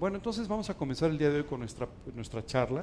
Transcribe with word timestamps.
Bueno, 0.00 0.16
entonces 0.16 0.48
vamos 0.48 0.70
a 0.70 0.74
comenzar 0.74 1.10
el 1.10 1.18
día 1.18 1.28
de 1.28 1.36
hoy 1.36 1.44
con 1.44 1.60
nuestra, 1.60 1.86
nuestra 2.14 2.42
charla. 2.46 2.82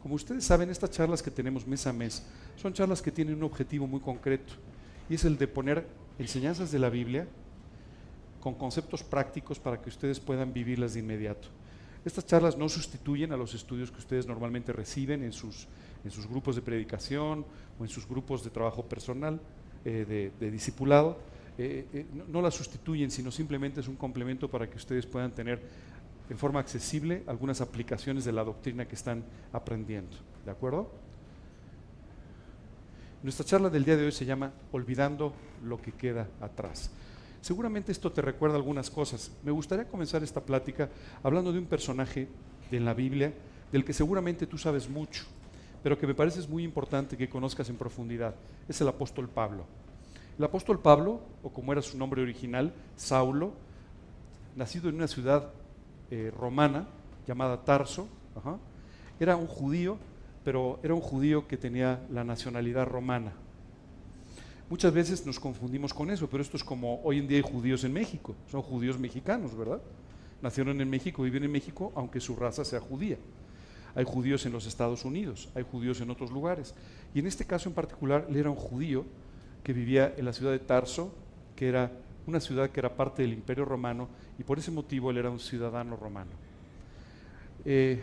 Como 0.00 0.14
ustedes 0.14 0.44
saben, 0.44 0.70
estas 0.70 0.92
charlas 0.92 1.20
que 1.20 1.32
tenemos 1.32 1.66
mes 1.66 1.88
a 1.88 1.92
mes 1.92 2.24
son 2.54 2.72
charlas 2.72 3.02
que 3.02 3.10
tienen 3.10 3.34
un 3.34 3.42
objetivo 3.42 3.88
muy 3.88 3.98
concreto 3.98 4.52
y 5.10 5.16
es 5.16 5.24
el 5.24 5.36
de 5.36 5.48
poner 5.48 5.84
enseñanzas 6.20 6.70
de 6.70 6.78
la 6.78 6.88
Biblia 6.88 7.26
con 8.40 8.54
conceptos 8.54 9.02
prácticos 9.02 9.58
para 9.58 9.82
que 9.82 9.88
ustedes 9.88 10.20
puedan 10.20 10.52
vivirlas 10.52 10.94
de 10.94 11.00
inmediato. 11.00 11.48
Estas 12.04 12.26
charlas 12.26 12.56
no 12.56 12.68
sustituyen 12.68 13.32
a 13.32 13.36
los 13.36 13.54
estudios 13.54 13.90
que 13.90 13.98
ustedes 13.98 14.28
normalmente 14.28 14.72
reciben 14.72 15.24
en 15.24 15.32
sus, 15.32 15.66
en 16.04 16.12
sus 16.12 16.28
grupos 16.28 16.54
de 16.54 16.62
predicación 16.62 17.44
o 17.80 17.82
en 17.82 17.88
sus 17.88 18.06
grupos 18.06 18.44
de 18.44 18.50
trabajo 18.50 18.84
personal, 18.84 19.40
eh, 19.84 20.30
de, 20.38 20.50
discipulado. 20.52 21.18
Eh, 21.58 21.86
eh, 21.92 22.06
no 22.28 22.40
las 22.40 22.54
sustituyen, 22.54 23.10
sino 23.10 23.32
simplemente 23.32 23.80
es 23.80 23.88
un 23.88 23.96
complemento 23.96 24.48
para 24.48 24.70
que 24.70 24.76
ustedes 24.76 25.06
puedan 25.06 25.32
tener 25.32 25.60
en 26.32 26.38
forma 26.38 26.60
accesible 26.60 27.24
algunas 27.26 27.60
aplicaciones 27.60 28.24
de 28.24 28.32
la 28.32 28.42
doctrina 28.42 28.88
que 28.88 28.94
están 28.94 29.22
aprendiendo. 29.52 30.16
¿De 30.46 30.50
acuerdo? 30.50 30.90
Nuestra 33.22 33.44
charla 33.44 33.68
del 33.68 33.84
día 33.84 33.98
de 33.98 34.06
hoy 34.06 34.12
se 34.12 34.24
llama 34.24 34.50
Olvidando 34.72 35.34
lo 35.62 35.76
que 35.76 35.92
queda 35.92 36.26
atrás. 36.40 36.90
Seguramente 37.42 37.92
esto 37.92 38.10
te 38.10 38.22
recuerda 38.22 38.56
algunas 38.56 38.88
cosas. 38.88 39.30
Me 39.44 39.50
gustaría 39.50 39.86
comenzar 39.86 40.22
esta 40.22 40.40
plática 40.40 40.88
hablando 41.22 41.52
de 41.52 41.58
un 41.58 41.66
personaje 41.66 42.28
de 42.70 42.80
la 42.80 42.94
Biblia 42.94 43.34
del 43.70 43.84
que 43.84 43.92
seguramente 43.92 44.46
tú 44.46 44.56
sabes 44.56 44.88
mucho, 44.88 45.24
pero 45.82 45.98
que 45.98 46.06
me 46.06 46.14
parece 46.14 46.40
es 46.40 46.48
muy 46.48 46.64
importante 46.64 47.14
que 47.14 47.28
conozcas 47.28 47.68
en 47.68 47.76
profundidad. 47.76 48.34
Es 48.66 48.80
el 48.80 48.88
apóstol 48.88 49.28
Pablo. 49.28 49.66
El 50.38 50.44
apóstol 50.46 50.80
Pablo, 50.80 51.20
o 51.42 51.50
como 51.50 51.72
era 51.72 51.82
su 51.82 51.98
nombre 51.98 52.22
original, 52.22 52.72
Saulo, 52.96 53.52
nacido 54.56 54.88
en 54.88 54.94
una 54.94 55.08
ciudad 55.08 55.52
eh, 56.12 56.30
romana 56.30 56.86
llamada 57.26 57.64
Tarso, 57.64 58.06
era 59.18 59.34
un 59.34 59.46
judío, 59.46 59.96
pero 60.44 60.78
era 60.82 60.92
un 60.92 61.00
judío 61.00 61.48
que 61.48 61.56
tenía 61.56 62.04
la 62.10 62.22
nacionalidad 62.22 62.86
romana. 62.86 63.32
Muchas 64.68 64.92
veces 64.92 65.24
nos 65.24 65.40
confundimos 65.40 65.94
con 65.94 66.10
eso, 66.10 66.28
pero 66.28 66.42
esto 66.42 66.58
es 66.58 66.64
como 66.64 67.00
hoy 67.02 67.18
en 67.18 67.28
día 67.28 67.38
hay 67.38 67.42
judíos 67.42 67.82
en 67.84 67.94
México, 67.94 68.34
son 68.50 68.60
judíos 68.60 68.98
mexicanos, 68.98 69.56
¿verdad? 69.56 69.80
Nacieron 70.42 70.78
en 70.82 70.90
México, 70.90 71.22
viven 71.22 71.44
en 71.44 71.50
México, 71.50 71.92
aunque 71.94 72.20
su 72.20 72.36
raza 72.36 72.62
sea 72.62 72.80
judía. 72.80 73.16
Hay 73.94 74.04
judíos 74.04 74.44
en 74.44 74.52
los 74.52 74.66
Estados 74.66 75.06
Unidos, 75.06 75.48
hay 75.54 75.62
judíos 75.62 76.02
en 76.02 76.10
otros 76.10 76.30
lugares. 76.30 76.74
Y 77.14 77.20
en 77.20 77.26
este 77.26 77.46
caso 77.46 77.70
en 77.70 77.74
particular, 77.74 78.26
él 78.28 78.36
era 78.36 78.50
un 78.50 78.56
judío 78.56 79.06
que 79.64 79.72
vivía 79.72 80.12
en 80.18 80.26
la 80.26 80.34
ciudad 80.34 80.52
de 80.52 80.58
Tarso, 80.58 81.14
que 81.56 81.68
era 81.68 81.90
una 82.26 82.40
ciudad 82.40 82.70
que 82.70 82.80
era 82.80 82.94
parte 82.94 83.22
del 83.22 83.32
Imperio 83.32 83.64
Romano, 83.64 84.08
y 84.38 84.42
por 84.42 84.58
ese 84.58 84.70
motivo 84.70 85.10
él 85.10 85.18
era 85.18 85.30
un 85.30 85.40
ciudadano 85.40 85.96
romano. 85.96 86.30
Eh, 87.64 88.02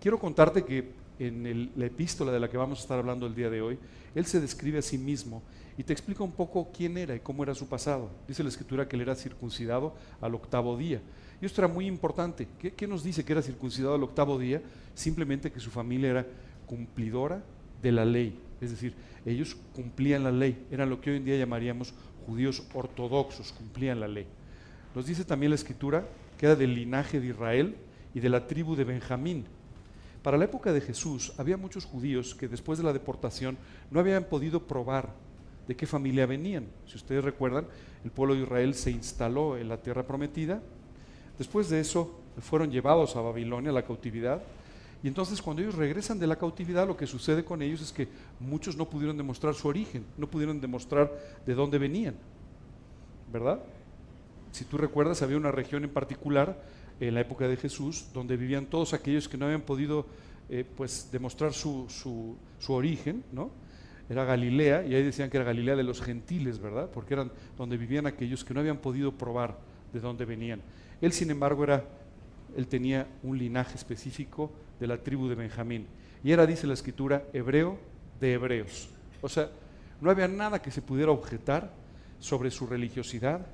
quiero 0.00 0.18
contarte 0.18 0.64
que 0.64 0.92
en 1.18 1.72
la 1.74 1.86
epístola 1.86 2.30
de 2.30 2.40
la 2.40 2.48
que 2.48 2.56
vamos 2.56 2.78
a 2.78 2.82
estar 2.82 2.98
hablando 2.98 3.26
el 3.26 3.34
día 3.34 3.50
de 3.50 3.60
hoy, 3.60 3.78
él 4.14 4.24
se 4.24 4.40
describe 4.40 4.78
a 4.78 4.82
sí 4.82 4.98
mismo 4.98 5.42
y 5.76 5.84
te 5.84 5.92
explica 5.92 6.24
un 6.24 6.32
poco 6.32 6.70
quién 6.76 6.96
era 6.98 7.14
y 7.14 7.20
cómo 7.20 7.42
era 7.42 7.54
su 7.54 7.68
pasado. 7.68 8.10
Dice 8.26 8.42
la 8.42 8.48
escritura 8.48 8.88
que 8.88 8.96
él 8.96 9.02
era 9.02 9.14
circuncidado 9.14 9.94
al 10.20 10.34
octavo 10.34 10.76
día. 10.76 11.00
Y 11.40 11.46
esto 11.46 11.60
era 11.60 11.72
muy 11.72 11.86
importante. 11.86 12.48
¿Qué, 12.58 12.86
nos 12.88 13.04
dice 13.04 13.24
que 13.24 13.32
era 13.32 13.42
circuncidado 13.42 13.94
al 13.94 14.02
octavo 14.02 14.38
día? 14.38 14.60
Simplemente 14.94 15.52
que 15.52 15.60
su 15.60 15.70
familia 15.70 16.10
era 16.10 16.26
cumplidora 16.66 17.44
de 17.80 17.92
la 17.92 18.04
ley. 18.04 18.40
Es 18.60 18.70
decir, 18.70 18.94
ellos 19.24 19.56
cumplían 19.72 20.24
la 20.24 20.32
ley. 20.32 20.66
Eran 20.72 20.90
lo 20.90 21.00
que 21.00 21.10
hoy 21.10 21.18
en 21.18 21.24
día 21.24 21.36
llamaríamos 21.38 21.94
judíos 22.28 22.62
ortodoxos, 22.74 23.52
cumplían 23.52 24.00
la 24.00 24.06
ley. 24.06 24.26
Nos 24.94 25.06
dice 25.06 25.24
también 25.24 25.50
la 25.50 25.56
escritura 25.56 26.06
que 26.36 26.44
era 26.44 26.54
del 26.54 26.74
linaje 26.74 27.20
de 27.20 27.28
Israel 27.28 27.74
y 28.14 28.20
de 28.20 28.28
la 28.28 28.46
tribu 28.46 28.76
de 28.76 28.84
Benjamín. 28.84 29.46
Para 30.22 30.36
la 30.36 30.44
época 30.44 30.74
de 30.74 30.82
Jesús 30.82 31.32
había 31.38 31.56
muchos 31.56 31.86
judíos 31.86 32.34
que 32.34 32.46
después 32.46 32.78
de 32.78 32.84
la 32.84 32.92
deportación 32.92 33.56
no 33.90 33.98
habían 33.98 34.24
podido 34.24 34.66
probar 34.66 35.14
de 35.66 35.74
qué 35.74 35.86
familia 35.86 36.26
venían. 36.26 36.66
Si 36.86 36.96
ustedes 36.96 37.24
recuerdan, 37.24 37.66
el 38.04 38.10
pueblo 38.10 38.34
de 38.34 38.42
Israel 38.42 38.74
se 38.74 38.90
instaló 38.90 39.56
en 39.56 39.70
la 39.70 39.80
tierra 39.80 40.06
prometida. 40.06 40.60
Después 41.38 41.70
de 41.70 41.80
eso 41.80 42.20
fueron 42.40 42.70
llevados 42.70 43.16
a 43.16 43.22
Babilonia, 43.22 43.70
a 43.70 43.74
la 43.74 43.86
cautividad. 43.86 44.42
Y 45.02 45.08
entonces 45.08 45.40
cuando 45.40 45.62
ellos 45.62 45.76
regresan 45.76 46.18
de 46.18 46.26
la 46.26 46.36
cautividad, 46.36 46.86
lo 46.86 46.96
que 46.96 47.06
sucede 47.06 47.44
con 47.44 47.62
ellos 47.62 47.80
es 47.80 47.92
que 47.92 48.08
muchos 48.40 48.76
no 48.76 48.88
pudieron 48.90 49.16
demostrar 49.16 49.54
su 49.54 49.68
origen, 49.68 50.04
no 50.16 50.28
pudieron 50.28 50.60
demostrar 50.60 51.12
de 51.46 51.54
dónde 51.54 51.78
venían. 51.78 52.16
¿Verdad? 53.32 53.60
Si 54.50 54.64
tú 54.64 54.76
recuerdas, 54.76 55.22
había 55.22 55.36
una 55.36 55.52
región 55.52 55.84
en 55.84 55.90
particular 55.90 56.60
en 56.98 57.14
la 57.14 57.20
época 57.20 57.46
de 57.46 57.56
Jesús 57.56 58.06
donde 58.12 58.36
vivían 58.36 58.66
todos 58.66 58.92
aquellos 58.92 59.28
que 59.28 59.36
no 59.36 59.44
habían 59.44 59.60
podido 59.60 60.06
eh, 60.48 60.64
pues, 60.76 61.10
demostrar 61.12 61.52
su, 61.52 61.86
su, 61.88 62.36
su 62.58 62.72
origen, 62.72 63.22
¿no? 63.32 63.50
era 64.08 64.24
Galilea, 64.24 64.86
y 64.86 64.94
ahí 64.94 65.02
decían 65.02 65.28
que 65.28 65.36
era 65.36 65.44
Galilea 65.44 65.76
de 65.76 65.82
los 65.82 66.00
gentiles, 66.00 66.58
¿verdad? 66.58 66.88
Porque 66.92 67.14
eran 67.14 67.30
donde 67.56 67.76
vivían 67.76 68.06
aquellos 68.06 68.44
que 68.44 68.54
no 68.54 68.60
habían 68.60 68.78
podido 68.78 69.12
probar 69.12 69.58
de 69.92 70.00
dónde 70.00 70.24
venían. 70.24 70.62
Él, 71.00 71.12
sin 71.12 71.30
embargo, 71.30 71.64
era, 71.64 71.84
él 72.56 72.66
tenía 72.66 73.06
un 73.22 73.36
linaje 73.36 73.76
específico 73.76 74.50
de 74.78 74.86
la 74.86 74.98
tribu 74.98 75.28
de 75.28 75.34
Benjamín. 75.34 75.86
Y 76.22 76.32
era, 76.32 76.46
dice 76.46 76.66
la 76.66 76.74
escritura, 76.74 77.24
hebreo 77.32 77.78
de 78.20 78.32
hebreos. 78.32 78.88
O 79.20 79.28
sea, 79.28 79.50
no 80.00 80.10
había 80.10 80.28
nada 80.28 80.60
que 80.60 80.70
se 80.70 80.82
pudiera 80.82 81.10
objetar 81.10 81.72
sobre 82.20 82.50
su 82.50 82.66
religiosidad, 82.66 83.46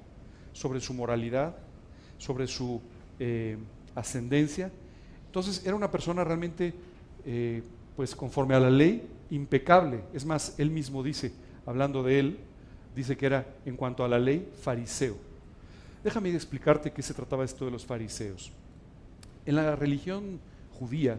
sobre 0.52 0.80
su 0.80 0.94
moralidad, 0.94 1.56
sobre 2.18 2.46
su 2.46 2.80
eh, 3.18 3.56
ascendencia. 3.94 4.70
Entonces 5.26 5.64
era 5.66 5.74
una 5.74 5.90
persona 5.90 6.24
realmente, 6.24 6.74
eh, 7.26 7.62
pues 7.96 8.14
conforme 8.14 8.54
a 8.54 8.60
la 8.60 8.70
ley, 8.70 9.06
impecable. 9.30 10.00
Es 10.12 10.24
más, 10.24 10.54
él 10.58 10.70
mismo 10.70 11.02
dice, 11.02 11.32
hablando 11.66 12.02
de 12.02 12.18
él, 12.20 12.38
dice 12.94 13.16
que 13.16 13.26
era, 13.26 13.46
en 13.64 13.76
cuanto 13.76 14.04
a 14.04 14.08
la 14.08 14.18
ley, 14.18 14.48
fariseo. 14.60 15.16
Déjame 16.02 16.34
explicarte 16.34 16.92
qué 16.92 17.02
se 17.02 17.14
trataba 17.14 17.44
esto 17.44 17.64
de 17.64 17.70
los 17.70 17.84
fariseos. 17.84 18.52
En 19.46 19.56
la 19.56 19.74
religión 19.74 20.38
judía 20.78 21.18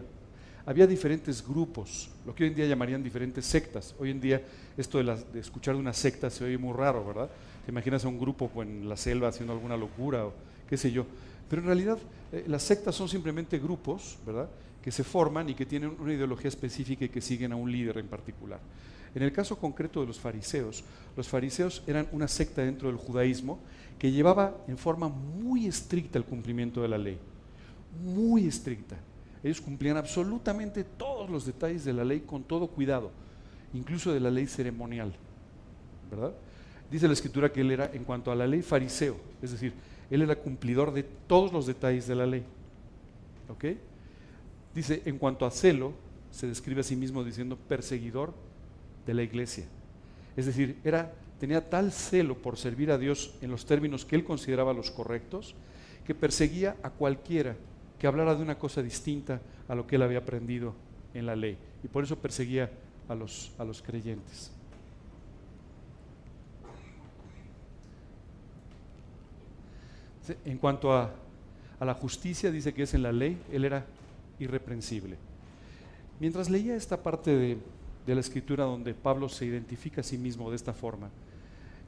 había 0.64 0.86
diferentes 0.86 1.46
grupos, 1.46 2.10
lo 2.26 2.34
que 2.34 2.42
hoy 2.42 2.50
en 2.50 2.56
día 2.56 2.66
llamarían 2.66 3.02
diferentes 3.02 3.46
sectas. 3.46 3.94
Hoy 4.00 4.10
en 4.10 4.20
día 4.20 4.42
esto 4.76 4.98
de, 4.98 5.24
de 5.32 5.40
escuchar 5.40 5.74
de 5.74 5.80
una 5.80 5.92
secta 5.92 6.28
se 6.28 6.44
oye 6.44 6.58
muy 6.58 6.74
raro, 6.74 7.06
¿verdad? 7.06 7.30
Te 7.64 7.70
imaginas 7.70 8.04
a 8.04 8.08
un 8.08 8.18
grupo 8.18 8.50
en 8.62 8.88
la 8.88 8.96
selva 8.96 9.28
haciendo 9.28 9.52
alguna 9.52 9.76
locura 9.76 10.26
o 10.26 10.32
qué 10.68 10.76
sé 10.76 10.90
yo. 10.90 11.06
Pero 11.48 11.62
en 11.62 11.66
realidad 11.66 11.98
eh, 12.32 12.44
las 12.48 12.64
sectas 12.64 12.94
son 12.96 13.08
simplemente 13.08 13.58
grupos, 13.58 14.18
¿verdad? 14.26 14.48
que 14.86 14.92
se 14.92 15.02
forman 15.02 15.48
y 15.48 15.54
que 15.54 15.66
tienen 15.66 15.96
una 15.98 16.14
ideología 16.14 16.46
específica 16.46 17.04
y 17.04 17.08
que 17.08 17.20
siguen 17.20 17.50
a 17.50 17.56
un 17.56 17.72
líder 17.72 17.98
en 17.98 18.06
particular. 18.06 18.60
En 19.16 19.22
el 19.24 19.32
caso 19.32 19.58
concreto 19.58 20.00
de 20.00 20.06
los 20.06 20.20
fariseos, 20.20 20.84
los 21.16 21.26
fariseos 21.26 21.82
eran 21.88 22.06
una 22.12 22.28
secta 22.28 22.62
dentro 22.62 22.86
del 22.86 22.96
judaísmo 22.96 23.58
que 23.98 24.12
llevaba 24.12 24.56
en 24.68 24.78
forma 24.78 25.08
muy 25.08 25.66
estricta 25.66 26.18
el 26.18 26.24
cumplimiento 26.24 26.82
de 26.82 26.88
la 26.88 26.98
ley, 26.98 27.18
muy 28.00 28.46
estricta. 28.46 28.96
Ellos 29.46 29.60
cumplían 29.60 29.96
absolutamente 29.96 30.82
todos 30.82 31.30
los 31.30 31.46
detalles 31.46 31.84
de 31.84 31.92
la 31.92 32.04
ley 32.04 32.22
con 32.26 32.42
todo 32.42 32.66
cuidado, 32.66 33.12
incluso 33.72 34.12
de 34.12 34.18
la 34.18 34.28
ley 34.28 34.48
ceremonial, 34.48 35.12
¿verdad? 36.10 36.32
Dice 36.90 37.06
la 37.06 37.12
escritura 37.12 37.52
que 37.52 37.60
él 37.60 37.70
era, 37.70 37.88
en 37.94 38.02
cuanto 38.02 38.32
a 38.32 38.34
la 38.34 38.44
ley, 38.44 38.62
fariseo, 38.62 39.16
es 39.40 39.52
decir, 39.52 39.72
él 40.10 40.22
era 40.22 40.34
cumplidor 40.34 40.92
de 40.92 41.04
todos 41.04 41.52
los 41.52 41.64
detalles 41.64 42.08
de 42.08 42.16
la 42.16 42.26
ley. 42.26 42.42
¿Ok? 43.48 43.66
Dice, 44.74 45.02
en 45.04 45.16
cuanto 45.16 45.46
a 45.46 45.52
celo, 45.52 45.92
se 46.32 46.48
describe 46.48 46.80
a 46.80 46.84
sí 46.84 46.96
mismo 46.96 47.22
diciendo 47.22 47.56
perseguidor 47.56 48.34
de 49.06 49.14
la 49.14 49.22
iglesia. 49.22 49.66
Es 50.36 50.46
decir, 50.46 50.76
era, 50.82 51.12
tenía 51.38 51.70
tal 51.70 51.92
celo 51.92 52.36
por 52.36 52.56
servir 52.56 52.90
a 52.90 52.98
Dios 52.98 53.36
en 53.40 53.52
los 53.52 53.64
términos 53.64 54.04
que 54.04 54.16
él 54.16 54.24
consideraba 54.24 54.72
los 54.72 54.90
correctos, 54.90 55.54
que 56.04 56.16
perseguía 56.16 56.74
a 56.82 56.90
cualquiera 56.90 57.54
que 57.98 58.06
hablara 58.06 58.34
de 58.34 58.42
una 58.42 58.58
cosa 58.58 58.82
distinta 58.82 59.40
a 59.68 59.74
lo 59.74 59.86
que 59.86 59.96
él 59.96 60.02
había 60.02 60.18
aprendido 60.18 60.74
en 61.14 61.26
la 61.26 61.36
ley. 61.36 61.56
Y 61.82 61.88
por 61.88 62.04
eso 62.04 62.16
perseguía 62.16 62.70
a 63.08 63.14
los, 63.14 63.52
a 63.58 63.64
los 63.64 63.82
creyentes. 63.82 64.52
En 70.44 70.58
cuanto 70.58 70.92
a, 70.92 71.12
a 71.78 71.84
la 71.84 71.94
justicia, 71.94 72.50
dice 72.50 72.74
que 72.74 72.82
es 72.82 72.94
en 72.94 73.02
la 73.02 73.12
ley, 73.12 73.40
él 73.52 73.64
era 73.64 73.84
irreprensible. 74.38 75.16
Mientras 76.18 76.48
leía 76.48 76.74
esta 76.74 77.02
parte 77.02 77.36
de, 77.36 77.58
la 78.14 78.20
escritura 78.20 78.64
donde 78.64 78.94
Pablo 78.94 79.28
se 79.28 79.44
identifica 79.44 80.00
a 80.00 80.04
sí 80.04 80.16
mismo 80.16 80.48
de 80.50 80.56
esta 80.56 80.72
forma, 80.72 81.10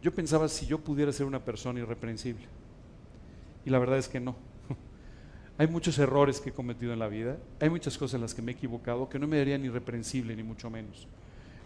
yo 0.02 0.14
pensaba 0.14 0.48
si 0.48 0.66
yo 0.66 0.78
pudiera 0.78 1.12
ser 1.12 1.26
una 1.26 1.44
persona 1.44 1.80
irreprensible. 1.80 2.46
Y 3.64 3.70
la 3.70 3.78
verdad 3.78 3.98
es 3.98 4.08
que 4.08 4.20
no. 4.20 4.36
Hay 5.58 5.66
muchos 5.66 5.98
errores 5.98 6.40
que 6.40 6.50
he 6.50 6.52
cometido 6.52 6.92
en 6.92 7.00
la 7.00 7.08
vida, 7.08 7.36
hay 7.60 7.68
muchas 7.68 7.98
cosas 7.98 8.14
en 8.14 8.20
las 8.20 8.32
que 8.32 8.40
me 8.40 8.52
he 8.52 8.54
equivocado 8.54 9.08
que 9.08 9.18
no 9.18 9.26
me 9.26 9.40
harían 9.40 9.64
irreprensible, 9.64 10.36
ni 10.36 10.44
mucho 10.44 10.70
menos. 10.70 11.08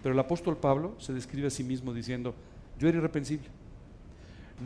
Pero 0.02 0.14
el 0.14 0.18
apóstol 0.18 0.56
Pablo 0.56 0.94
se 0.98 1.12
describe 1.12 1.48
a 1.48 1.50
sí 1.50 1.62
mismo 1.62 1.92
diciendo, 1.92 2.34
yo 2.78 2.88
era 2.88 2.96
irreprensible. 2.96 3.48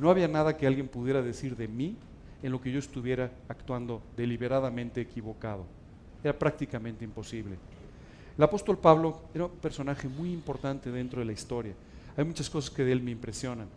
No 0.00 0.10
había 0.10 0.28
nada 0.28 0.56
que 0.56 0.66
alguien 0.66 0.86
pudiera 0.86 1.22
decir 1.22 1.56
de 1.56 1.66
mí 1.66 1.96
en 2.42 2.52
lo 2.52 2.60
que 2.60 2.70
yo 2.70 2.78
estuviera 2.78 3.32
actuando 3.48 4.00
deliberadamente 4.16 5.00
equivocado. 5.00 5.66
Era 6.22 6.38
prácticamente 6.38 7.04
imposible. 7.04 7.56
El 8.38 8.44
apóstol 8.44 8.78
Pablo 8.78 9.22
era 9.34 9.46
un 9.46 9.50
personaje 9.50 10.08
muy 10.08 10.32
importante 10.32 10.92
dentro 10.92 11.18
de 11.18 11.26
la 11.26 11.32
historia. 11.32 11.74
Hay 12.16 12.24
muchas 12.24 12.48
cosas 12.48 12.70
que 12.70 12.84
de 12.84 12.92
él 12.92 13.02
me 13.02 13.10
impresionan. 13.10 13.68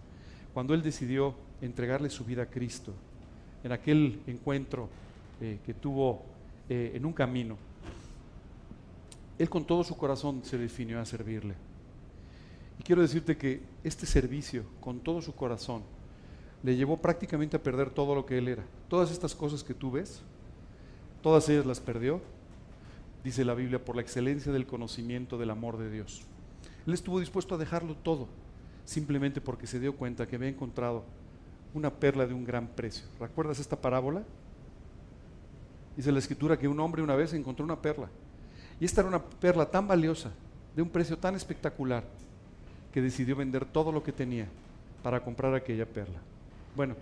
Cuando 0.53 0.75
él 0.75 0.83
decidió 0.83 1.33
entregarle 1.61 2.09
su 2.09 2.23
vida 2.23 2.43
a 2.43 2.49
Cristo, 2.49 2.93
en 3.63 3.71
aquel 3.71 4.19
encuentro 4.27 4.89
eh, 5.41 5.59
que 5.65 5.73
tuvo 5.73 6.23
eh, 6.67 6.91
en 6.95 7.05
un 7.05 7.13
camino, 7.13 7.57
él 9.37 9.49
con 9.49 9.65
todo 9.65 9.83
su 9.83 9.95
corazón 9.95 10.41
se 10.43 10.57
definió 10.57 10.99
a 10.99 11.05
servirle. 11.05 11.55
Y 12.79 12.83
quiero 12.83 13.01
decirte 13.01 13.37
que 13.37 13.61
este 13.83 14.05
servicio, 14.05 14.63
con 14.79 14.99
todo 14.99 15.21
su 15.21 15.33
corazón, 15.33 15.83
le 16.63 16.75
llevó 16.75 16.97
prácticamente 16.97 17.57
a 17.57 17.63
perder 17.63 17.89
todo 17.89 18.15
lo 18.15 18.25
que 18.25 18.37
él 18.37 18.47
era. 18.47 18.65
Todas 18.87 19.11
estas 19.11 19.33
cosas 19.33 19.63
que 19.63 19.73
tú 19.73 19.91
ves, 19.91 20.21
todas 21.21 21.47
ellas 21.49 21.65
las 21.65 21.79
perdió, 21.79 22.21
dice 23.23 23.45
la 23.45 23.53
Biblia, 23.53 23.83
por 23.83 23.95
la 23.95 24.01
excelencia 24.01 24.51
del 24.51 24.65
conocimiento 24.65 25.37
del 25.37 25.51
amor 25.51 25.77
de 25.77 25.89
Dios. 25.89 26.23
Él 26.85 26.93
estuvo 26.93 27.19
dispuesto 27.19 27.55
a 27.55 27.57
dejarlo 27.57 27.95
todo, 27.95 28.27
simplemente 28.85 29.41
porque 29.41 29.67
se 29.67 29.79
dio 29.79 29.95
cuenta 29.95 30.27
que 30.27 30.35
había 30.35 30.49
encontrado 30.49 31.03
una 31.73 31.93
perla 31.93 32.25
de 32.25 32.33
un 32.33 32.43
gran 32.43 32.67
precio. 32.67 33.05
¿Recuerdas 33.19 33.59
esta 33.59 33.79
parábola? 33.79 34.23
Dice 35.99 36.13
la 36.13 36.19
escritura 36.19 36.57
que 36.57 36.65
un 36.65 36.79
hombre 36.79 37.01
una 37.01 37.17
vez 37.17 37.33
encontró 37.33 37.65
una 37.65 37.81
perla. 37.81 38.07
Y 38.79 38.85
esta 38.85 39.01
era 39.01 39.09
una 39.09 39.21
perla 39.21 39.65
tan 39.65 39.85
valiosa, 39.85 40.31
de 40.73 40.81
un 40.81 40.87
precio 40.87 41.17
tan 41.17 41.35
espectacular, 41.35 42.05
que 42.93 43.01
decidió 43.01 43.35
vender 43.35 43.65
todo 43.65 43.91
lo 43.91 44.01
que 44.01 44.13
tenía 44.13 44.47
para 45.03 45.21
comprar 45.21 45.53
aquella 45.53 45.85
perla. 45.85 46.17
Bueno, 46.73 46.95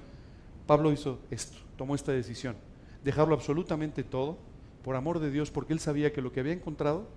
Pablo 0.66 0.92
hizo 0.92 1.20
esto, 1.30 1.60
tomó 1.78 1.94
esta 1.94 2.12
decisión, 2.12 2.56
dejarlo 3.04 3.36
absolutamente 3.36 4.04
todo 4.04 4.36
por 4.84 4.96
amor 4.96 5.20
de 5.20 5.30
Dios, 5.30 5.52
porque 5.52 5.74
él 5.74 5.80
sabía 5.80 6.12
que 6.12 6.24
lo 6.24 6.32
que 6.32 6.40
había 6.40 6.54
encontrado 6.54 7.08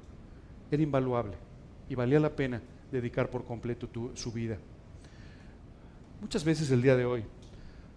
era 0.70 0.82
invaluable 0.82 1.38
y 1.88 1.94
valía 1.94 2.20
la 2.20 2.36
pena 2.36 2.60
dedicar 2.92 3.30
por 3.30 3.46
completo 3.46 3.88
su 4.12 4.32
vida. 4.32 4.58
Muchas 6.20 6.44
veces 6.44 6.70
el 6.72 6.82
día 6.82 6.94
de 6.94 7.06
hoy 7.06 7.24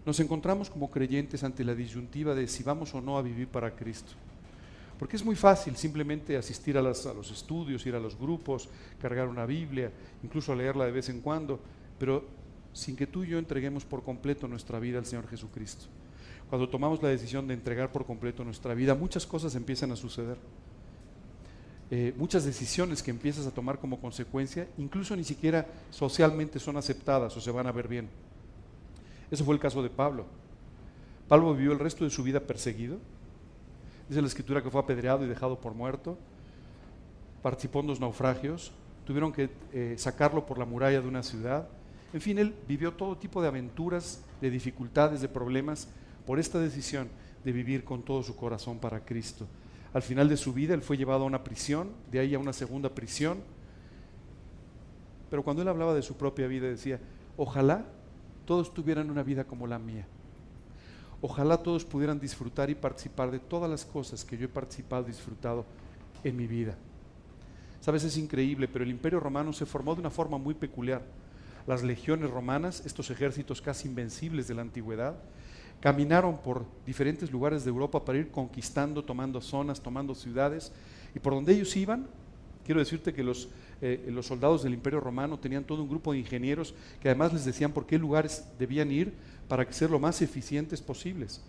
nos 0.06 0.20
encontramos 0.20 0.70
como 0.70 0.92
creyentes 0.92 1.44
ante 1.44 1.64
la 1.64 1.76
disyuntiva 1.76 2.36
de 2.36 2.48
si 2.48 2.64
vamos 2.64 2.94
o 2.94 3.02
no 3.02 3.18
a 3.18 3.22
vivir 3.22 3.48
para 3.48 3.76
Cristo. 3.76 4.14
Porque 5.00 5.16
es 5.16 5.26
muy 5.26 5.36
fácil 5.36 5.76
simplemente 5.76 6.38
asistir 6.38 6.78
a, 6.78 6.82
los 6.82 7.32
estudios, 7.32 7.86
ir 7.86 7.96
a 7.96 8.00
los 8.00 8.18
grupos, 8.18 8.70
cargar 9.02 9.28
una 9.28 9.46
Biblia, 9.46 9.92
incluso 10.24 10.54
leerla 10.56 10.86
de 10.86 10.92
vez 10.92 11.10
en 11.10 11.22
cuando, 11.22 11.60
pero 11.98 12.26
sin 12.74 12.96
que 12.96 13.08
tú 13.08 13.24
y 13.24 13.30
yo 13.30 13.38
entreguemos 13.38 13.86
por 13.86 14.04
completo 14.04 14.48
nuestra 14.48 14.80
vida 14.80 15.00
al 15.00 15.06
Señor 15.06 15.28
Jesucristo. 15.28 15.86
Cuando 16.50 16.70
tomamos 16.70 17.02
la 17.02 17.10
decisión 17.10 17.48
de 17.48 17.54
entregar 17.54 17.92
por 17.92 18.06
completo 18.06 18.44
nuestra 18.44 18.74
vida, 18.74 18.96
muchas 18.96 19.26
cosas 19.26 19.56
empiezan 19.56 19.92
a 19.92 19.96
suceder. 19.96 20.38
Eh, 21.90 22.14
muchas 22.18 22.46
decisiones 22.46 23.04
que 23.04 23.12
empiezas 23.12 23.46
a 23.46 23.52
tomar 23.52 23.80
como 23.80 24.00
consecuencia, 24.00 24.68
incluso 24.78 25.16
ni 25.16 25.24
siquiera 25.24 25.68
socialmente 25.90 26.60
son 26.60 26.78
aceptadas 26.78 27.36
o 27.36 27.42
se 27.42 27.52
van 27.52 27.68
a 27.68 27.72
ver 27.72 27.88
bien. 27.88 28.10
Ese 29.34 29.44
fue 29.44 29.56
el 29.56 29.60
caso 29.60 29.82
de 29.82 29.90
Pablo. 29.90 30.28
Pablo 31.28 31.56
vivió 31.56 31.72
el 31.72 31.80
resto 31.80 32.04
de 32.04 32.12
su 32.12 32.22
vida 32.22 32.40
perseguido. 32.40 33.00
Dice 34.08 34.22
la 34.22 34.28
escritura 34.28 34.62
que 34.62 34.70
fue 34.70 34.80
apedreado 34.80 35.26
y 35.26 35.28
dejado 35.28 35.60
por 35.60 35.74
muerto. 35.74 36.20
Participó 37.42 37.80
en 37.80 37.88
dos 37.88 38.00
naufragios. 38.00 38.72
Tuvieron 39.08 39.34
que 39.34 39.50
eh, 39.72 39.96
sacarlo 39.98 40.46
por 40.46 40.60
la 40.60 40.66
muralla 40.66 41.02
de 41.02 41.08
una 41.08 41.24
ciudad. 41.24 41.68
En 42.14 42.22
fin, 42.22 42.38
él 42.38 42.54
vivió 42.68 42.94
todo 42.94 43.18
tipo 43.18 43.42
de 43.42 43.48
aventuras, 43.48 44.22
de 44.40 44.52
dificultades, 44.52 45.20
de 45.20 45.30
problemas, 45.30 45.88
por 46.28 46.38
esta 46.38 46.60
decisión 46.60 47.08
de 47.44 47.52
vivir 47.52 47.84
con 47.84 48.04
todo 48.04 48.22
su 48.22 48.36
corazón 48.36 48.78
para 48.78 49.04
Cristo. 49.04 49.48
Al 49.96 50.04
final 50.04 50.30
de 50.30 50.38
su 50.38 50.54
vida, 50.54 50.76
él 50.76 50.84
fue 50.84 50.96
llevado 50.96 51.24
a 51.24 51.26
una 51.26 51.44
prisión, 51.44 51.90
de 52.12 52.20
ahí 52.20 52.36
a 52.36 52.40
una 52.40 52.54
segunda 52.54 52.90
prisión. 52.90 53.40
Pero 55.32 55.42
cuando 55.42 55.64
él 55.64 55.70
hablaba 55.70 55.96
de 55.96 56.04
su 56.04 56.18
propia 56.18 56.46
vida, 56.46 56.68
decía, 56.68 57.00
ojalá 57.36 57.84
todos 58.46 58.74
tuvieran 58.74 59.10
una 59.10 59.24
vida 59.24 59.44
como 59.44 59.68
la 59.68 59.80
mía. 59.80 60.06
Ojalá 61.22 61.58
todos 61.58 61.86
pudieran 61.86 62.20
disfrutar 62.20 62.70
y 62.70 62.76
participar 62.76 63.32
de 63.32 63.40
todas 63.40 63.70
las 63.70 63.86
cosas 63.86 64.26
que 64.26 64.38
yo 64.38 64.46
he 64.46 64.50
participado 64.50 65.04
disfrutado 65.04 65.66
en 66.24 66.36
mi 66.36 66.48
vida. 66.48 66.76
Sabes, 67.80 68.04
es 68.04 68.18
increíble, 68.18 68.68
pero 68.68 68.84
el 68.84 68.92
imperio 68.92 69.20
romano 69.20 69.54
se 69.54 69.66
formó 69.66 69.94
de 69.94 70.02
una 70.02 70.10
forma 70.10 70.38
muy 70.38 70.54
peculiar 70.54 71.02
las 71.68 71.84
legiones 71.84 72.30
romanas, 72.30 72.86
estos 72.86 73.10
ejércitos 73.10 73.62
casi 73.62 73.88
invencibles 73.88 74.48
de 74.48 74.54
la 74.54 74.62
antigüedad, 74.62 75.16
caminaron 75.80 76.38
por 76.38 76.66
diferentes 76.86 77.32
lugares 77.32 77.64
de 77.64 77.70
Europa 77.70 78.04
para 78.04 78.18
ir 78.18 78.32
conquistando, 78.32 79.04
tomando 79.04 79.42
zonas, 79.42 79.82
tomando 79.82 80.16
ciudades, 80.16 80.72
y 81.16 81.20
por 81.20 81.34
donde 81.34 81.54
ellos 81.54 81.76
iban, 81.76 82.08
quiero 82.66 82.80
decirte 82.80 83.14
que 83.14 83.24
los, 83.24 83.50
eh, 83.86 84.10
los 84.12 84.28
soldados 84.28 84.64
del 84.64 84.74
Imperio 84.74 85.02
Romano 85.02 85.38
tenían 85.38 85.66
todo 85.66 85.84
un 85.84 85.90
grupo 85.90 86.14
de 86.14 86.20
ingenieros 86.20 86.74
que 87.02 87.10
además 87.10 87.34
les 87.34 87.44
decían 87.44 87.74
por 87.74 87.86
qué 87.86 88.00
lugares 88.00 88.46
debían 88.58 88.90
ir 88.90 89.14
para 89.50 89.70
ser 89.74 89.92
lo 89.92 90.00
más 90.00 90.22
eficientes 90.22 90.82
posibles. 90.82 91.44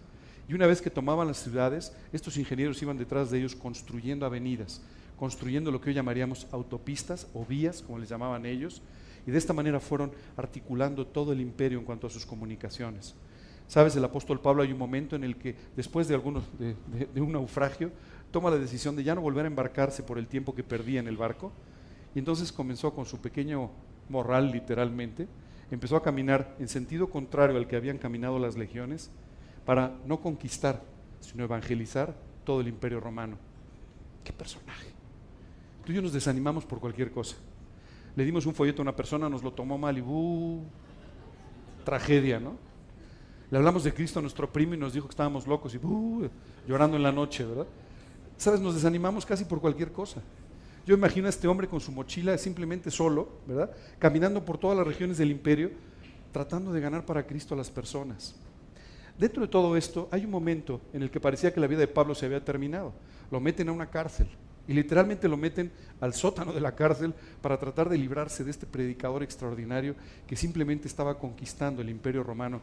Y 0.48 0.54
una 0.54 0.66
vez 0.66 0.82
que 0.82 0.90
tomaban 0.90 1.28
las 1.28 1.44
ciudades, 1.44 1.92
estos 2.12 2.36
ingenieros 2.36 2.82
iban 2.82 2.98
detrás 2.98 3.30
de 3.30 3.38
ellos 3.38 3.54
construyendo 3.54 4.26
avenidas, 4.26 4.82
construyendo 5.16 5.70
lo 5.70 5.80
que 5.80 5.90
hoy 5.90 5.94
llamaríamos 5.94 6.48
autopistas 6.50 7.28
o 7.34 7.46
vías, 7.46 7.82
como 7.82 8.00
les 8.00 8.08
llamaban 8.08 8.46
ellos, 8.46 8.82
y 9.28 9.30
de 9.30 9.38
esta 9.38 9.52
manera 9.52 9.78
fueron 9.78 10.10
articulando 10.36 11.06
todo 11.06 11.32
el 11.32 11.40
imperio 11.40 11.78
en 11.78 11.84
cuanto 11.84 12.08
a 12.08 12.10
sus 12.10 12.26
comunicaciones. 12.26 13.14
Sabes, 13.68 13.94
el 13.94 14.04
apóstol 14.04 14.40
Pablo 14.40 14.64
hay 14.64 14.72
un 14.72 14.78
momento 14.78 15.14
en 15.14 15.22
el 15.22 15.36
que 15.36 15.54
después 15.76 16.08
de, 16.08 16.16
algunos, 16.16 16.42
de, 16.58 17.20
un 17.20 17.30
naufragio 17.30 17.92
toma 18.32 18.50
la 18.50 18.58
decisión 18.58 18.96
de 18.96 19.04
ya 19.04 19.14
no 19.14 19.20
volver 19.20 19.44
a 19.44 19.48
embarcarse 19.48 20.02
por 20.02 20.18
el 20.18 20.26
tiempo 20.26 20.52
que 20.52 20.64
perdía 20.64 20.98
en 20.98 21.06
el 21.06 21.16
barco 21.16 21.52
y 22.14 22.18
entonces 22.18 22.52
comenzó 22.52 22.94
con 22.94 23.06
su 23.06 23.18
pequeño 23.18 23.70
morral 24.08 24.50
literalmente, 24.50 25.28
empezó 25.70 25.96
a 25.96 26.02
caminar 26.02 26.54
en 26.58 26.68
sentido 26.68 27.08
contrario 27.08 27.56
al 27.56 27.66
que 27.66 27.76
habían 27.76 27.98
caminado 27.98 28.38
las 28.38 28.56
legiones 28.56 29.10
para 29.64 29.96
no 30.06 30.20
conquistar, 30.20 30.82
sino 31.20 31.44
evangelizar 31.44 32.14
todo 32.44 32.60
el 32.60 32.68
imperio 32.68 33.00
romano. 33.00 33.36
¡Qué 34.22 34.32
personaje! 34.32 34.88
Tú 35.84 35.92
y 35.92 35.96
yo 35.96 36.02
nos 36.02 36.12
desanimamos 36.12 36.64
por 36.64 36.80
cualquier 36.80 37.10
cosa 37.10 37.36
le 38.16 38.24
dimos 38.24 38.46
un 38.46 38.54
folleto 38.54 38.80
a 38.80 38.84
una 38.84 38.94
persona, 38.94 39.28
nos 39.28 39.42
lo 39.42 39.52
tomó 39.52 39.76
mal 39.76 39.98
y 39.98 40.00
¡uh! 40.00 40.62
tragedia, 41.84 42.38
¿no? 42.38 42.56
Le 43.50 43.58
hablamos 43.58 43.84
de 43.84 43.92
Cristo 43.92 44.20
a 44.20 44.22
nuestro 44.22 44.50
primo 44.50 44.74
y 44.74 44.76
nos 44.76 44.92
dijo 44.92 45.06
que 45.06 45.12
estábamos 45.12 45.46
locos 45.46 45.74
y 45.74 45.78
¡uh! 45.78 46.28
llorando 46.66 46.96
en 46.96 47.02
la 47.02 47.12
noche, 47.12 47.44
¿verdad? 47.44 47.66
Sabes, 48.36 48.60
nos 48.60 48.74
desanimamos 48.74 49.26
casi 49.26 49.44
por 49.44 49.60
cualquier 49.60 49.92
cosa. 49.92 50.20
Yo 50.86 50.94
imagino 50.94 51.26
a 51.26 51.30
este 51.30 51.48
hombre 51.48 51.66
con 51.66 51.80
su 51.80 51.92
mochila 51.92 52.36
simplemente 52.36 52.90
solo, 52.90 53.28
¿verdad? 53.46 53.70
Caminando 53.98 54.44
por 54.44 54.58
todas 54.58 54.76
las 54.76 54.86
regiones 54.86 55.16
del 55.16 55.30
imperio, 55.30 55.70
tratando 56.32 56.72
de 56.72 56.80
ganar 56.80 57.06
para 57.06 57.26
Cristo 57.26 57.54
a 57.54 57.56
las 57.56 57.70
personas. 57.70 58.34
Dentro 59.18 59.42
de 59.42 59.48
todo 59.48 59.76
esto 59.76 60.08
hay 60.10 60.24
un 60.24 60.30
momento 60.30 60.80
en 60.92 61.02
el 61.02 61.10
que 61.10 61.20
parecía 61.20 61.54
que 61.54 61.60
la 61.60 61.68
vida 61.68 61.80
de 61.80 61.88
Pablo 61.88 62.14
se 62.14 62.26
había 62.26 62.44
terminado. 62.44 62.92
Lo 63.30 63.40
meten 63.40 63.68
a 63.68 63.72
una 63.72 63.88
cárcel. 63.88 64.28
Y 64.66 64.72
literalmente 64.72 65.28
lo 65.28 65.36
meten 65.36 65.70
al 66.00 66.14
sótano 66.14 66.52
de 66.52 66.60
la 66.60 66.74
cárcel 66.74 67.12
para 67.42 67.58
tratar 67.58 67.88
de 67.88 67.98
librarse 67.98 68.44
de 68.44 68.50
este 68.50 68.66
predicador 68.66 69.22
extraordinario 69.22 69.94
que 70.26 70.36
simplemente 70.36 70.88
estaba 70.88 71.18
conquistando 71.18 71.82
el 71.82 71.90
imperio 71.90 72.22
romano 72.22 72.60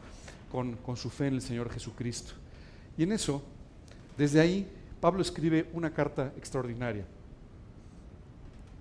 con, 0.52 0.78
con 0.78 0.98
su 0.98 1.10
fe 1.10 1.28
en 1.28 1.36
el 1.36 1.42
Señor 1.42 1.72
Jesucristo. 1.72 2.34
Y 2.98 3.04
en 3.04 3.12
eso, 3.12 3.44
desde 4.18 4.40
ahí, 4.40 4.68
Pablo 5.00 5.22
escribe 5.22 5.70
una 5.74 5.94
carta 5.94 6.34
extraordinaria, 6.38 7.06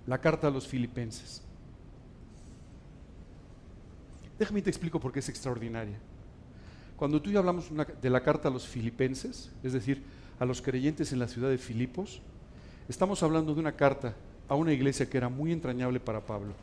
la 0.07 0.19
carta 0.19 0.47
a 0.47 0.51
los 0.51 0.67
filipenses. 0.67 1.41
Déjame 4.39 4.61
te 4.61 4.69
explico 4.69 4.99
por 4.99 5.11
qué 5.11 5.19
es 5.19 5.29
extraordinaria. 5.29 5.97
Cuando 6.97 7.21
tú 7.21 7.29
y 7.29 7.33
yo 7.33 7.39
hablamos 7.39 7.69
de 8.01 8.09
la 8.09 8.21
carta 8.21 8.47
a 8.47 8.51
los 8.51 8.67
filipenses, 8.67 9.51
es 9.63 9.73
decir, 9.73 10.03
a 10.39 10.45
los 10.45 10.61
creyentes 10.61 11.13
en 11.13 11.19
la 11.19 11.27
ciudad 11.27 11.49
de 11.49 11.57
Filipos, 11.57 12.21
Estamos 12.91 13.23
hablando 13.23 13.53
de 13.53 13.61
una 13.61 13.71
carta 13.71 14.15
a 14.49 14.55
una 14.55 14.73
iglesia 14.73 15.09
que 15.09 15.15
era 15.15 15.29
muy 15.29 15.53
entrañable 15.53 15.99
para 16.01 16.25
Pablo. 16.25 16.53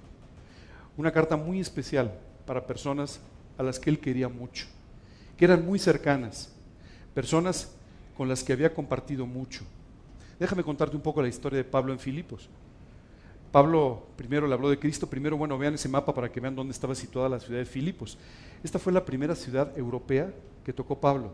Una 0.94 1.10
carta 1.10 1.38
muy 1.38 1.58
especial 1.58 2.12
para 2.44 2.66
personas 2.66 3.18
a 3.56 3.62
las 3.62 3.78
que 3.78 3.88
él 3.88 3.98
quería 3.98 4.28
mucho, 4.28 4.66
que 5.38 5.46
eran 5.46 5.64
muy 5.64 5.78
cercanas, 5.78 6.52
personas 7.14 7.74
con 8.14 8.28
las 8.28 8.44
que 8.44 8.52
había 8.52 8.74
compartido 8.74 9.24
mucho. 9.24 9.64
Déjame 10.38 10.62
contarte 10.62 10.96
un 10.96 11.02
poco 11.02 11.22
la 11.22 11.28
historia 11.28 11.56
de 11.56 11.64
Pablo 11.64 11.94
en 11.94 11.98
Filipos. 11.98 12.50
Pablo 13.52 14.06
primero 14.16 14.46
le 14.46 14.54
habló 14.54 14.68
de 14.68 14.78
Cristo, 14.78 15.08
primero, 15.08 15.36
bueno, 15.36 15.56
vean 15.58 15.74
ese 15.74 15.88
mapa 15.88 16.14
para 16.14 16.30
que 16.30 16.40
vean 16.40 16.54
dónde 16.54 16.72
estaba 16.72 16.94
situada 16.94 17.28
la 17.28 17.40
ciudad 17.40 17.58
de 17.58 17.64
Filipos. 17.64 18.18
Esta 18.62 18.78
fue 18.78 18.92
la 18.92 19.04
primera 19.04 19.34
ciudad 19.34 19.76
europea 19.76 20.32
que 20.64 20.72
tocó 20.72 21.00
Pablo 21.00 21.32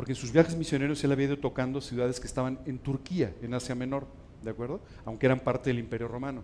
porque 0.00 0.12
en 0.12 0.16
sus 0.16 0.32
viajes 0.32 0.56
misioneros 0.56 1.04
él 1.04 1.12
había 1.12 1.26
ido 1.26 1.38
tocando 1.38 1.78
ciudades 1.82 2.20
que 2.20 2.26
estaban 2.26 2.58
en 2.64 2.78
Turquía, 2.78 3.34
en 3.42 3.52
Asia 3.52 3.74
Menor, 3.74 4.06
¿de 4.42 4.50
acuerdo? 4.50 4.80
Aunque 5.04 5.26
eran 5.26 5.40
parte 5.40 5.68
del 5.68 5.78
Imperio 5.78 6.08
Romano. 6.08 6.42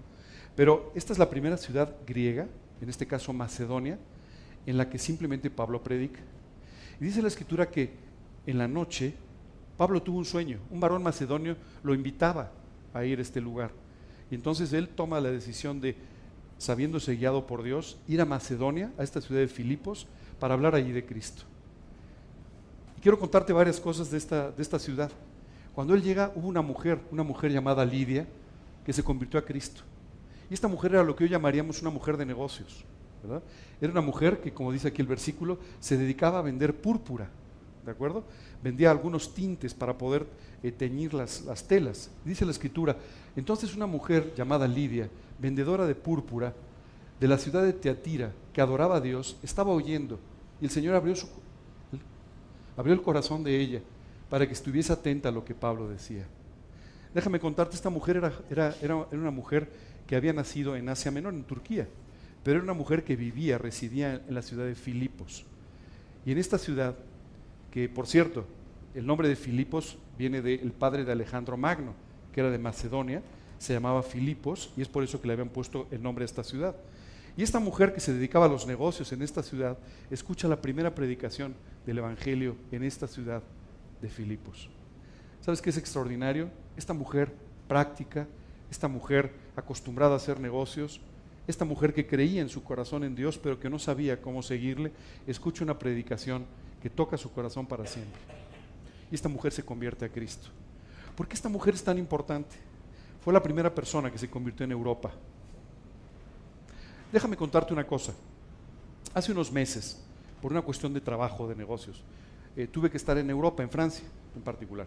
Pero 0.55 0.93
esta 0.95 1.15
es 1.15 1.19
la 1.19 1.31
primera 1.31 1.57
ciudad 1.57 1.97
griega, 2.07 2.49
en 2.83 2.91
este 2.91 3.07
caso 3.07 3.33
Macedonia, 3.33 3.99
en 4.67 4.77
la 4.77 4.91
que 4.91 4.99
simplemente 4.99 5.49
Pablo 5.49 5.83
predica. 5.83 6.21
Y 7.01 7.05
dice 7.05 7.23
la 7.23 7.29
escritura 7.29 7.71
que 7.71 7.95
en 8.47 8.59
la 8.59 8.69
noche, 8.69 9.15
Pablo 9.79 10.03
tuvo 10.03 10.19
un 10.19 10.27
sueño. 10.27 10.59
Un 10.71 10.79
varón 10.79 11.03
macedonio 11.03 11.57
lo 11.83 11.95
invitaba 11.95 12.51
a 12.93 13.07
ir 13.07 13.21
a 13.21 13.23
este 13.23 13.41
lugar. 13.41 13.71
Y 14.31 14.35
entonces 14.35 14.73
él 14.73 14.89
toma 14.89 15.21
la 15.21 15.31
decisión 15.31 15.81
de, 15.81 15.97
sabiéndose 16.59 17.17
guiado 17.17 17.47
por 17.47 17.63
Dios, 17.63 17.99
ir 18.09 18.21
a 18.21 18.25
Macedonia, 18.25 18.93
a 18.99 19.03
esta 19.03 19.21
ciudad 19.21 19.41
de 19.41 19.49
Filipos, 19.49 20.07
para 20.41 20.55
hablar 20.55 20.75
allí 20.75 20.93
de 20.93 21.05
Cristo. 21.05 21.43
Y 22.97 23.01
quiero 23.01 23.19
contarte 23.19 23.53
varias 23.53 23.81
cosas 23.81 24.11
de 24.11 24.19
esta, 24.19 24.51
de 24.51 24.63
esta 24.63 24.79
ciudad. 24.79 25.11
Cuando 25.75 25.95
él 25.95 26.03
llega, 26.03 26.33
hubo 26.35 26.49
una 26.49 26.63
mujer, 26.63 27.01
una 27.11 27.23
mujer 27.23 27.53
llamada 27.53 27.85
Lidia, 27.85 28.27
que 28.85 28.93
se 28.93 29.03
convirtió 29.03 29.39
a 29.39 29.45
Cristo. 29.45 29.83
Y 30.51 30.55
esta 30.55 30.69
mujer 30.69 30.93
era 30.93 31.03
lo 31.03 31.15
que 31.15 31.25
hoy 31.25 31.31
llamaríamos 31.31 31.81
una 31.83 31.91
mujer 31.91 32.17
de 32.17 32.25
negocios. 32.25 32.85
Era 33.81 33.93
una 33.93 34.01
mujer 34.01 34.41
que, 34.41 34.53
como 34.53 34.73
dice 34.73 34.89
aquí 34.89 35.03
el 35.03 35.09
versículo, 35.09 35.59
se 35.81 35.97
dedicaba 35.97 36.39
a 36.39 36.43
vender 36.43 36.75
púrpura. 36.75 37.29
¿De 37.85 37.91
acuerdo? 37.91 38.25
Vendía 38.63 38.91
algunos 38.91 39.35
tintes 39.35 39.75
para 39.75 39.97
poder 39.97 40.27
eh, 40.63 40.73
teñir 40.73 41.15
las, 41.15 41.43
las 41.45 41.67
telas. 41.67 42.11
Dice 42.25 42.45
la 42.45 42.51
escritura, 42.51 42.97
entonces 43.37 43.77
una 43.77 43.87
mujer 43.87 44.33
llamada 44.35 44.67
Lidia, 44.67 45.09
vendedora 45.39 45.87
de 45.87 45.95
púrpura, 45.95 46.55
de 47.21 47.29
la 47.29 47.39
ciudad 47.39 47.63
de 47.63 47.73
Teatira, 47.73 48.33
que 48.53 48.61
adoraba 48.61 48.97
a 48.97 49.01
Dios, 49.01 49.37
estaba 49.43 49.73
oyendo. 49.73 50.19
Y 50.61 50.65
el 50.65 50.71
Señor 50.71 50.95
abrió, 50.95 51.15
su, 51.15 51.29
abrió 52.77 52.95
el 52.95 53.03
corazón 53.03 53.45
de 53.45 53.61
ella 53.61 53.81
para 54.31 54.47
que 54.47 54.55
estuviese 54.55 54.93
atenta 54.93 55.29
a 55.29 55.33
lo 55.33 55.45
que 55.45 55.55
Pablo 55.55 55.89
decía. 55.89 56.27
Déjame 57.15 57.39
contarte, 57.39 57.77
esta 57.77 57.91
mujer 57.91 58.17
era, 58.17 58.33
era, 58.51 58.75
era, 58.83 58.97
una 59.13 59.31
mujer 59.31 59.71
que 60.07 60.17
había 60.17 60.33
nacido 60.33 60.77
en 60.77 60.89
Asia 60.89 61.11
Menor, 61.11 61.35
en 61.35 61.45
Turquía, 61.45 61.87
pero 62.43 62.57
era 62.57 62.65
una 62.65 62.75
mujer 62.75 63.05
que 63.05 63.17
vivía, 63.17 63.59
residía 63.59 64.23
en 64.27 64.35
la 64.35 64.43
ciudad 64.43 64.65
de 64.67 64.75
Filipos. 64.75 65.45
Y 66.25 66.33
en 66.33 66.39
esta 66.39 66.59
ciudad, 66.59 66.97
que 67.71 67.89
por 67.89 68.07
cierto, 68.07 68.47
el 68.95 69.07
nombre 69.07 69.29
de 69.29 69.37
Filipos 69.37 69.99
viene 70.19 70.43
del 70.43 70.73
padre 70.73 71.05
de 71.05 71.13
Alejandro 71.13 71.57
Magno, 71.57 71.95
que 72.37 72.43
era 72.43 72.51
de 72.51 72.59
Macedonia, 72.59 73.23
se 73.59 73.73
llamaba 73.73 74.03
Filipos, 74.03 74.71
y 74.77 74.83
es 74.83 74.89
por 74.89 75.03
eso 75.03 75.23
que 75.23 75.27
le 75.27 75.33
habían 75.33 75.49
puesto 75.49 75.89
el 75.91 76.03
nombre 76.03 76.23
a 76.23 76.27
esta 76.27 76.45
ciudad. 76.45 76.77
Y 77.35 77.43
esta 77.43 77.61
mujer 77.61 77.95
que 77.95 78.01
se 78.01 78.13
dedicaba 78.13 78.45
a 78.45 78.49
los 78.51 78.67
negocios 78.67 79.11
en 79.15 79.23
esta 79.23 79.43
ciudad, 79.43 79.79
escucha 80.11 80.47
la 80.47 80.61
primera 80.61 80.95
predicación 80.95 81.55
del 81.87 81.97
Evangelio 81.97 82.57
en 82.73 82.83
esta 82.83 83.07
ciudad 83.07 83.43
de 84.03 84.11
Filipos. 84.11 84.69
¿Sabes 85.41 85.63
qué 85.63 85.71
es 85.71 85.79
extraordinario? 85.79 86.51
Esta 86.77 86.93
mujer 86.93 87.33
práctica, 87.69 88.27
esta 88.71 88.87
mujer 88.87 89.33
acostumbrada 89.57 90.13
a 90.13 90.17
hacer 90.17 90.39
negocios, 90.39 91.01
esta 91.47 91.65
mujer 91.65 91.95
que 91.95 92.07
creía 92.07 92.43
en 92.43 92.51
su 92.51 92.63
corazón 92.63 93.03
en 93.03 93.15
Dios, 93.15 93.39
pero 93.39 93.59
que 93.59 93.71
no 93.71 93.79
sabía 93.79 94.21
cómo 94.21 94.43
seguirle, 94.43 94.93
escucha 95.27 95.65
una 95.65 95.79
predicación 95.79 96.45
que 96.83 96.91
toca 96.91 97.17
su 97.17 97.33
corazón 97.33 97.65
para 97.65 97.87
siempre. 97.87 98.21
Y 99.11 99.15
esta 99.15 99.31
mujer 99.31 99.53
se 99.53 99.63
convierte 99.63 100.05
a 100.05 100.11
Cristo. 100.11 100.51
¿Por 101.17 101.27
qué 101.27 101.35
esta 101.35 101.49
mujer 101.49 101.75
es 101.75 101.83
tan 101.83 101.99
importante? 101.99 102.57
Fue 103.25 103.33
la 103.33 103.43
primera 103.43 103.75
persona 103.75 104.11
que 104.11 104.19
se 104.19 104.31
convirtió 104.31 104.65
en 104.65 104.73
Europa. 104.73 105.11
Déjame 107.11 107.37
contarte 107.37 107.73
una 107.73 107.87
cosa. 107.87 108.13
Hace 109.15 109.33
unos 109.33 109.51
meses, 109.51 110.03
por 110.43 110.53
una 110.53 110.63
cuestión 110.63 110.93
de 110.93 111.01
trabajo, 111.01 111.49
de 111.49 111.57
negocios, 111.57 112.03
eh, 112.55 112.67
tuve 112.67 112.91
que 112.91 112.99
estar 112.99 113.17
en 113.17 113.31
Europa, 113.31 113.63
en 113.63 113.71
Francia 113.71 114.05
en 114.35 114.43
particular. 114.43 114.87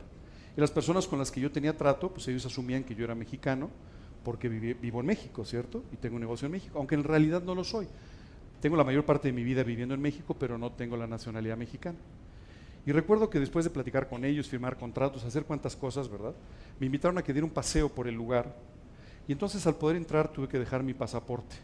Y 0.56 0.62
las 0.62 0.72
personas 0.72 1.08
con 1.08 1.20
las 1.20 1.32
que 1.32 1.42
yo 1.42 1.52
tenía 1.52 1.76
trato, 1.76 2.10
pues 2.10 2.28
ellos 2.28 2.46
asumían 2.46 2.84
que 2.84 2.94
yo 2.96 3.04
era 3.04 3.16
mexicano 3.16 3.70
porque 4.24 4.50
vivo 4.50 5.00
en 5.00 5.06
México, 5.06 5.46
¿cierto? 5.46 5.84
Y 5.92 5.96
tengo 5.96 6.16
un 6.16 6.22
negocio 6.22 6.46
en 6.46 6.52
México, 6.52 6.78
aunque 6.78 6.96
en 6.96 7.04
realidad 7.04 7.42
no 7.42 7.56
lo 7.56 7.64
soy. 7.64 7.88
Tengo 8.62 8.76
la 8.76 8.84
mayor 8.84 9.06
parte 9.06 9.30
de 9.30 9.32
mi 9.32 9.44
vida 9.44 9.64
viviendo 9.64 9.96
en 9.96 10.02
México, 10.02 10.36
pero 10.38 10.58
no 10.58 10.72
tengo 10.74 10.98
la 10.98 11.08
nacionalidad 11.08 11.58
mexicana. 11.58 11.98
Y 12.86 12.92
recuerdo 12.92 13.30
que 13.30 13.40
después 13.40 13.66
de 13.66 13.72
platicar 13.72 14.08
con 14.08 14.26
ellos, 14.26 14.48
firmar 14.48 14.78
contratos, 14.78 15.24
hacer 15.24 15.44
cuantas 15.44 15.76
cosas, 15.76 16.10
¿verdad? 16.10 16.34
Me 16.80 16.86
invitaron 16.86 17.18
a 17.18 17.24
que 17.24 17.34
diera 17.34 17.46
un 17.46 17.52
paseo 17.52 17.90
por 17.90 18.08
el 18.08 18.16
lugar. 18.16 18.56
Y 19.28 19.32
entonces 19.32 19.66
al 19.68 19.76
poder 19.76 19.96
entrar 19.96 20.32
tuve 20.32 20.48
que 20.48 20.58
dejar 20.58 20.82
mi 20.82 20.94
pasaporte. 20.94 21.56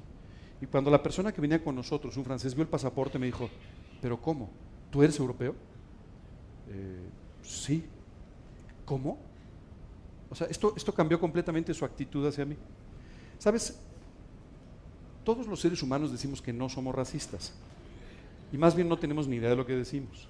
Y 0.62 0.66
cuando 0.68 0.92
la 0.92 1.02
persona 1.02 1.32
que 1.32 1.42
venía 1.42 1.64
con 1.64 1.76
nosotros, 1.76 2.16
un 2.18 2.26
francés, 2.26 2.54
vio 2.54 2.64
el 2.64 2.70
pasaporte, 2.70 3.18
me 3.18 3.26
dijo, 3.26 3.50
¿pero 4.02 4.22
cómo? 4.22 4.50
¿Tú 4.92 5.04
eres 5.04 5.20
europeo? 5.20 5.56
Eh, 6.70 7.10
sí. 7.44 7.84
¿Cómo? 8.86 9.18
O 10.30 10.36
sea, 10.36 10.48
esto, 10.48 10.74
esto 10.76 10.94
cambió 10.94 11.20
completamente 11.20 11.74
su 11.74 11.86
actitud 11.86 12.26
hacia 12.28 12.46
mí. 12.46 12.56
¿Sabes? 13.40 13.80
Todos 15.24 15.48
los 15.48 15.60
seres 15.60 15.82
humanos 15.82 16.12
decimos 16.12 16.42
que 16.42 16.54
no 16.54 16.70
somos 16.70 16.94
racistas. 16.94 17.54
Y 18.52 18.58
más 18.58 18.76
bien 18.76 18.88
no 18.88 18.98
tenemos 18.98 19.28
ni 19.28 19.38
idea 19.38 19.50
de 19.50 19.56
lo 19.56 19.66
que 19.66 19.74
decimos. 19.74 20.28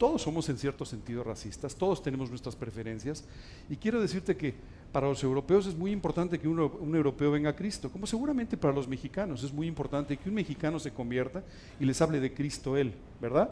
Todos 0.00 0.22
somos 0.22 0.48
en 0.48 0.56
cierto 0.56 0.86
sentido 0.86 1.22
racistas, 1.22 1.76
todos 1.76 2.02
tenemos 2.02 2.30
nuestras 2.30 2.56
preferencias. 2.56 3.22
Y 3.68 3.76
quiero 3.76 4.00
decirte 4.00 4.34
que 4.34 4.54
para 4.92 5.06
los 5.06 5.22
europeos 5.22 5.66
es 5.66 5.76
muy 5.76 5.90
importante 5.90 6.38
que 6.38 6.48
un 6.48 6.94
europeo 6.94 7.30
venga 7.30 7.50
a 7.50 7.54
Cristo, 7.54 7.92
como 7.92 8.06
seguramente 8.06 8.56
para 8.56 8.72
los 8.72 8.88
mexicanos 8.88 9.42
es 9.42 9.52
muy 9.52 9.66
importante 9.66 10.16
que 10.16 10.30
un 10.30 10.36
mexicano 10.36 10.78
se 10.78 10.90
convierta 10.90 11.44
y 11.78 11.84
les 11.84 12.00
hable 12.00 12.18
de 12.18 12.32
Cristo 12.32 12.78
Él, 12.78 12.94
¿verdad? 13.20 13.50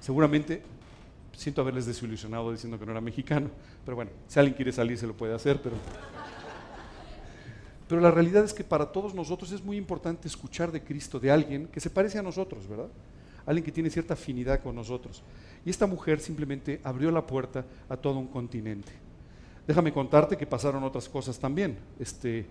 Seguramente 0.00 0.60
siento 1.36 1.60
haberles 1.60 1.86
desilusionado 1.86 2.50
diciendo 2.50 2.76
que 2.76 2.84
no 2.84 2.90
era 2.90 3.00
mexicano, 3.00 3.48
pero 3.84 3.94
bueno, 3.94 4.10
si 4.26 4.40
alguien 4.40 4.56
quiere 4.56 4.72
salir 4.72 4.98
se 4.98 5.06
lo 5.06 5.16
puede 5.16 5.34
hacer, 5.34 5.62
pero... 5.62 5.76
Pero 7.86 8.00
la 8.00 8.10
realidad 8.10 8.42
es 8.42 8.52
que 8.52 8.64
para 8.64 8.90
todos 8.90 9.14
nosotros 9.14 9.52
es 9.52 9.62
muy 9.62 9.76
importante 9.76 10.26
escuchar 10.26 10.72
de 10.72 10.82
Cristo, 10.82 11.20
de 11.20 11.30
alguien 11.30 11.68
que 11.68 11.78
se 11.78 11.90
parece 11.90 12.18
a 12.18 12.22
nosotros, 12.22 12.66
¿verdad? 12.66 12.88
Alguien 13.46 13.64
que 13.64 13.72
tiene 13.72 13.90
cierta 13.90 14.14
afinidad 14.14 14.62
con 14.62 14.74
nosotros. 14.74 15.22
Y 15.64 15.70
esta 15.70 15.86
mujer 15.86 16.20
simplemente 16.20 16.80
abrió 16.82 17.10
la 17.10 17.26
puerta 17.26 17.64
a 17.88 17.96
todo 17.96 18.18
un 18.18 18.28
continente. 18.28 18.92
Déjame 19.66 19.92
contarte 19.92 20.36
que 20.36 20.46
pasaron 20.46 20.82
otras 20.84 21.08
cosas 21.08 21.38
también. 21.38 21.76
Este, 21.98 22.46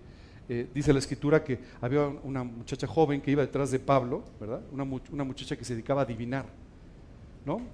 eh, 0.50 0.68
dice 0.74 0.92
la 0.92 1.00
escritura 1.00 1.44
que 1.44 1.60
había 1.80 2.06
una 2.06 2.44
muchacha 2.44 2.88
joven 2.88 3.22
que 3.22 3.32
iba 3.32 3.42
detrás 3.42 3.72
de 3.72 3.80
Pablo, 3.80 4.24
¿verdad? 4.40 4.62
Una, 4.72 5.24
muchacha 5.24 5.56
que 5.56 5.64
se 5.64 5.74
dedicaba 5.74 6.02
a 6.02 6.04
adivinar 6.06 6.46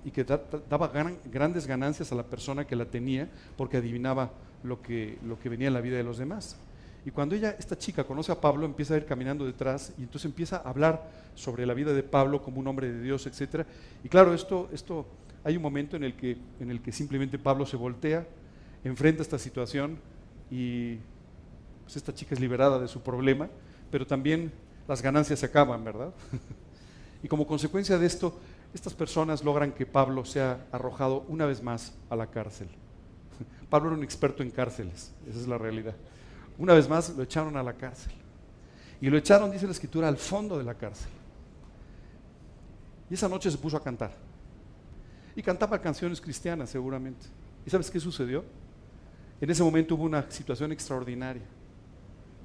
y 0.03 0.11
que 0.11 0.23
daba 0.23 0.91
grandes 1.31 1.67
ganancias 1.67 2.11
a 2.11 2.15
la 2.15 2.23
persona 2.23 2.65
que 2.65 2.75
la 2.75 2.85
tenía 2.85 3.29
porque 3.55 3.77
adivinaba 3.77 4.31
lo 4.63 4.81
que, 4.81 5.19
lo 5.23 5.39
que 5.39 5.47
venía 5.47 5.67
en 5.67 5.73
la 5.73 5.81
vida 5.81 5.97
de 5.97 6.03
los 6.03 6.17
demás. 6.17 6.57
Y 7.05 7.11
cuando 7.11 7.35
ella, 7.35 7.55
esta 7.57 7.77
chica, 7.77 8.03
conoce 8.03 8.31
a 8.31 8.41
Pablo, 8.41 8.65
empieza 8.65 8.93
a 8.93 8.97
ir 8.97 9.05
caminando 9.05 9.45
detrás 9.45 9.93
y 9.97 10.01
entonces 10.03 10.25
empieza 10.25 10.57
a 10.57 10.69
hablar 10.69 11.09
sobre 11.35 11.65
la 11.65 11.73
vida 11.73 11.93
de 11.93 12.03
Pablo 12.03 12.41
como 12.41 12.59
un 12.59 12.67
hombre 12.67 12.91
de 12.91 13.01
Dios, 13.01 13.25
etc. 13.25 13.65
Y 14.03 14.09
claro, 14.09 14.33
esto, 14.33 14.69
esto 14.73 15.05
hay 15.43 15.55
un 15.55 15.61
momento 15.61 15.95
en 15.95 16.03
el, 16.03 16.15
que, 16.15 16.37
en 16.59 16.71
el 16.71 16.81
que 16.81 16.91
simplemente 16.91 17.39
Pablo 17.39 17.65
se 17.65 17.77
voltea, 17.77 18.27
enfrenta 18.83 19.21
esta 19.21 19.39
situación 19.39 19.97
y 20.51 20.97
pues 21.83 21.95
esta 21.97 22.13
chica 22.13 22.35
es 22.35 22.41
liberada 22.41 22.79
de 22.79 22.87
su 22.87 23.01
problema, 23.01 23.49
pero 23.89 24.05
también 24.05 24.51
las 24.87 25.01
ganancias 25.01 25.39
se 25.39 25.45
acaban, 25.45 25.83
¿verdad? 25.83 26.13
y 27.23 27.27
como 27.27 27.47
consecuencia 27.47 27.97
de 27.97 28.05
esto, 28.05 28.37
estas 28.73 28.93
personas 28.93 29.43
logran 29.43 29.71
que 29.71 29.85
Pablo 29.85 30.25
sea 30.25 30.65
arrojado 30.71 31.25
una 31.27 31.45
vez 31.45 31.63
más 31.63 31.93
a 32.09 32.15
la 32.15 32.27
cárcel. 32.27 32.67
Pablo 33.69 33.89
era 33.89 33.97
un 33.97 34.03
experto 34.03 34.43
en 34.43 34.51
cárceles, 34.51 35.13
esa 35.27 35.39
es 35.39 35.47
la 35.47 35.57
realidad. 35.57 35.95
Una 36.59 36.73
vez 36.73 36.87
más 36.89 37.15
lo 37.15 37.23
echaron 37.23 37.55
a 37.55 37.63
la 37.63 37.73
cárcel. 37.73 38.11
Y 39.01 39.09
lo 39.09 39.17
echaron, 39.17 39.49
dice 39.49 39.65
la 39.65 39.71
escritura, 39.71 40.09
al 40.09 40.17
fondo 40.17 40.57
de 40.57 40.65
la 40.65 40.75
cárcel. 40.75 41.09
Y 43.09 43.13
esa 43.13 43.29
noche 43.29 43.49
se 43.49 43.57
puso 43.57 43.77
a 43.77 43.83
cantar. 43.83 44.11
Y 45.35 45.41
cantaba 45.41 45.79
canciones 45.81 46.19
cristianas 46.19 46.69
seguramente. 46.69 47.25
¿Y 47.65 47.69
sabes 47.69 47.89
qué 47.89 47.99
sucedió? 47.99 48.43
En 49.39 49.49
ese 49.49 49.63
momento 49.63 49.95
hubo 49.95 50.03
una 50.03 50.29
situación 50.29 50.73
extraordinaria. 50.73 51.43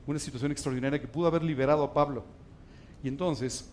Una 0.07 0.21
situación 0.21 0.53
extraordinaria 0.53 1.01
que 1.01 1.09
pudo 1.09 1.27
haber 1.27 1.43
liberado 1.43 1.83
a 1.83 1.93
Pablo. 1.93 2.25
Y 3.03 3.09
entonces 3.09 3.69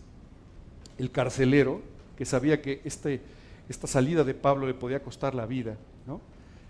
el 0.98 1.12
carcelero 1.12 1.80
que 2.16 2.24
sabía 2.24 2.60
que 2.60 2.82
este, 2.84 3.22
esta 3.68 3.86
salida 3.86 4.24
de 4.24 4.34
Pablo 4.34 4.66
le 4.66 4.74
podía 4.74 5.02
costar 5.02 5.34
la 5.36 5.46
vida, 5.46 5.76
¿no? 6.04 6.20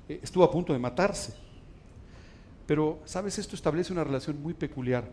Eh, 0.08 0.20
estuvo 0.22 0.44
a 0.44 0.50
punto 0.50 0.74
de 0.74 0.78
matarse. 0.78 1.34
Pero, 2.72 3.00
¿sabes? 3.04 3.38
Esto 3.38 3.54
establece 3.54 3.92
una 3.92 4.02
relación 4.02 4.40
muy 4.40 4.54
peculiar 4.54 5.04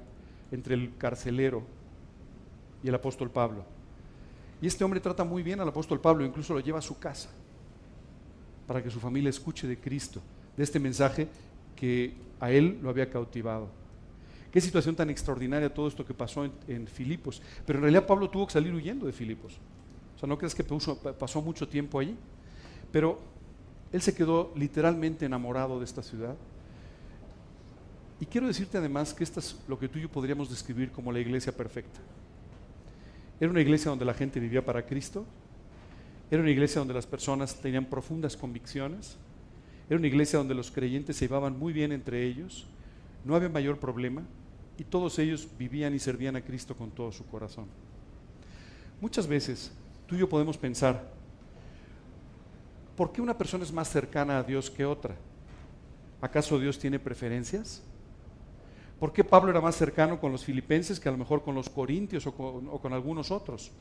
entre 0.50 0.76
el 0.76 0.96
carcelero 0.98 1.62
y 2.82 2.88
el 2.88 2.96
apóstol 2.96 3.30
Pablo. 3.30 3.66
Y 4.62 4.68
este 4.68 4.86
hombre 4.86 5.02
trata 5.02 5.26
muy 5.26 5.44
bien 5.44 5.60
al 5.60 5.68
apóstol 5.68 6.00
Pablo, 6.00 6.26
incluso 6.26 6.54
lo 6.54 6.62
lleva 6.62 6.80
a 6.80 6.82
su 6.82 6.98
casa 7.00 7.30
para 8.66 8.82
que 8.82 8.90
su 8.90 9.02
familia 9.02 9.30
escuche 9.30 9.68
de 9.68 9.78
Cristo, 9.78 10.22
de 10.56 10.64
este 10.64 10.80
mensaje 10.80 11.28
que 11.76 12.14
a 12.40 12.50
él 12.50 12.80
lo 12.82 12.90
había 12.90 13.10
cautivado. 13.10 13.68
Qué 14.54 14.62
situación 14.62 14.96
tan 14.96 15.10
extraordinaria 15.10 15.74
todo 15.74 15.90
esto 15.90 16.06
que 16.06 16.14
pasó 16.14 16.46
en, 16.46 16.88
Filipos. 16.88 17.42
Pero 17.66 17.80
en 17.80 17.84
realidad 17.84 18.08
Pablo 18.08 18.30
tuvo 18.30 18.48
que 18.48 18.54
salir 18.54 18.74
huyendo 18.74 19.06
de 19.06 19.12
Filipos. 19.12 19.58
O 20.16 20.20
sea, 20.20 20.30
no 20.30 20.38
crees 20.38 20.56
que 20.56 20.64
pasó 20.64 21.42
mucho 21.42 21.68
tiempo 21.68 22.00
allí. 22.00 22.16
Pero 22.90 23.20
él 23.92 24.02
se 24.02 24.16
quedó 24.16 24.54
literalmente 24.56 25.26
enamorado 25.26 25.78
de 25.80 25.84
esta 25.84 26.02
ciudad. 26.02 26.38
Y 28.20 28.26
quiero 28.26 28.48
decirte 28.48 28.78
además 28.78 29.14
que 29.14 29.24
esta 29.24 29.40
es 29.40 29.56
lo 29.68 29.80
que 29.80 29.88
tú 29.88 29.98
y 29.98 30.04
yo 30.04 30.10
podríamos 30.10 30.50
describir 30.50 30.92
como 30.92 31.12
la 31.12 31.20
iglesia 31.20 31.56
perfecta. 31.56 32.00
Era 33.40 33.50
una 33.50 33.62
iglesia 33.62 33.90
donde 33.90 34.06
la 34.06 34.14
gente 34.14 34.40
vivía 34.40 34.64
para 34.64 34.86
Cristo 34.86 35.26
Era 36.30 36.42
una 36.42 36.52
iglesia 36.52 36.80
donde 36.80 36.94
las 36.94 37.08
personas 37.08 37.56
tenían 37.56 37.86
profundas 37.86 38.36
convicciones. 38.36 39.18
Era 39.90 39.98
una 39.98 40.08
iglesia 40.08 40.38
donde 40.38 40.54
los 40.54 40.70
creyentes 40.70 41.16
se 41.16 41.26
llevaban 41.26 41.58
muy 41.58 41.74
bien 41.74 41.92
entre 41.92 42.24
ellos. 42.26 42.68
No 43.26 43.36
había 43.36 43.50
mayor 43.50 43.80
problema. 43.80 44.22
Y 44.78 44.84
todos 44.84 45.18
ellos 45.18 45.48
vivían 45.58 45.96
y 45.96 46.00
servían 46.00 46.36
a 46.36 46.42
Cristo 46.42 46.76
con 46.76 46.92
todo 46.92 47.12
su 47.12 47.26
corazón. 47.26 47.66
Muchas 49.02 49.26
veces 49.28 49.72
tú 50.06 50.16
y 50.16 50.20
yo 50.20 50.30
podemos 50.30 50.58
pensar, 50.58 51.10
¿por 52.96 53.12
qué 53.12 53.22
una 53.22 53.38
persona 53.38 53.64
es 53.64 53.72
más 53.72 53.90
cercana 53.90 54.38
a 54.38 54.44
Dios 54.44 54.70
que 54.70 54.86
otra? 54.86 55.16
¿Acaso 56.22 56.60
Dios 56.60 56.78
tiene 56.78 57.00
preferencias? 57.00 57.82
¿Por 59.00 59.14
qué 59.14 59.24
Pablo 59.24 59.50
era 59.50 59.62
más 59.62 59.76
cercano 59.76 60.20
con 60.20 60.32
los 60.32 60.44
filipenses 60.44 61.00
que 61.00 61.08
a 61.08 61.12
lo 61.12 61.18
mejor 61.18 61.42
con 61.42 61.56
los 61.56 61.70
corintios 61.70 62.28
o 62.28 62.34
con, 62.34 62.94
algunos 62.94 63.32
otros? 63.32 63.72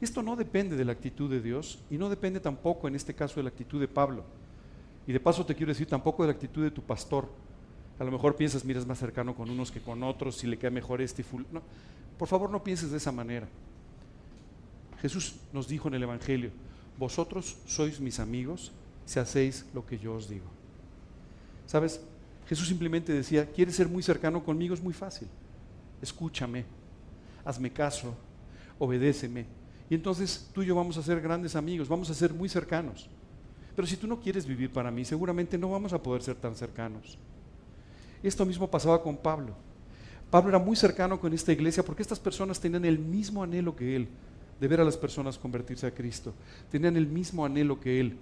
Esto 0.00 0.22
no 0.22 0.36
depende 0.36 0.76
de 0.76 0.84
la 0.84 0.92
actitud 0.92 1.30
de 1.30 1.40
Dios 1.40 1.82
y 1.90 1.96
no 1.96 2.08
depende 2.10 2.40
tampoco 2.40 2.86
en 2.86 2.94
este 2.94 3.14
caso 3.14 3.36
de 3.36 3.44
la 3.44 3.48
actitud 3.48 3.80
de 3.80 3.88
Pablo. 3.88 4.24
Y 5.06 5.12
de 5.12 5.20
paso 5.20 5.46
te 5.46 5.54
quiero 5.54 5.72
decir 5.72 5.86
tampoco 5.86 6.22
de 6.22 6.28
la 6.28 6.34
actitud 6.34 6.62
de 6.62 6.70
tu 6.70 6.82
pastor. 6.82 7.28
A 7.98 8.04
lo 8.04 8.10
mejor 8.10 8.36
piensas, 8.36 8.64
mira, 8.64 8.78
es 8.78 8.86
más 8.86 8.98
cercano 8.98 9.34
con 9.34 9.50
unos 9.50 9.70
que 9.70 9.80
con 9.80 10.02
otros, 10.02 10.36
si 10.36 10.46
le 10.46 10.58
queda 10.58 10.70
mejor 10.70 11.00
este 11.00 11.22
y 11.22 11.24
por 12.18 12.28
favor, 12.28 12.50
no 12.50 12.62
pienses 12.62 12.90
de 12.90 12.98
esa 12.98 13.12
manera. 13.12 13.48
Jesús 15.00 15.36
nos 15.54 15.68
dijo 15.68 15.88
en 15.88 15.94
el 15.94 16.02
Evangelio, 16.02 16.50
vosotros 16.98 17.56
sois 17.64 17.98
mis 17.98 18.20
amigos 18.20 18.72
si 19.06 19.18
hacéis 19.18 19.64
lo 19.72 19.86
que 19.86 19.98
yo 19.98 20.14
os 20.14 20.28
digo. 20.28 20.44
¿Sabes? 21.66 22.02
Jesús 22.50 22.66
simplemente 22.66 23.12
decía, 23.12 23.46
¿quieres 23.46 23.76
ser 23.76 23.88
muy 23.88 24.02
cercano 24.02 24.42
conmigo? 24.42 24.74
Es 24.74 24.82
muy 24.82 24.92
fácil. 24.92 25.28
Escúchame, 26.02 26.64
hazme 27.44 27.72
caso, 27.72 28.12
obedéceme. 28.76 29.46
Y 29.88 29.94
entonces 29.94 30.50
tú 30.52 30.60
y 30.62 30.66
yo 30.66 30.74
vamos 30.74 30.96
a 30.96 31.02
ser 31.04 31.20
grandes 31.20 31.54
amigos, 31.54 31.88
vamos 31.88 32.10
a 32.10 32.14
ser 32.14 32.34
muy 32.34 32.48
cercanos. 32.48 33.08
Pero 33.76 33.86
si 33.86 33.96
tú 33.96 34.08
no 34.08 34.18
quieres 34.18 34.46
vivir 34.46 34.72
para 34.72 34.90
mí, 34.90 35.04
seguramente 35.04 35.56
no 35.56 35.70
vamos 35.70 35.92
a 35.92 36.02
poder 36.02 36.22
ser 36.22 36.34
tan 36.34 36.56
cercanos. 36.56 37.16
Esto 38.20 38.44
mismo 38.44 38.68
pasaba 38.68 39.00
con 39.00 39.16
Pablo. 39.16 39.54
Pablo 40.28 40.48
era 40.48 40.58
muy 40.58 40.74
cercano 40.74 41.20
con 41.20 41.32
esta 41.32 41.52
iglesia 41.52 41.84
porque 41.84 42.02
estas 42.02 42.18
personas 42.18 42.58
tenían 42.58 42.84
el 42.84 42.98
mismo 42.98 43.44
anhelo 43.44 43.76
que 43.76 43.94
él 43.94 44.08
de 44.58 44.66
ver 44.66 44.80
a 44.80 44.84
las 44.84 44.96
personas 44.96 45.38
convertirse 45.38 45.86
a 45.86 45.94
Cristo. 45.94 46.34
Tenían 46.68 46.96
el 46.96 47.06
mismo 47.06 47.44
anhelo 47.44 47.78
que 47.78 48.00
él 48.00 48.16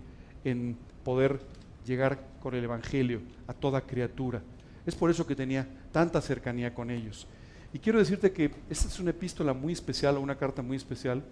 en 0.44 0.76
poder 1.02 1.40
llegar 1.87 2.18
con 2.40 2.54
el 2.54 2.64
Evangelio 2.64 3.20
a 3.47 3.54
toda 3.54 3.80
criatura. 3.80 4.42
Es 4.87 4.94
por 4.94 5.11
eso 5.11 5.26
que 5.26 5.37
tenía 5.37 5.68
tanta 5.92 6.20
cercanía 6.20 6.75
con 6.75 6.90
ellos. 6.90 7.26
Y 7.73 7.78
quiero 7.78 7.99
decirte 7.99 8.32
que 8.32 8.50
esta 8.70 8.88
es 8.88 8.99
una 8.99 9.11
epístola 9.11 9.52
muy 9.52 9.73
especial 9.73 10.16
o 10.16 10.20
una 10.20 10.37
carta 10.37 10.62
muy 10.62 10.76
especial, 10.76 11.23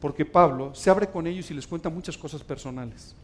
porque 0.00 0.24
Pablo 0.24 0.74
se 0.74 0.90
abre 0.90 1.08
con 1.08 1.26
ellos 1.26 1.50
y 1.50 1.54
les 1.54 1.66
cuenta 1.66 1.90
muchas 1.90 2.16
cosas 2.16 2.42
personales. 2.42 3.14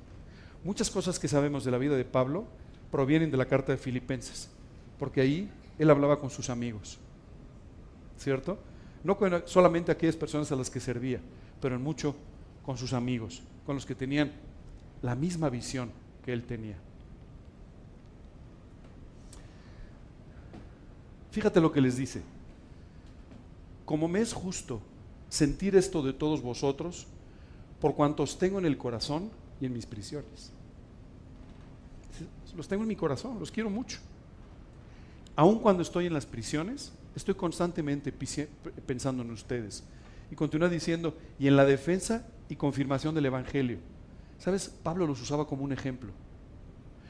Muchas 0.64 0.90
cosas 0.90 1.18
que 1.18 1.28
sabemos 1.28 1.64
de 1.64 1.71
la 1.71 1.78
vida 1.78 1.97
de 1.97 2.04
Pablo 2.04 2.47
provienen 2.90 3.30
de 3.30 3.37
la 3.37 3.47
carta 3.47 3.73
de 3.73 3.78
Filipenses, 3.78 4.50
porque 4.99 5.21
ahí 5.21 5.50
él 5.78 5.90
hablaba 5.90 6.18
con 6.18 6.30
sus 6.30 6.50
amigos, 6.50 6.99
¿cierto? 8.18 8.59
No 9.04 9.16
solamente 9.45 9.92
aquellas 9.92 10.16
personas 10.16 10.50
a 10.50 10.56
las 10.56 10.71
que 10.71 10.80
servía, 10.80 11.21
pero 11.61 11.76
en 11.76 11.83
mucho 11.83 12.16
con 12.64 12.76
sus 12.76 12.92
amigos, 12.92 13.42
con 13.64 13.76
los 13.76 13.87
que 13.87 13.95
tenían 13.95 14.33
la 15.02 15.14
misma 15.14 15.49
visión 15.49 15.90
que 16.26 16.33
él 16.33 16.42
tenía. 16.42 16.75
Fíjate 21.30 21.61
lo 21.61 21.71
que 21.71 21.80
les 21.80 21.97
dice. 21.97 22.23
Como 23.85 24.09
me 24.09 24.21
es 24.21 24.33
justo 24.33 24.80
sentir 25.28 25.76
esto 25.76 26.02
de 26.02 26.12
todos 26.12 26.42
vosotros, 26.42 27.06
por 27.80 27.95
cuantos 27.95 28.38
tengo 28.38 28.59
en 28.59 28.66
el 28.66 28.76
corazón 28.76 29.30
y 29.61 29.66
en 29.66 29.73
mis 29.73 29.87
prisiones. 29.87 30.50
Los 32.56 32.66
tengo 32.66 32.83
en 32.83 32.88
mi 32.88 32.97
corazón, 32.97 33.38
los 33.38 33.52
quiero 33.52 33.71
mucho. 33.71 34.00
Aun 35.37 35.61
cuando 35.61 35.83
estoy 35.83 36.06
en 36.06 36.14
las 36.14 36.26
prisiones, 36.26 36.93
estoy 37.15 37.34
constantemente 37.34 38.12
pensando 38.86 39.23
en 39.23 39.30
ustedes. 39.30 39.84
Y 40.32 40.34
continúa 40.34 40.69
diciendo, 40.69 41.17
y 41.39 41.47
en 41.47 41.54
la 41.54 41.65
defensa 41.65 42.26
y 42.49 42.56
confirmación 42.56 43.15
del 43.15 43.26
Evangelio 43.26 43.78
¿Sabes? 44.38 44.68
Pablo 44.68 45.06
los 45.06 45.20
usaba 45.20 45.46
como 45.46 45.64
un 45.64 45.72
ejemplo. 45.72 46.12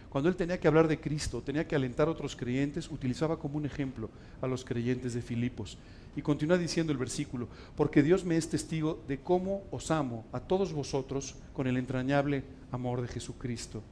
Cuando 0.09 0.31
él 0.31 0.37
tenía 0.37 0.59
que 0.59 0.69
hablar 0.69 0.89
de 0.89 0.99
Cristo, 0.99 1.43
tenía 1.43 1.69
que 1.69 1.77
alentar 1.77 2.09
a 2.09 2.13
otros 2.13 2.37
creyentes, 2.37 2.91
utilizaba 2.91 3.39
como 3.39 3.59
un 3.59 3.67
ejemplo 3.67 4.09
a 4.41 4.47
los 4.47 4.65
creyentes 4.65 5.13
de 5.13 5.21
Filipos. 5.21 5.77
Y 6.17 6.23
continúa 6.23 6.57
diciendo 6.57 6.93
el 6.93 6.99
versículo, 6.99 7.49
porque 7.77 8.03
Dios 8.03 8.25
me 8.25 8.39
es 8.39 8.49
testigo 8.49 9.03
de 9.07 9.19
cómo 9.19 9.65
os 9.71 9.91
amo 9.91 10.25
a 10.33 10.41
todos 10.41 10.73
vosotros 10.73 11.35
con 11.53 11.67
el 11.67 11.77
entrañable 11.77 12.45
amor 12.73 13.03
de 13.03 13.09
Jesucristo. 13.09 13.83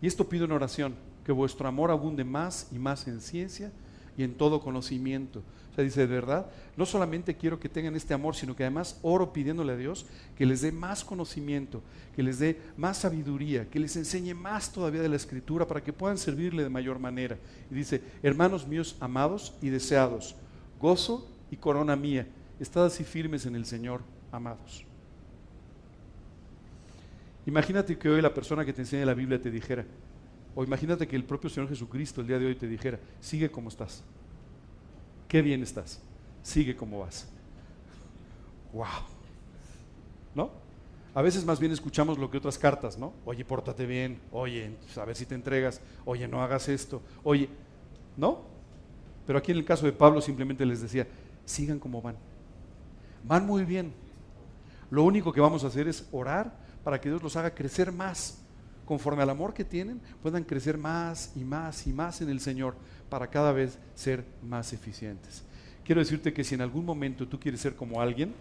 Y 0.00 0.06
esto 0.06 0.28
pido 0.28 0.46
en 0.46 0.52
oración, 0.52 0.94
que 1.24 1.32
vuestro 1.32 1.68
amor 1.68 1.90
abunde 1.90 2.24
más 2.24 2.68
y 2.72 2.78
más 2.78 3.06
en 3.06 3.20
ciencia 3.20 3.70
y 4.16 4.22
en 4.22 4.34
todo 4.34 4.60
conocimiento, 4.60 5.42
o 5.74 5.76
sea, 5.76 5.82
dice, 5.82 6.06
de 6.06 6.14
verdad, 6.14 6.46
no 6.76 6.86
solamente 6.86 7.34
quiero 7.34 7.58
que 7.58 7.68
tengan 7.68 7.96
este 7.96 8.14
amor, 8.14 8.36
sino 8.36 8.54
que 8.54 8.62
además 8.62 8.96
oro 9.02 9.32
pidiéndole 9.32 9.72
a 9.72 9.76
Dios 9.76 10.06
que 10.38 10.46
les 10.46 10.60
dé 10.60 10.70
más 10.70 11.02
conocimiento, 11.02 11.82
que 12.14 12.22
les 12.22 12.38
dé 12.38 12.60
más 12.76 12.98
sabiduría, 12.98 13.68
que 13.68 13.80
les 13.80 13.96
enseñe 13.96 14.34
más 14.34 14.72
todavía 14.72 15.02
de 15.02 15.08
la 15.08 15.16
escritura 15.16 15.66
para 15.66 15.82
que 15.82 15.92
puedan 15.92 16.16
servirle 16.16 16.62
de 16.62 16.68
mayor 16.68 17.00
manera. 17.00 17.38
Y 17.72 17.74
dice, 17.74 18.00
hermanos 18.22 18.68
míos 18.68 18.94
amados 19.00 19.52
y 19.60 19.70
deseados, 19.70 20.36
gozo 20.80 21.28
y 21.50 21.56
corona 21.56 21.96
mía, 21.96 22.28
estad 22.60 22.84
así 22.84 23.02
firmes 23.02 23.44
en 23.44 23.56
el 23.56 23.66
Señor, 23.66 24.00
amados. 24.30 24.86
Imagínate 27.46 27.98
que 27.98 28.08
hoy 28.08 28.22
la 28.22 28.32
persona 28.32 28.64
que 28.64 28.72
te 28.72 28.82
enseña 28.82 29.04
la 29.04 29.14
Biblia 29.14 29.42
te 29.42 29.50
dijera, 29.50 29.84
o 30.54 30.62
imagínate 30.62 31.08
que 31.08 31.16
el 31.16 31.24
propio 31.24 31.50
Señor 31.50 31.68
Jesucristo 31.68 32.20
el 32.20 32.28
día 32.28 32.38
de 32.38 32.46
hoy 32.46 32.54
te 32.54 32.68
dijera, 32.68 33.00
sigue 33.20 33.50
como 33.50 33.70
estás 33.70 34.04
qué 35.34 35.42
bien 35.42 35.64
estás, 35.64 35.98
sigue 36.44 36.76
como 36.76 37.00
vas. 37.00 37.26
¡Wow! 38.72 38.86
¿No? 40.32 40.52
A 41.12 41.22
veces 41.22 41.44
más 41.44 41.58
bien 41.58 41.72
escuchamos 41.72 42.18
lo 42.18 42.30
que 42.30 42.38
otras 42.38 42.56
cartas, 42.56 42.96
¿no? 42.96 43.12
Oye, 43.24 43.44
pórtate 43.44 43.84
bien, 43.84 44.20
oye, 44.30 44.76
pues, 44.84 44.96
a 44.96 45.04
ver 45.04 45.16
si 45.16 45.26
te 45.26 45.34
entregas, 45.34 45.80
oye, 46.04 46.28
no 46.28 46.40
hagas 46.40 46.68
esto, 46.68 47.02
oye, 47.24 47.48
¿no? 48.16 48.42
Pero 49.26 49.40
aquí 49.40 49.50
en 49.50 49.58
el 49.58 49.64
caso 49.64 49.86
de 49.86 49.92
Pablo 49.92 50.20
simplemente 50.20 50.64
les 50.64 50.82
decía, 50.82 51.08
sigan 51.44 51.80
como 51.80 52.00
van. 52.00 52.14
Van 53.24 53.44
muy 53.44 53.64
bien. 53.64 53.92
Lo 54.88 55.02
único 55.02 55.32
que 55.32 55.40
vamos 55.40 55.64
a 55.64 55.66
hacer 55.66 55.88
es 55.88 56.06
orar 56.12 56.56
para 56.84 57.00
que 57.00 57.08
Dios 57.08 57.24
los 57.24 57.34
haga 57.34 57.52
crecer 57.52 57.90
más. 57.90 58.38
Conforme 58.84 59.24
al 59.24 59.30
amor 59.30 59.52
que 59.52 59.64
tienen, 59.64 60.00
puedan 60.22 60.44
crecer 60.44 60.78
más 60.78 61.32
y 61.34 61.42
más 61.42 61.88
y 61.88 61.92
más 61.92 62.20
en 62.20 62.28
el 62.28 62.38
Señor 62.38 62.76
para 63.14 63.28
cada 63.28 63.52
vez 63.52 63.78
ser 63.94 64.24
más 64.42 64.72
eficientes. 64.72 65.44
Quiero 65.84 66.00
decirte 66.00 66.32
que 66.32 66.42
si 66.42 66.56
en 66.56 66.62
algún 66.62 66.84
momento 66.84 67.28
tú 67.28 67.38
quieres 67.38 67.60
ser 67.60 67.76
como 67.76 68.00
alguien, 68.00 68.34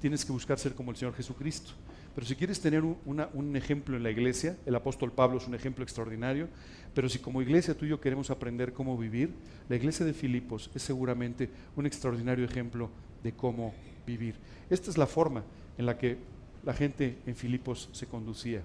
tienes 0.00 0.24
que 0.24 0.30
buscar 0.30 0.60
ser 0.60 0.76
como 0.76 0.92
el 0.92 0.96
Señor 0.96 1.12
Jesucristo. 1.16 1.72
Pero 2.14 2.24
si 2.24 2.36
quieres 2.36 2.60
tener 2.60 2.84
un, 2.84 3.56
ejemplo 3.56 3.96
en 3.96 4.04
la 4.04 4.12
iglesia, 4.12 4.56
el 4.64 4.76
apóstol 4.76 5.10
Pablo 5.10 5.38
es 5.38 5.48
un 5.48 5.56
ejemplo 5.56 5.82
extraordinario, 5.82 6.46
pero 6.94 7.08
si 7.08 7.18
como 7.18 7.42
iglesia 7.42 7.76
tú 7.76 7.84
y 7.84 7.88
yo 7.88 8.00
queremos 8.00 8.30
aprender 8.30 8.72
cómo 8.72 8.96
vivir, 8.96 9.34
la 9.68 9.74
iglesia 9.74 10.06
de 10.06 10.14
Filipos 10.14 10.70
es 10.72 10.82
seguramente 10.82 11.50
un 11.74 11.86
extraordinario 11.86 12.44
ejemplo 12.44 12.90
de 13.24 13.32
cómo 13.32 13.74
vivir. 14.06 14.36
Esta 14.70 14.88
es 14.88 14.98
la 14.98 15.08
forma 15.08 15.42
en 15.76 15.84
la 15.84 15.98
que 15.98 16.16
la 16.62 16.74
gente 16.74 17.18
en 17.26 17.34
Filipos 17.34 17.88
se 17.90 18.06
conducía. 18.06 18.62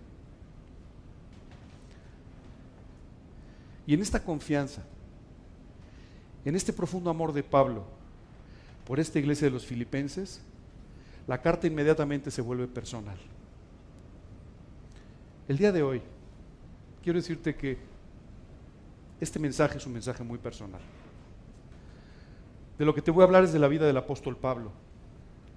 Y 3.88 3.96
en 3.96 4.02
esta 4.02 4.24
confianza, 4.24 4.84
en 6.47 6.55
este 6.55 6.71
profundo 6.71 7.10
amor 7.10 7.33
de 7.33 7.43
Pablo 7.43 7.83
por 8.86 9.01
esta 9.01 9.19
iglesia 9.19 9.47
de 9.47 9.51
los 9.51 9.65
filipenses, 9.65 10.39
la 11.27 11.41
carta 11.41 11.67
inmediatamente 11.67 12.31
se 12.31 12.41
vuelve 12.41 12.67
personal. 12.67 13.17
El 15.49 15.57
día 15.57 15.73
de 15.73 15.83
hoy, 15.83 16.01
quiero 17.03 17.19
decirte 17.19 17.53
que 17.53 17.77
este 19.19 19.39
mensaje 19.39 19.77
es 19.77 19.86
un 19.86 19.91
mensaje 19.91 20.23
muy 20.23 20.38
personal. 20.38 20.79
De 22.79 22.86
lo 22.86 22.95
que 22.95 23.01
te 23.01 23.12
voy 23.12 23.23
a 23.23 23.25
hablar 23.25 23.43
es 23.43 23.51
de 23.51 23.60
la 23.60 23.67
vida 23.67 23.86
del 23.86 23.97
apóstol 23.97 24.38
Pablo. 24.38 24.71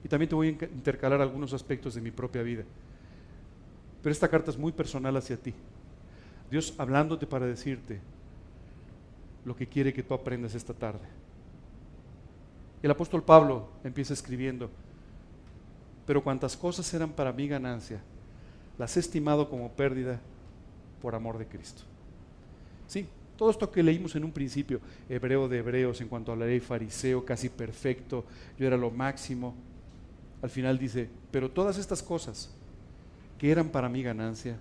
Y 0.03 0.09
también 0.09 0.29
te 0.29 0.35
voy 0.35 0.49
a 0.49 0.51
intercalar 0.51 1.21
algunos 1.21 1.53
aspectos 1.53 1.95
de 1.95 2.01
mi 2.01 2.11
propia 2.11 2.43
vida. 2.43 2.65
Pero 4.03 4.13
esta 4.13 4.27
carta 4.27 4.51
es 4.51 4.59
muy 4.59 4.73
personal 4.73 5.17
hacia 5.17 5.37
ti. 5.37 5.55
Dios 6.51 6.75
hablándote 6.79 7.29
para 7.29 7.47
decirte, 7.47 8.01
lo 9.51 9.57
que 9.57 9.67
quiere 9.67 9.93
que 9.93 10.05
tú 10.05 10.15
aprendas 10.15 10.55
esta 10.55 10.73
tarde. 10.73 11.09
El 12.85 12.89
apóstol 12.93 13.25
Pablo 13.25 13.67
empieza 13.83 14.15
escribiendo, 14.15 14.71
pero 16.07 16.23
cuantas 16.23 16.57
cosas 16.57 16.95
eran 16.95 17.11
para 17.11 17.33
mí 17.33 17.49
ganancia, 17.49 18.01
las 18.79 18.97
he 18.97 19.01
estimado 19.01 19.51
como 19.51 19.73
pérdida 19.73 20.21
por 21.03 21.17
amor 21.17 21.37
de 21.37 21.49
Cristo. 21.49 21.83
Sí, 22.87 23.09
todo 23.37 23.51
esto 23.51 23.73
que 23.73 23.83
leímos 23.83 24.15
en 24.15 24.23
un 24.23 24.31
principio, 24.31 24.81
hebreo 25.09 25.49
de 25.49 25.59
hebreos 25.59 26.01
en 26.01 26.07
cuanto 26.07 26.31
a 26.31 26.37
la 26.37 26.47
ley 26.47 26.61
fariseo, 26.61 27.25
casi 27.25 27.49
perfecto, 27.49 28.25
yo 28.57 28.69
era 28.69 28.77
lo 28.77 28.93
máximo, 28.93 29.57
al 30.43 30.51
final 30.51 30.79
dice, 30.79 31.11
pero 31.33 31.51
todas 31.51 31.77
estas 31.77 32.05
cosas 32.05 32.55
que 33.37 33.51
eran 33.51 33.71
para 33.71 33.89
mí 33.89 34.01
ganancia, 34.01 34.57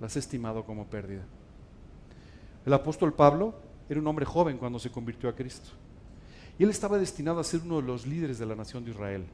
las 0.00 0.16
he 0.16 0.18
estimado 0.18 0.64
como 0.64 0.86
pérdida. 0.86 1.26
El 2.64 2.72
apóstol 2.72 3.12
Pablo 3.12 3.67
era 3.88 4.00
un 4.00 4.06
hombre 4.06 4.24
joven 4.24 4.58
cuando 4.58 4.78
se 4.78 4.90
convirtió 4.90 5.28
a 5.28 5.34
Cristo. 5.34 5.70
Y 6.58 6.64
él 6.64 6.70
estaba 6.70 6.98
destinado 6.98 7.40
a 7.40 7.44
ser 7.44 7.60
uno 7.64 7.80
de 7.80 7.86
los 7.86 8.06
líderes 8.06 8.38
de 8.38 8.46
la 8.46 8.56
nación 8.56 8.84
de 8.84 8.90
Israel. 8.90 9.24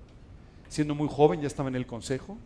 Siendo 0.69 0.95
muy 0.95 1.09
joven 1.09 1.41
ya 1.41 1.47
estaba 1.47 1.69
en 1.69 1.77
el 1.77 1.87
consejo, 1.87 2.37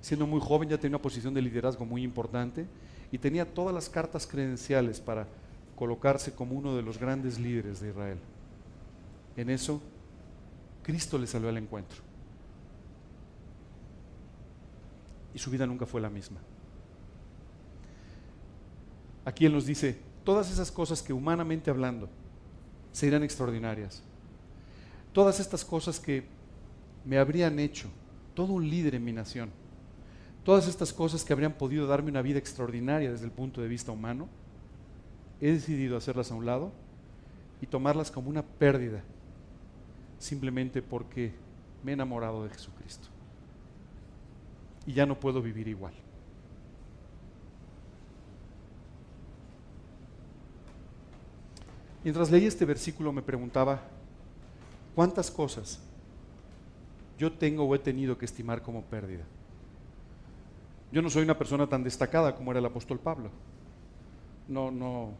siendo 0.00 0.26
muy 0.26 0.40
joven 0.40 0.68
ya 0.68 0.76
tenía 0.76 0.96
una 0.96 1.02
posición 1.02 1.34
de 1.34 1.42
liderazgo 1.42 1.84
muy 1.84 2.02
importante 2.02 2.66
y 3.10 3.18
tenía 3.18 3.52
todas 3.52 3.74
las 3.74 3.88
cartas 3.88 4.26
credenciales 4.26 5.00
para 5.00 5.26
colocarse 5.76 6.34
como 6.34 6.54
uno 6.54 6.76
de 6.76 6.82
los 6.82 6.98
grandes 6.98 7.38
líderes 7.38 7.80
de 7.80 7.90
Israel. 7.90 8.18
En 9.36 9.50
eso, 9.50 9.80
Cristo 10.82 11.18
le 11.18 11.26
salió 11.26 11.48
al 11.48 11.56
encuentro. 11.56 12.02
Y 15.34 15.38
su 15.38 15.50
vida 15.50 15.66
nunca 15.66 15.86
fue 15.86 16.00
la 16.00 16.10
misma. 16.10 16.38
Aquí 19.24 19.46
Él 19.46 19.52
nos 19.52 19.66
dice, 19.66 19.98
todas 20.28 20.50
esas 20.50 20.70
cosas 20.70 21.00
que 21.00 21.14
humanamente 21.14 21.70
hablando 21.70 22.06
serían 22.92 23.22
extraordinarias, 23.22 24.02
todas 25.14 25.40
estas 25.40 25.64
cosas 25.64 25.98
que 25.98 26.22
me 27.06 27.16
habrían 27.16 27.58
hecho 27.58 27.88
todo 28.34 28.52
un 28.52 28.68
líder 28.68 28.96
en 28.96 29.06
mi 29.06 29.12
nación, 29.14 29.48
todas 30.44 30.68
estas 30.68 30.92
cosas 30.92 31.24
que 31.24 31.32
habrían 31.32 31.54
podido 31.54 31.86
darme 31.86 32.10
una 32.10 32.20
vida 32.20 32.38
extraordinaria 32.38 33.10
desde 33.10 33.24
el 33.24 33.30
punto 33.30 33.62
de 33.62 33.68
vista 33.68 33.90
humano, 33.90 34.28
he 35.40 35.50
decidido 35.50 35.96
hacerlas 35.96 36.30
a 36.30 36.34
un 36.34 36.44
lado 36.44 36.72
y 37.62 37.66
tomarlas 37.66 38.10
como 38.10 38.28
una 38.28 38.42
pérdida, 38.42 39.02
simplemente 40.18 40.82
porque 40.82 41.32
me 41.82 41.92
he 41.92 41.94
enamorado 41.94 42.44
de 42.44 42.50
Jesucristo. 42.50 43.08
Y 44.84 44.92
ya 44.92 45.06
no 45.06 45.18
puedo 45.18 45.40
vivir 45.40 45.68
igual. 45.68 45.94
Mientras 52.08 52.30
leí 52.30 52.46
este 52.46 52.64
versículo 52.64 53.12
me 53.12 53.20
preguntaba, 53.20 53.82
¿cuántas 54.94 55.30
cosas 55.30 55.78
yo 57.18 57.30
tengo 57.30 57.64
o 57.64 57.74
he 57.74 57.78
tenido 57.78 58.16
que 58.16 58.24
estimar 58.24 58.62
como 58.62 58.80
pérdida? 58.80 59.24
Yo 60.90 61.02
no 61.02 61.10
soy 61.10 61.24
una 61.24 61.36
persona 61.36 61.66
tan 61.66 61.84
destacada 61.84 62.34
como 62.34 62.50
era 62.50 62.60
el 62.60 62.64
apóstol 62.64 62.98
Pablo. 62.98 63.28
No, 64.48 64.70
no, 64.70 65.10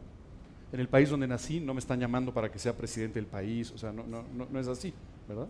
en 0.71 0.79
el 0.79 0.87
país 0.87 1.11
donde 1.11 1.27
nací 1.27 1.59
no 1.59 1.75
me 1.75 1.79
están 1.79 1.99
llamando 1.99 2.33
para 2.33 2.51
que 2.51 2.57
sea 2.57 2.75
presidente 2.75 3.19
del 3.19 3.27
país, 3.27 3.69
o 3.69 3.77
sea, 3.77 3.91
no, 3.91 4.01
no, 4.07 4.23
no 4.49 4.59
es 4.59 4.67
así, 4.67 4.91
¿verdad? 5.27 5.47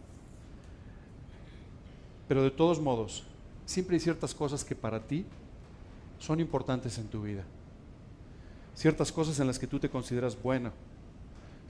Pero 2.28 2.43
de 2.43 2.52
todos 2.52 2.82
modos, 2.82 3.25
siempre 3.65 3.95
hay 3.95 4.02
ciertas 4.02 4.36
cosas 4.36 4.65
que 4.65 4.75
para 4.75 5.08
ti 5.08 5.25
son 6.17 6.41
importantes 6.41 6.97
en 6.97 7.08
tu 7.08 7.21
vida. 7.21 7.45
Ciertas 8.75 9.10
cosas 9.10 9.39
en 9.39 9.47
las 9.47 9.58
que 9.58 9.67
tú 9.67 9.80
te 9.80 9.89
consideras 9.89 10.38
buena, 10.41 10.73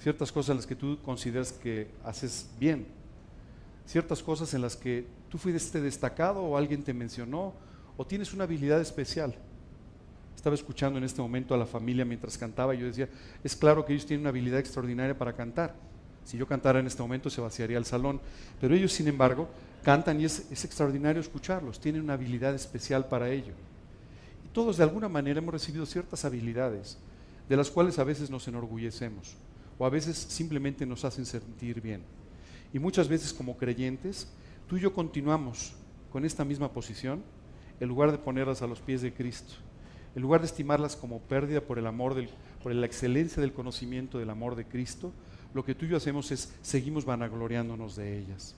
ciertas 0.02 0.32
cosas 0.32 0.52
en 0.52 0.58
las 0.58 0.68
que 0.68 0.76
tú 0.76 0.98
consideras 1.04 1.52
que 1.52 1.88
haces 2.04 2.50
bien, 2.60 2.88
ciertas 3.86 4.24
cosas 4.24 4.54
en 4.54 4.62
las 4.62 4.76
que 4.76 5.06
tú 5.30 5.38
fuiste 5.38 5.82
destacado 5.82 6.42
o 6.42 6.58
alguien 6.58 6.84
te 6.84 6.94
mencionó 6.94 7.54
o 7.98 8.06
tienes 8.06 8.34
una 8.34 8.46
habilidad 8.46 8.80
especial. 8.80 9.36
Estaba 10.36 10.56
escuchando 10.56 10.98
en 10.98 11.04
este 11.04 11.22
momento 11.22 11.54
a 11.54 11.58
la 11.58 11.66
familia 11.66 12.06
mientras 12.06 12.38
cantaba 12.38 12.74
y 12.74 12.80
yo 12.80 12.86
decía, 12.86 13.10
es 13.44 13.56
claro 13.56 13.86
que 13.86 13.94
ellos 13.94 14.06
tienen 14.06 14.22
una 14.22 14.30
habilidad 14.30 14.60
extraordinaria 14.60 15.18
para 15.18 15.34
cantar. 15.34 15.76
Si 16.24 16.38
yo 16.38 16.48
cantara 16.48 16.80
en 16.80 16.88
este 16.88 17.02
momento 17.02 17.30
se 17.30 17.42
vaciaría 17.42 17.78
el 17.78 17.86
salón, 17.86 18.22
pero 18.62 18.74
ellos 18.74 18.94
sin 18.94 19.08
embargo 19.08 19.50
cantan 19.84 20.22
y 20.22 20.26
es, 20.26 20.50
es 20.50 20.64
extraordinario 20.64 21.20
escucharlos, 21.20 21.80
tienen 21.80 22.02
una 22.02 22.14
habilidad 22.14 22.56
especial 22.56 23.08
para 23.08 23.30
ello. 23.30 23.54
Y 24.46 24.54
todos 24.54 24.78
de 24.78 24.84
alguna 24.84 25.10
manera 25.10 25.40
hemos 25.40 25.54
recibido 25.54 25.86
ciertas 25.86 26.24
habilidades 26.24 26.98
de 27.50 27.58
las 27.58 27.70
cuales 27.70 28.00
a 28.00 28.04
veces 28.06 28.30
nos 28.30 28.48
enorgullecemos 28.48 29.36
o 29.80 29.86
a 29.86 29.90
veces 29.90 30.18
simplemente 30.18 30.86
nos 30.86 31.06
hacen 31.06 31.26
sentir 31.26 31.82
bien. 31.82 32.04
Y 32.72 32.78
muchas 32.78 33.08
veces 33.08 33.34
como 33.34 33.58
creyentes, 33.58 34.28
tú 34.68 34.78
y 34.78 34.82
yo 34.82 34.94
continuamos 34.94 35.74
con 36.12 36.26
esta 36.26 36.46
misma 36.46 36.72
posición 36.72 37.24
en 37.80 37.88
lugar 37.88 38.12
de 38.12 38.18
ponerlas 38.18 38.62
a 38.62 38.68
los 38.68 38.82
pies 38.82 39.02
de 39.02 39.14
Cristo, 39.14 39.54
en 40.14 40.22
lugar 40.22 40.42
de 40.42 40.48
estimarlas 40.48 40.96
como 40.96 41.20
pérdida 41.20 41.62
por 41.62 41.80
el 41.80 41.88
amor 41.88 42.14
del, 42.14 42.30
por 42.62 42.76
la 42.76 42.86
excelencia 42.86 43.42
del 43.42 43.54
conocimiento 43.54 44.20
del 44.20 44.30
amor 44.30 44.56
de 44.56 44.66
Cristo, 44.66 45.14
lo 45.54 45.64
que 45.64 45.74
tú 45.74 45.86
y 45.86 45.90
yo 45.90 45.98
hacemos 45.98 46.30
es 46.32 46.54
seguimos 46.62 47.06
vanagloriándonos 47.06 47.96
de 47.96 48.20
ellas. 48.20 48.56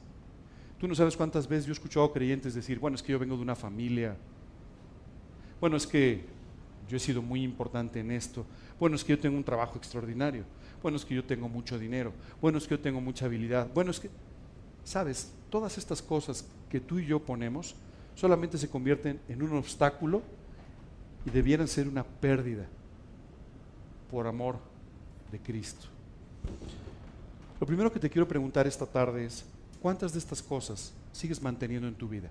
Tú 0.80 0.88
no 0.88 0.96
sabes 0.96 1.16
cuántas 1.16 1.48
veces 1.48 1.68
yo 1.68 1.72
he 1.72 1.74
escuchado 1.74 2.12
creyentes 2.12 2.56
decir, 2.56 2.80
bueno, 2.80 2.96
es 2.96 3.04
que 3.04 3.12
yo 3.12 3.20
vengo 3.20 3.36
de 3.36 3.44
una 3.44 3.56
familia, 3.56 4.18
bueno, 5.60 5.78
es 5.78 5.86
que 5.86 6.26
yo 6.90 6.98
he 6.98 7.00
sido 7.00 7.22
muy 7.22 7.44
importante 7.44 8.00
en 8.00 8.10
esto, 8.10 8.44
bueno, 8.80 8.96
es 8.96 9.04
que 9.04 9.12
yo 9.12 9.20
tengo 9.20 9.38
un 9.38 9.44
trabajo 9.44 9.78
extraordinario, 9.78 10.44
bueno, 10.82 10.98
es 10.98 11.06
que 11.06 11.16
yo 11.16 11.24
tengo 11.24 11.48
mucho 11.48 11.78
dinero, 11.78 12.14
bueno, 12.42 12.58
es 12.58 12.66
que 12.66 12.76
yo 12.76 12.80
tengo 12.80 13.02
mucha 13.02 13.26
habilidad, 13.26 13.70
bueno, 13.74 13.92
es 13.92 14.00
que, 14.00 14.10
sabes, 14.84 15.32
todas 15.50 15.78
estas 15.78 16.02
cosas 16.02 16.46
que 16.70 16.80
tú 16.80 17.00
y 17.00 17.06
yo 17.06 17.20
ponemos, 17.20 17.76
solamente 18.16 18.58
se 18.58 18.70
convierten 18.70 19.20
en 19.28 19.42
un 19.44 19.56
obstáculo 19.58 20.22
y 21.26 21.30
debieran 21.30 21.68
ser 21.68 21.88
una 21.88 22.04
pérdida 22.04 22.66
por 24.10 24.28
amor 24.28 24.58
de 25.32 25.40
Cristo. 25.40 25.88
Lo 27.60 27.68
primero 27.68 27.92
que 27.92 28.00
te 28.00 28.10
quiero 28.10 28.28
preguntar 28.28 28.66
esta 28.66 28.86
tarde 28.86 29.26
es, 29.26 29.46
¿cuántas 29.82 30.14
de 30.14 30.20
estas 30.20 30.42
cosas 30.42 30.94
sigues 31.12 31.42
manteniendo 31.42 31.88
en 31.88 31.96
tu 31.96 32.08
vida? 32.08 32.30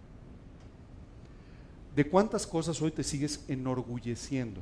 ¿De 1.95 2.09
cuántas 2.09 2.47
cosas 2.47 2.81
hoy 2.83 2.91
te 2.91 3.05
sigues 3.05 3.45
enorgulleciendo? 3.49 4.61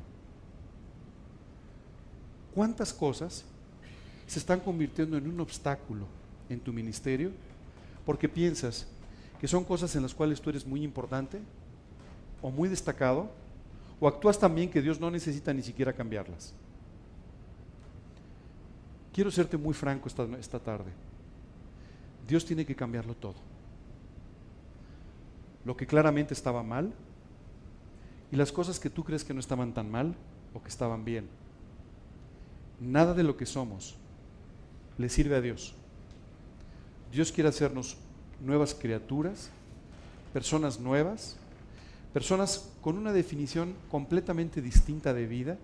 ¿Cuántas 2.53 2.93
cosas 2.93 3.45
se 4.29 4.37
están 4.37 4.59
convirtiendo 4.59 5.17
en 5.17 5.27
un 5.27 5.39
obstáculo 5.39 6.05
en 6.49 6.59
tu 6.59 6.71
ministerio 6.71 7.31
porque 8.05 8.29
piensas 8.29 8.85
que 9.41 9.47
son 9.47 9.63
cosas 9.63 9.95
en 9.95 10.03
las 10.03 10.13
cuales 10.13 10.39
tú 10.39 10.51
eres 10.51 10.67
muy 10.67 10.83
importante 10.83 11.39
o 12.39 12.51
muy 12.51 12.69
destacado, 12.69 13.31
o 13.99 14.07
actúas 14.07 14.37
también 14.37 14.69
que 14.69 14.83
Dios 14.83 14.99
no 14.99 15.09
necesita 15.09 15.51
ni 15.51 15.63
siquiera 15.63 15.93
cambiarlas. 15.93 16.53
Quiero 19.11 19.31
serte 19.31 19.57
muy 19.57 19.73
franco 19.73 20.07
esta, 20.07 20.23
esta 20.39 20.59
tarde. 20.59 20.91
Dios 22.27 22.45
tiene 22.45 22.67
que 22.67 22.75
cambiarlo 22.75 23.15
todo. 23.15 23.35
Lo 25.65 25.75
que 25.75 25.87
claramente 25.87 26.35
estaba 26.35 26.61
mal 26.61 26.93
y 28.31 28.35
las 28.35 28.51
cosas 28.51 28.79
que 28.79 28.91
tú 28.91 29.03
crees 29.03 29.23
que 29.23 29.33
no 29.33 29.39
estaban 29.39 29.73
tan 29.73 29.89
mal 29.89 30.13
o 30.53 30.61
que 30.61 30.69
estaban 30.69 31.03
bien. 31.03 31.27
Nada 32.79 33.15
de 33.15 33.23
lo 33.23 33.35
que 33.35 33.47
somos 33.47 33.97
le 34.99 35.09
sirve 35.09 35.35
a 35.35 35.41
Dios. 35.41 35.73
Dios 37.11 37.31
quiere 37.31 37.49
hacernos 37.49 37.97
nuevas 38.41 38.75
criaturas, 38.75 39.49
personas 40.33 40.79
nuevas, 40.79 41.37
personas 42.13 42.69
con 42.81 42.97
una 42.97 43.13
definición 43.13 43.73
completamente 43.89 44.61
distinta 44.61 45.13
de 45.13 45.25
vida, 45.25 45.57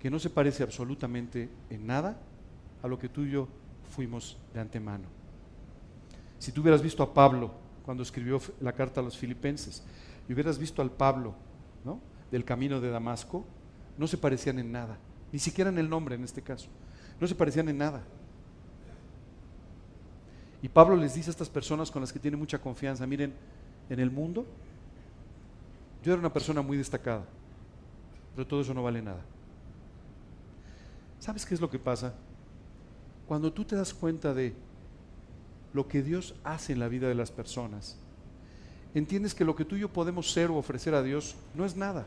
que 0.00 0.10
no 0.10 0.18
se 0.18 0.30
parece 0.30 0.62
absolutamente 0.62 1.48
en 1.70 1.86
nada 1.86 2.20
a 2.82 2.88
lo 2.88 2.98
que 2.98 3.08
tú 3.08 3.22
y 3.22 3.30
yo 3.30 3.48
fuimos 3.90 4.36
de 4.54 4.60
antemano. 4.60 5.04
Si 6.38 6.52
tú 6.52 6.60
hubieras 6.60 6.82
visto 6.82 7.02
a 7.02 7.12
Pablo 7.12 7.52
cuando 7.84 8.02
escribió 8.02 8.40
la 8.60 8.74
carta 8.74 9.00
a 9.00 9.04
los 9.04 9.16
filipenses, 9.16 9.82
y 10.28 10.34
hubieras 10.34 10.58
visto 10.58 10.82
al 10.82 10.90
Pablo 10.90 11.34
del 12.30 12.44
camino 12.44 12.82
de 12.82 12.90
Damasco, 12.90 13.46
no 13.96 14.06
se 14.06 14.18
parecían 14.18 14.58
en 14.58 14.70
nada, 14.70 14.98
ni 15.32 15.38
siquiera 15.38 15.70
en 15.70 15.78
el 15.78 15.88
nombre 15.88 16.16
en 16.16 16.22
este 16.22 16.42
caso, 16.42 16.68
no 17.18 17.26
se 17.26 17.34
parecían 17.34 17.70
en 17.70 17.78
nada. 17.78 18.02
Y 20.62 20.68
Pablo 20.68 20.96
les 20.96 21.14
dice 21.14 21.30
a 21.30 21.32
estas 21.32 21.48
personas 21.48 21.90
con 21.90 22.02
las 22.02 22.12
que 22.12 22.18
tiene 22.18 22.36
mucha 22.36 22.58
confianza, 22.58 23.06
miren, 23.06 23.32
en 23.88 24.00
el 24.00 24.10
mundo 24.10 24.44
yo 26.02 26.12
era 26.12 26.20
una 26.20 26.32
persona 26.32 26.62
muy 26.62 26.76
destacada, 26.76 27.24
pero 28.34 28.46
todo 28.46 28.60
eso 28.60 28.74
no 28.74 28.82
vale 28.82 29.02
nada. 29.02 29.20
¿Sabes 31.18 31.44
qué 31.44 31.54
es 31.54 31.60
lo 31.60 31.70
que 31.70 31.78
pasa? 31.78 32.14
Cuando 33.26 33.52
tú 33.52 33.64
te 33.64 33.76
das 33.76 33.92
cuenta 33.92 34.32
de 34.32 34.54
lo 35.72 35.88
que 35.88 36.02
Dios 36.02 36.34
hace 36.44 36.72
en 36.72 36.80
la 36.80 36.88
vida 36.88 37.08
de 37.08 37.14
las 37.14 37.30
personas, 37.30 37.98
entiendes 38.94 39.34
que 39.34 39.44
lo 39.44 39.54
que 39.54 39.64
tú 39.64 39.76
y 39.76 39.80
yo 39.80 39.92
podemos 39.92 40.32
ser 40.32 40.50
o 40.50 40.56
ofrecer 40.56 40.94
a 40.94 41.02
Dios 41.02 41.34
no 41.54 41.64
es 41.64 41.76
nada. 41.76 42.06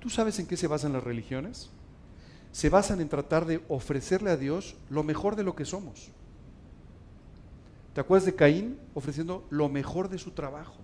¿Tú 0.00 0.08
sabes 0.08 0.38
en 0.38 0.46
qué 0.46 0.56
se 0.56 0.68
basan 0.68 0.92
las 0.92 1.04
religiones? 1.04 1.68
Se 2.52 2.70
basan 2.70 3.00
en 3.00 3.08
tratar 3.08 3.44
de 3.44 3.62
ofrecerle 3.68 4.30
a 4.30 4.36
Dios 4.36 4.76
lo 4.88 5.02
mejor 5.02 5.36
de 5.36 5.42
lo 5.42 5.56
que 5.56 5.64
somos. 5.64 6.10
¿Te 7.96 8.02
acuerdas 8.02 8.26
de 8.26 8.34
Caín 8.34 8.78
ofreciendo 8.92 9.46
lo 9.48 9.70
mejor 9.70 10.10
de 10.10 10.18
su 10.18 10.32
trabajo? 10.32 10.76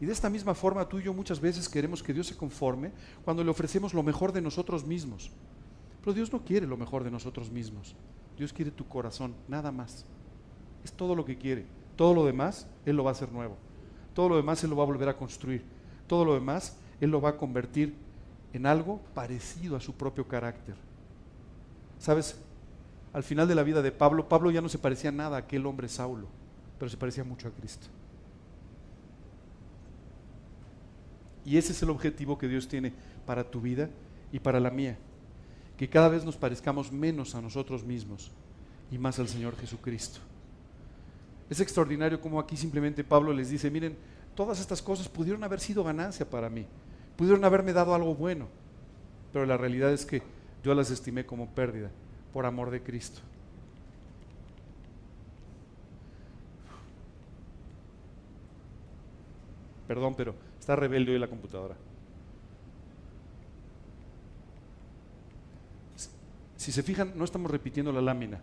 Y 0.00 0.06
de 0.06 0.12
esta 0.12 0.30
misma 0.30 0.54
forma 0.54 0.88
tú 0.88 0.98
y 0.98 1.02
yo 1.02 1.12
muchas 1.12 1.38
veces 1.38 1.68
queremos 1.68 2.02
que 2.02 2.14
Dios 2.14 2.28
se 2.28 2.34
conforme 2.34 2.92
cuando 3.26 3.44
le 3.44 3.50
ofrecemos 3.50 3.92
lo 3.92 4.02
mejor 4.02 4.32
de 4.32 4.40
nosotros 4.40 4.86
mismos. 4.86 5.30
Pero 6.00 6.14
Dios 6.14 6.32
no 6.32 6.42
quiere 6.46 6.66
lo 6.66 6.78
mejor 6.78 7.04
de 7.04 7.10
nosotros 7.10 7.50
mismos. 7.50 7.94
Dios 8.38 8.54
quiere 8.54 8.70
tu 8.70 8.88
corazón, 8.88 9.34
nada 9.48 9.70
más. 9.70 10.06
Es 10.82 10.94
todo 10.94 11.14
lo 11.14 11.26
que 11.26 11.36
quiere. 11.36 11.66
Todo 11.94 12.14
lo 12.14 12.24
demás, 12.24 12.66
Él 12.86 12.96
lo 12.96 13.04
va 13.04 13.10
a 13.10 13.12
hacer 13.12 13.30
nuevo. 13.30 13.58
Todo 14.14 14.30
lo 14.30 14.36
demás 14.36 14.64
Él 14.64 14.70
lo 14.70 14.76
va 14.76 14.84
a 14.84 14.86
volver 14.86 15.10
a 15.10 15.16
construir. 15.18 15.62
todo 16.06 16.24
lo 16.24 16.32
demás, 16.32 16.74
Él 17.02 17.10
lo 17.10 17.20
va 17.20 17.28
a 17.28 17.36
convertir 17.36 17.94
en 18.54 18.64
algo 18.64 19.02
parecido 19.12 19.76
a 19.76 19.80
su 19.80 19.92
propio 19.92 20.26
carácter. 20.26 20.74
¿Sabes? 21.98 22.40
Al 23.12 23.22
final 23.22 23.46
de 23.46 23.54
la 23.54 23.62
vida 23.62 23.82
de 23.82 23.92
Pablo, 23.92 24.28
Pablo 24.28 24.50
ya 24.50 24.62
no 24.62 24.68
se 24.68 24.78
parecía 24.78 25.12
nada 25.12 25.36
a 25.36 25.40
aquel 25.40 25.66
hombre 25.66 25.88
Saulo, 25.88 26.28
pero 26.78 26.88
se 26.88 26.96
parecía 26.96 27.24
mucho 27.24 27.48
a 27.48 27.50
Cristo. 27.50 27.86
Y 31.44 31.56
ese 31.58 31.72
es 31.72 31.82
el 31.82 31.90
objetivo 31.90 32.38
que 32.38 32.48
Dios 32.48 32.68
tiene 32.68 32.92
para 33.26 33.44
tu 33.44 33.60
vida 33.60 33.90
y 34.32 34.38
para 34.38 34.60
la 34.60 34.70
mía. 34.70 34.96
Que 35.76 35.88
cada 35.88 36.08
vez 36.08 36.24
nos 36.24 36.36
parezcamos 36.36 36.92
menos 36.92 37.34
a 37.34 37.42
nosotros 37.42 37.84
mismos 37.84 38.30
y 38.90 38.96
más 38.96 39.18
al 39.18 39.28
Señor 39.28 39.56
Jesucristo. 39.56 40.20
Es 41.50 41.60
extraordinario 41.60 42.20
como 42.20 42.40
aquí 42.40 42.56
simplemente 42.56 43.04
Pablo 43.04 43.32
les 43.32 43.50
dice, 43.50 43.70
miren, 43.70 43.96
todas 44.34 44.60
estas 44.60 44.80
cosas 44.80 45.08
pudieron 45.08 45.44
haber 45.44 45.60
sido 45.60 45.84
ganancia 45.84 46.28
para 46.30 46.48
mí, 46.48 46.66
pudieron 47.16 47.44
haberme 47.44 47.74
dado 47.74 47.94
algo 47.94 48.14
bueno, 48.14 48.48
pero 49.32 49.44
la 49.44 49.58
realidad 49.58 49.92
es 49.92 50.06
que 50.06 50.22
yo 50.62 50.74
las 50.74 50.90
estimé 50.90 51.26
como 51.26 51.48
pérdida 51.48 51.90
por 52.32 52.46
amor 52.46 52.70
de 52.70 52.82
Cristo. 52.82 53.20
Perdón, 59.86 60.14
pero 60.16 60.34
está 60.58 60.74
rebelde 60.74 61.12
hoy 61.12 61.18
la 61.18 61.28
computadora. 61.28 61.76
Si 66.56 66.70
se 66.70 66.82
fijan, 66.82 67.12
no 67.16 67.24
estamos 67.24 67.50
repitiendo 67.50 67.92
la 67.92 68.00
lámina. 68.00 68.40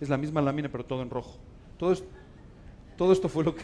Es 0.00 0.08
la 0.08 0.16
misma 0.16 0.40
lámina, 0.40 0.68
pero 0.70 0.84
todo 0.84 1.02
en 1.02 1.10
rojo. 1.10 1.36
Todo, 1.78 3.12
esto 3.12 3.28
fue 3.28 3.44
lo 3.44 3.54
que... 3.54 3.62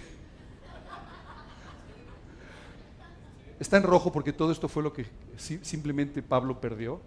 Está 3.61 3.77
en 3.77 3.85
rojo 3.85 4.13
porque 4.13 4.33
todo 4.33 4.51
esto 4.51 4.69
fue 4.69 4.83
lo 4.83 4.93
que 4.93 5.07
simplemente 5.37 6.23
Pablo 6.23 6.61
perdió 6.61 7.01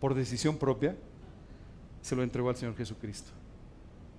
por 0.00 0.14
decisión 0.14 0.56
propia. 0.56 0.96
Se 2.04 2.14
lo 2.14 2.22
entregó 2.22 2.50
al 2.50 2.56
Señor 2.56 2.76
Jesucristo. 2.76 3.30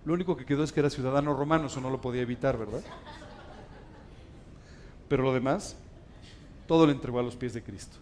Lo 0.05 0.15
único 0.15 0.35
que 0.35 0.43
quedó 0.43 0.63
es 0.63 0.71
que 0.71 0.79
era 0.79 0.89
ciudadano 0.89 1.35
romano, 1.35 1.67
eso 1.67 1.79
no 1.79 1.91
lo 1.91 2.01
podía 2.01 2.23
evitar, 2.23 2.57
¿verdad? 2.57 2.81
Pero 5.07 5.21
lo 5.21 5.31
demás, 5.31 5.77
todo 6.67 6.87
lo 6.87 6.91
entregó 6.91 7.19
a 7.19 7.21
los 7.21 7.35
pies 7.35 7.53
de 7.53 7.61
Cristo. 7.61 7.97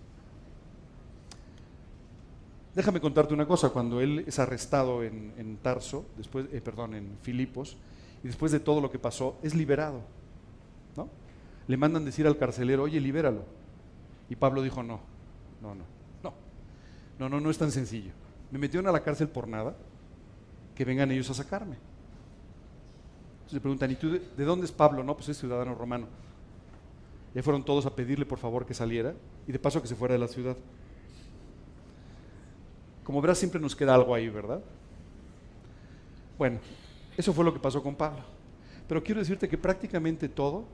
Déjame 2.73 3.01
contarte 3.01 3.33
una 3.33 3.45
cosa, 3.45 3.71
cuando 3.71 3.99
él 3.99 4.23
es 4.25 4.39
arrestado 4.39 5.03
en, 5.03 5.57
Tarso, 5.61 6.05
después, 6.15 6.45
eh, 6.53 6.61
perdón, 6.61 6.95
en 6.95 7.17
Filipos, 7.21 7.75
y 8.23 8.27
después 8.27 8.53
de 8.53 8.61
todo 8.61 8.79
lo 8.79 8.89
que 8.89 8.99
pasó, 8.99 9.37
es 9.43 9.53
liberado. 9.53 9.99
¿no? 10.95 11.09
Le 11.67 11.75
mandan 11.75 12.05
decir 12.05 12.25
al 12.25 12.37
carcelero, 12.37 12.83
oye, 12.83 13.01
libéralo. 13.01 13.43
Y 14.29 14.37
Pablo 14.37 14.61
dijo, 14.61 14.81
no, 14.81 15.01
no, 15.61 15.75
no, 15.75 15.83
no, 16.23 16.33
no, 17.19 17.27
no, 17.27 17.41
no 17.41 17.49
es 17.49 17.57
tan 17.57 17.69
sencillo. 17.69 18.22
Me 18.53 18.59
metieron 18.59 18.87
a 18.87 18.91
la 18.91 19.01
cárcel 19.01 19.29
por 19.29 19.47
nada, 19.47 19.75
que 20.75 20.85
vengan 20.85 21.09
ellos 21.09 21.27
a 21.31 21.33
sacarme. 21.33 21.75
Entonces 23.31 23.53
le 23.53 23.59
preguntan, 23.59 23.89
¿y 23.89 23.95
tú 23.95 24.11
de, 24.11 24.19
de 24.19 24.45
dónde 24.45 24.67
es 24.67 24.71
Pablo? 24.71 25.03
No, 25.03 25.15
pues 25.15 25.27
es 25.29 25.39
ciudadano 25.39 25.73
romano. 25.73 26.05
Ya 27.33 27.41
fueron 27.41 27.65
todos 27.65 27.87
a 27.87 27.95
pedirle 27.95 28.27
por 28.27 28.37
favor 28.37 28.63
que 28.63 28.75
saliera 28.75 29.15
y 29.47 29.51
de 29.51 29.57
paso 29.57 29.81
que 29.81 29.87
se 29.87 29.95
fuera 29.95 30.13
de 30.13 30.19
la 30.19 30.27
ciudad. 30.27 30.55
Como 33.03 33.21
verás, 33.21 33.39
siempre 33.39 33.59
nos 33.59 33.75
queda 33.75 33.95
algo 33.95 34.13
ahí, 34.13 34.29
¿verdad? 34.29 34.61
Bueno, 36.37 36.59
eso 37.17 37.33
fue 37.33 37.43
lo 37.43 37.55
que 37.55 37.59
pasó 37.59 37.81
con 37.81 37.95
Pablo. 37.95 38.21
Pero 38.87 39.03
quiero 39.03 39.19
decirte 39.19 39.49
que 39.49 39.57
prácticamente 39.57 40.29
todo, 40.29 40.65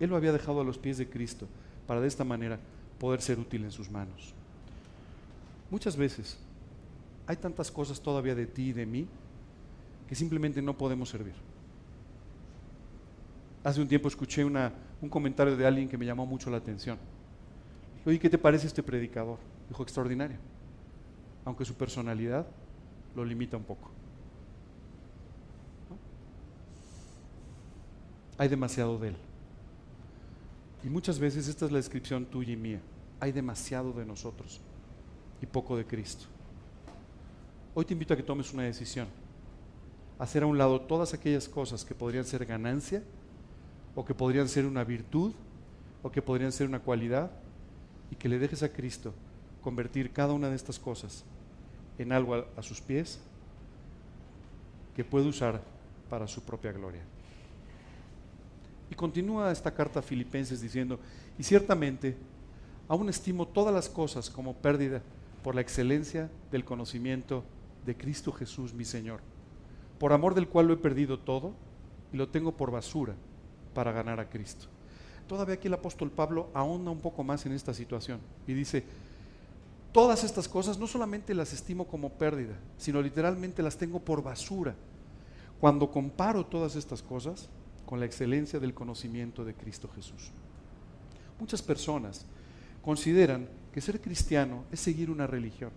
él 0.00 0.08
lo 0.08 0.16
había 0.16 0.32
dejado 0.32 0.62
a 0.62 0.64
los 0.64 0.78
pies 0.78 0.96
de 0.96 1.10
Cristo 1.10 1.46
para 1.86 2.00
de 2.00 2.08
esta 2.08 2.24
manera 2.24 2.58
poder 2.98 3.20
ser 3.20 3.38
útil 3.38 3.64
en 3.64 3.70
sus 3.70 3.90
manos. 3.90 4.32
Muchas 5.70 5.94
veces 5.94 6.38
hay 7.28 7.36
tantas 7.36 7.70
cosas 7.70 8.00
todavía 8.00 8.34
de 8.34 8.46
ti 8.46 8.70
y 8.70 8.72
de 8.72 8.86
mí 8.86 9.06
que 10.08 10.16
simplemente 10.16 10.60
no 10.60 10.76
podemos 10.76 11.08
servir. 11.08 11.34
Hace 13.62 13.80
un 13.80 13.86
tiempo 13.86 14.08
escuché 14.08 14.44
un 14.44 15.08
comentario 15.08 15.56
de 15.56 15.64
alguien 15.64 15.88
que 15.88 15.96
me 15.96 16.06
llamó 16.06 16.26
mucho 16.26 16.50
la 16.50 16.56
atención. 16.56 16.98
Oye, 18.04 18.18
¿qué 18.18 18.28
te 18.28 18.38
parece 18.38 18.66
este 18.66 18.82
predicador? 18.82 19.38
Dijo, 19.68 19.82
extraordinario 19.84 20.38
aunque 21.48 21.64
su 21.64 21.74
personalidad 21.74 22.46
lo 23.16 23.24
limita 23.24 23.56
un 23.56 23.64
poco. 23.64 23.88
Hay 28.36 28.48
demasiado 28.48 28.98
de 28.98 29.08
él. 29.08 29.16
Y 30.84 30.90
muchas 30.90 31.18
veces 31.18 31.48
esta 31.48 31.64
es 31.64 31.72
la 31.72 31.78
descripción 31.78 32.26
tuya 32.26 32.52
y 32.52 32.56
mía. 32.56 32.80
Hay 33.18 33.32
demasiado 33.32 33.94
de 33.94 34.04
nosotros 34.04 34.60
y 35.40 35.46
poco 35.46 35.74
de 35.78 35.86
Cristo. 35.86 36.26
Hoy 37.78 37.84
te 37.84 37.92
invito 37.92 38.12
a 38.12 38.16
que 38.16 38.24
tomes 38.24 38.52
una 38.52 38.64
decisión. 38.64 39.06
Hacer 40.18 40.42
a 40.42 40.46
un 40.46 40.58
lado 40.58 40.80
todas 40.80 41.14
aquellas 41.14 41.48
cosas 41.48 41.84
que 41.84 41.94
podrían 41.94 42.24
ser 42.24 42.44
ganancia 42.44 43.04
o 43.94 44.04
que 44.04 44.14
podrían 44.14 44.48
ser 44.48 44.66
una 44.66 44.82
virtud 44.82 45.32
o 46.02 46.10
que 46.10 46.20
podrían 46.20 46.50
ser 46.50 46.66
una 46.66 46.80
cualidad 46.80 47.30
y 48.10 48.16
que 48.16 48.28
le 48.28 48.40
dejes 48.40 48.64
a 48.64 48.72
Cristo 48.72 49.14
convertir 49.62 50.12
cada 50.12 50.32
una 50.32 50.48
de 50.48 50.56
estas 50.56 50.76
cosas 50.76 51.22
en 51.98 52.10
algo 52.10 52.34
a, 52.34 52.62
sus 52.62 52.80
pies 52.80 53.20
que 54.96 55.04
puede 55.04 55.28
usar 55.28 55.62
para 56.10 56.26
su 56.26 56.42
propia 56.42 56.72
gloria. 56.72 57.02
Y 58.90 58.96
continúa 58.96 59.52
esta 59.52 59.72
carta 59.72 60.00
a 60.00 60.02
Filipenses 60.02 60.60
diciendo, 60.60 60.98
y 61.38 61.44
ciertamente 61.44 62.16
aún 62.88 63.08
estimo 63.08 63.46
todas 63.46 63.72
las 63.72 63.88
cosas 63.88 64.28
como 64.28 64.54
pérdida 64.54 65.00
por 65.44 65.54
la 65.54 65.60
excelencia 65.60 66.28
del 66.50 66.64
conocimiento 66.64 67.44
de 67.88 67.96
Cristo 67.96 68.32
Jesús 68.32 68.74
mi 68.74 68.84
Señor, 68.84 69.20
por 69.98 70.12
amor 70.12 70.34
del 70.34 70.46
cual 70.46 70.66
lo 70.66 70.74
he 70.74 70.76
perdido 70.76 71.18
todo 71.18 71.54
y 72.12 72.18
lo 72.18 72.28
tengo 72.28 72.52
por 72.52 72.70
basura 72.70 73.14
para 73.72 73.92
ganar 73.92 74.20
a 74.20 74.28
Cristo. 74.28 74.66
Todavía 75.26 75.54
aquí 75.54 75.68
el 75.68 75.74
apóstol 75.74 76.10
Pablo 76.10 76.50
ahonda 76.52 76.90
un 76.90 77.00
poco 77.00 77.24
más 77.24 77.46
en 77.46 77.52
esta 77.52 77.72
situación 77.72 78.20
y 78.46 78.52
dice, 78.52 78.84
todas 79.90 80.22
estas 80.22 80.46
cosas 80.48 80.78
no 80.78 80.86
solamente 80.86 81.32
las 81.32 81.54
estimo 81.54 81.86
como 81.86 82.10
pérdida, 82.10 82.58
sino 82.76 83.00
literalmente 83.00 83.62
las 83.62 83.78
tengo 83.78 84.00
por 84.00 84.22
basura. 84.22 84.74
Cuando 85.58 85.90
comparo 85.90 86.44
todas 86.44 86.76
estas 86.76 87.02
cosas 87.02 87.48
con 87.86 88.00
la 88.00 88.06
excelencia 88.06 88.60
del 88.60 88.74
conocimiento 88.74 89.46
de 89.46 89.54
Cristo 89.54 89.88
Jesús. 89.94 90.30
Muchas 91.40 91.62
personas 91.62 92.26
consideran 92.82 93.48
que 93.72 93.80
ser 93.80 93.98
cristiano 93.98 94.64
es 94.70 94.78
seguir 94.78 95.10
una 95.10 95.26
religión, 95.26 95.70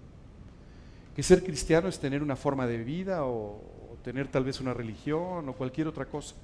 que 1.16 1.24
ser 1.24 1.44
cristiano 1.44 1.88
es 1.88 2.00
tener 2.00 2.24
una 2.24 2.36
forma 2.36 2.66
de 2.68 2.84
vida 2.84 3.26
o, 3.26 3.62
tener 4.04 4.28
tal 4.28 4.44
vez 4.44 4.60
una 4.60 4.74
religión 4.74 5.48
o 5.48 5.54
cualquier 5.54 5.88
otra 5.88 6.06
cosa. 6.06 6.36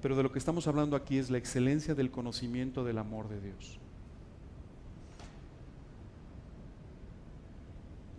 Pero 0.00 0.14
de 0.14 0.22
lo 0.22 0.30
que 0.30 0.38
estamos 0.38 0.68
hablando 0.68 0.94
aquí 0.94 1.18
es 1.18 1.28
la 1.28 1.38
excelencia 1.38 1.94
del 1.94 2.10
conocimiento 2.10 2.84
del 2.84 2.98
amor 2.98 3.28
de 3.28 3.40
Dios. 3.40 3.78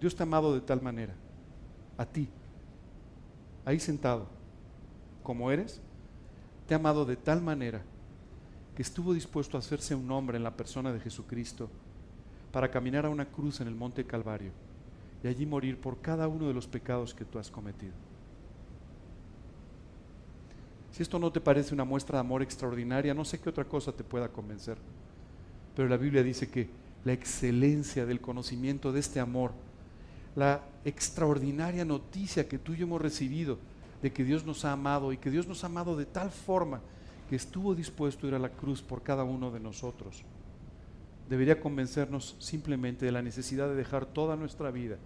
Dios 0.02 0.16
te 0.16 0.24
ha 0.24 0.26
amado 0.26 0.54
de 0.54 0.60
tal 0.60 0.82
manera, 0.82 1.14
a 1.98 2.06
ti, 2.06 2.28
ahí 3.64 3.80
sentado, 3.80 4.28
como 5.24 5.50
eres, 5.50 5.80
te 6.68 6.74
ha 6.74 6.78
amado 6.78 7.06
de 7.06 7.16
tal 7.16 7.42
manera 7.42 7.82
que 8.76 8.82
estuvo 8.82 9.14
dispuesto 9.14 9.56
a 9.56 9.62
hacerse 9.62 9.96
un 9.96 10.12
hombre 10.12 10.36
en 10.36 10.44
la 10.44 10.58
persona 10.58 10.92
de 10.92 11.00
Jesucristo 11.00 11.70
para 12.52 12.70
caminar 12.70 13.06
a 13.06 13.10
una 13.10 13.26
cruz 13.26 13.62
en 13.62 13.68
el 13.68 13.76
monte 13.76 14.06
Calvario 14.06 14.52
y 15.24 15.28
allí 15.28 15.46
morir 15.46 15.80
por 15.80 16.02
cada 16.02 16.28
uno 16.28 16.48
de 16.48 16.54
los 16.54 16.68
pecados 16.68 17.14
que 17.14 17.26
tú 17.26 17.40
has 17.40 17.50
cometido. 17.50 17.94
Si 20.92 21.02
esto 21.02 21.18
no 21.18 21.32
te 21.32 21.42
parece 21.42 21.74
una 21.74 21.86
muestra 21.86 22.18
de 22.18 22.22
amor 22.22 22.44
extraordinaria, 22.44 23.14
no 23.14 23.26
sé 23.26 23.40
qué 23.40 23.50
otra 23.50 23.66
cosa 23.66 23.92
te 23.92 24.04
pueda 24.04 24.30
convencer. 24.30 24.78
Pero 25.76 25.88
la 25.88 25.98
Biblia 25.98 26.22
dice 26.22 26.50
que 26.50 26.70
la 27.04 27.14
excelencia 27.14 28.06
del 28.06 28.22
conocimiento 28.22 28.92
de 28.92 29.00
este 29.00 29.20
amor 29.20 29.54
la 30.36 30.62
extraordinaria 30.84 31.86
noticia 31.86 32.48
que 32.48 32.58
tú 32.58 32.74
y 32.74 32.78
yo 32.78 32.86
hemos 32.86 33.02
recibido 33.02 33.58
de 34.02 34.12
que 34.12 34.24
Dios 34.24 34.46
nos 34.46 34.66
ha 34.66 34.74
amado 34.74 35.14
y 35.14 35.18
que 35.18 35.30
Dios 35.30 35.48
nos 35.48 35.64
ha 35.64 35.68
amado 35.68 35.96
de 35.96 36.06
tal 36.06 36.32
forma 36.32 36.82
que 37.30 37.36
estuvo 37.36 37.76
dispuesto 37.76 38.26
a 38.26 38.30
ir 38.30 38.36
a 38.36 38.40
la 38.40 38.50
cruz 38.50 38.82
por 38.82 39.02
cada 39.02 39.24
uno 39.24 39.52
de 39.52 39.60
nosotros. 39.60 40.24
Debería 41.30 41.60
convencernos 41.60 42.36
simplemente 42.40 43.06
de 43.06 43.12
la 43.12 43.22
necesidad 43.22 43.70
de 43.70 43.76
dejar 43.76 44.06
toda 44.06 44.36
nuestra 44.36 44.72
vida 44.72 44.98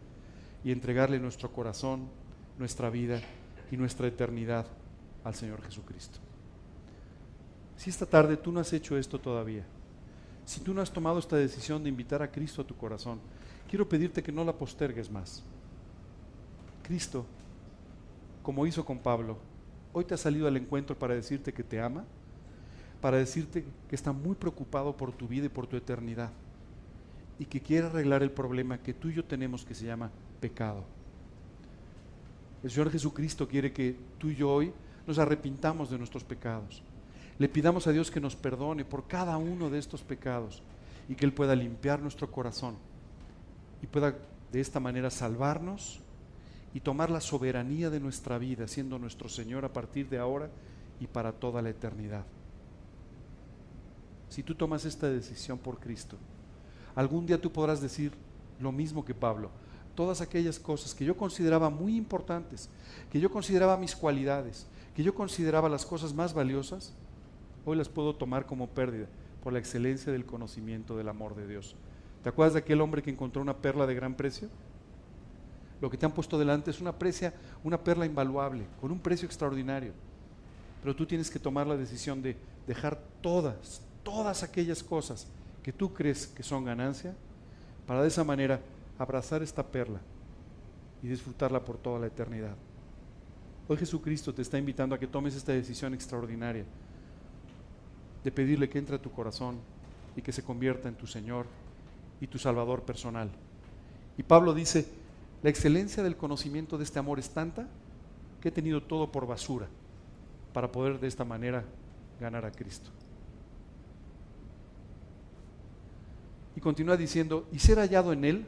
y 0.63 0.71
entregarle 0.71 1.19
nuestro 1.19 1.51
corazón, 1.51 2.07
nuestra 2.57 2.89
vida 2.89 3.21
y 3.71 3.77
nuestra 3.77 4.07
eternidad 4.07 4.65
al 5.23 5.35
Señor 5.35 5.61
Jesucristo. 5.61 6.19
Si 7.75 7.89
esta 7.89 8.05
tarde 8.05 8.37
tú 8.37 8.51
no 8.51 8.59
has 8.59 8.73
hecho 8.73 8.97
esto 8.97 9.19
todavía, 9.19 9.63
si 10.45 10.61
tú 10.61 10.73
no 10.73 10.81
has 10.81 10.91
tomado 10.91 11.19
esta 11.19 11.35
decisión 11.35 11.83
de 11.83 11.89
invitar 11.89 12.21
a 12.21 12.31
Cristo 12.31 12.61
a 12.61 12.67
tu 12.67 12.75
corazón, 12.75 13.19
quiero 13.69 13.87
pedirte 13.87 14.23
que 14.23 14.31
no 14.31 14.43
la 14.43 14.53
postergues 14.53 15.11
más. 15.11 15.43
Cristo, 16.83 17.25
como 18.41 18.65
hizo 18.65 18.85
con 18.85 18.97
Pablo, 18.97 19.37
hoy 19.93 20.05
te 20.05 20.13
ha 20.13 20.17
salido 20.17 20.47
al 20.47 20.57
encuentro 20.57 20.97
para 20.97 21.15
decirte 21.15 21.53
que 21.53 21.63
te 21.63 21.81
ama, 21.81 22.05
para 23.01 23.17
decirte 23.17 23.65
que 23.89 23.95
está 23.95 24.11
muy 24.11 24.35
preocupado 24.35 24.95
por 24.95 25.11
tu 25.11 25.27
vida 25.27 25.45
y 25.45 25.49
por 25.49 25.67
tu 25.67 25.75
eternidad 25.75 26.31
y 27.39 27.45
que 27.45 27.61
quiere 27.61 27.87
arreglar 27.87 28.23
el 28.23 28.31
problema 28.31 28.79
que 28.79 28.93
tú 28.93 29.09
y 29.09 29.13
yo 29.13 29.25
tenemos 29.25 29.65
que 29.65 29.75
se 29.75 29.85
llama 29.85 30.11
pecado. 30.37 30.83
El 32.63 32.71
Señor 32.71 32.91
Jesucristo 32.91 33.47
quiere 33.47 33.71
que 33.71 33.95
tú 34.17 34.29
y 34.29 34.35
yo 34.35 34.51
hoy 34.51 34.73
nos 35.05 35.19
arrepintamos 35.19 35.89
de 35.89 35.97
nuestros 35.97 36.23
pecados. 36.23 36.81
Le 37.39 37.47
pidamos 37.47 37.87
a 37.87 37.91
Dios 37.91 38.09
que 38.09 38.19
nos 38.19 38.35
perdone 38.35 38.83
por 38.83 39.07
cada 39.07 39.37
uno 39.37 39.69
de 39.69 39.77
estos 39.77 40.01
pecados 40.01 40.63
y 41.07 41.15
que 41.15 41.25
Él 41.25 41.33
pueda 41.33 41.55
limpiar 41.55 42.01
nuestro 42.01 42.31
corazón 42.31 42.75
y 43.81 43.87
pueda 43.87 44.15
de 44.51 44.59
esta 44.59 44.79
manera 44.79 45.09
salvarnos 45.09 45.99
y 46.73 46.79
tomar 46.79 47.09
la 47.09 47.21
soberanía 47.21 47.89
de 47.89 47.99
nuestra 47.99 48.37
vida, 48.37 48.67
siendo 48.67 48.99
nuestro 48.99 49.29
Señor 49.29 49.65
a 49.65 49.73
partir 49.73 50.09
de 50.09 50.17
ahora 50.17 50.49
y 50.99 51.07
para 51.07 51.31
toda 51.31 51.61
la 51.61 51.69
eternidad. 51.69 52.25
Si 54.29 54.43
tú 54.43 54.55
tomas 54.55 54.85
esta 54.85 55.09
decisión 55.09 55.57
por 55.57 55.79
Cristo, 55.79 56.17
algún 56.95 57.25
día 57.25 57.39
tú 57.39 57.51
podrás 57.51 57.81
decir 57.81 58.11
lo 58.59 58.71
mismo 58.71 59.05
que 59.05 59.13
Pablo. 59.13 59.51
Todas 59.97 60.21
aquellas 60.21 60.59
cosas 60.59 60.93
que 60.93 61.05
yo 61.05 61.17
consideraba 61.17 61.71
muy 61.71 61.97
importantes, 61.97 62.69
que 63.11 63.19
yo 63.19 63.31
consideraba 63.31 63.77
mis 63.77 63.95
cualidades, 63.95 64.67
que 64.95 65.01
yo 65.01 65.15
consideraba 65.15 65.69
las 65.69 65.87
cosas 65.87 66.13
más 66.13 66.35
valiosas, 66.35 66.93
hoy 67.65 67.77
las 67.77 67.89
puedo 67.89 68.15
tomar 68.15 68.45
como 68.45 68.67
pérdida 68.67 69.07
por 69.43 69.53
la 69.53 69.57
excelencia 69.57 70.11
del 70.11 70.23
conocimiento 70.23 70.95
del 70.95 71.09
amor 71.09 71.33
de 71.33 71.47
Dios. 71.47 71.75
¿Te 72.21 72.29
acuerdas 72.29 72.53
de 72.53 72.59
aquel 72.59 72.79
hombre 72.79 73.01
que 73.01 73.09
encontró 73.09 73.41
una 73.41 73.57
perla 73.57 73.87
de 73.87 73.95
gran 73.95 74.13
precio? 74.13 74.49
Lo 75.81 75.89
que 75.89 75.97
te 75.97 76.05
han 76.05 76.11
puesto 76.11 76.37
delante 76.37 76.69
es 76.69 76.79
una, 76.79 76.91
precia, 76.91 77.33
una 77.63 77.83
perla 77.83 78.05
invaluable, 78.05 78.67
con 78.79 78.91
un 78.91 78.99
precio 78.99 79.25
extraordinario. 79.25 79.93
Pero 80.83 80.95
tú 80.95 81.07
tienes 81.07 81.31
que 81.31 81.39
tomar 81.39 81.65
la 81.65 81.75
decisión 81.75 82.21
de 82.21 82.37
dejar 82.67 83.01
todas, 83.21 83.81
todas 84.03 84.43
aquellas 84.43 84.83
cosas 84.83 85.25
que 85.63 85.73
tú 85.73 85.91
crees 85.91 86.27
que 86.27 86.43
son 86.43 86.65
ganancia, 86.65 87.15
para 87.87 88.03
de 88.03 88.09
esa 88.09 88.23
manera 88.23 88.61
abrazar 88.97 89.43
esta 89.43 89.65
perla 89.65 89.99
y 91.01 91.07
disfrutarla 91.07 91.63
por 91.63 91.77
toda 91.77 91.99
la 91.99 92.07
eternidad. 92.07 92.55
Hoy 93.67 93.77
Jesucristo 93.77 94.33
te 94.33 94.41
está 94.41 94.57
invitando 94.57 94.95
a 94.95 94.99
que 94.99 95.07
tomes 95.07 95.35
esta 95.35 95.51
decisión 95.51 95.93
extraordinaria 95.93 96.65
de 98.23 98.31
pedirle 98.31 98.69
que 98.69 98.79
entre 98.79 98.95
a 98.95 99.01
tu 99.01 99.11
corazón 99.11 99.57
y 100.15 100.21
que 100.21 100.31
se 100.31 100.43
convierta 100.43 100.89
en 100.89 100.95
tu 100.95 101.05
Señor 101.05 101.45
y 102.19 102.27
tu 102.27 102.39
Salvador 102.39 102.83
personal. 102.83 103.29
Y 104.17 104.23
Pablo 104.23 104.53
dice, 104.53 104.87
la 105.43 105.49
excelencia 105.49 106.01
del 106.01 106.17
conocimiento 106.17 106.77
de 106.77 106.83
este 106.83 106.99
amor 106.99 107.19
es 107.19 107.29
tanta 107.29 107.67
que 108.41 108.49
he 108.49 108.51
tenido 108.51 108.81
todo 108.81 109.11
por 109.11 109.27
basura 109.27 109.67
para 110.53 110.71
poder 110.71 110.99
de 110.99 111.07
esta 111.07 111.23
manera 111.23 111.63
ganar 112.19 112.45
a 112.45 112.51
Cristo. 112.51 112.89
Y 116.55 116.59
continúa 116.59 116.97
diciendo, 116.97 117.47
y 117.51 117.59
ser 117.59 117.77
hallado 117.77 118.11
en 118.13 118.25
Él, 118.25 118.47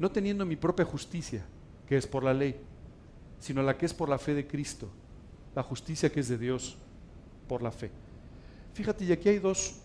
no 0.00 0.10
teniendo 0.10 0.46
mi 0.46 0.56
propia 0.56 0.84
justicia, 0.84 1.44
que 1.86 1.96
es 1.96 2.06
por 2.06 2.24
la 2.24 2.32
ley, 2.32 2.58
sino 3.38 3.62
la 3.62 3.76
que 3.76 3.84
es 3.84 3.92
por 3.94 4.08
la 4.08 4.18
fe 4.18 4.34
de 4.34 4.46
Cristo, 4.46 4.88
la 5.54 5.62
justicia 5.62 6.10
que 6.10 6.20
es 6.20 6.28
de 6.28 6.38
Dios 6.38 6.76
por 7.46 7.62
la 7.62 7.70
fe. 7.70 7.90
Fíjate, 8.72 9.04
y 9.04 9.12
aquí 9.12 9.28
hay 9.28 9.38
dos, 9.38 9.76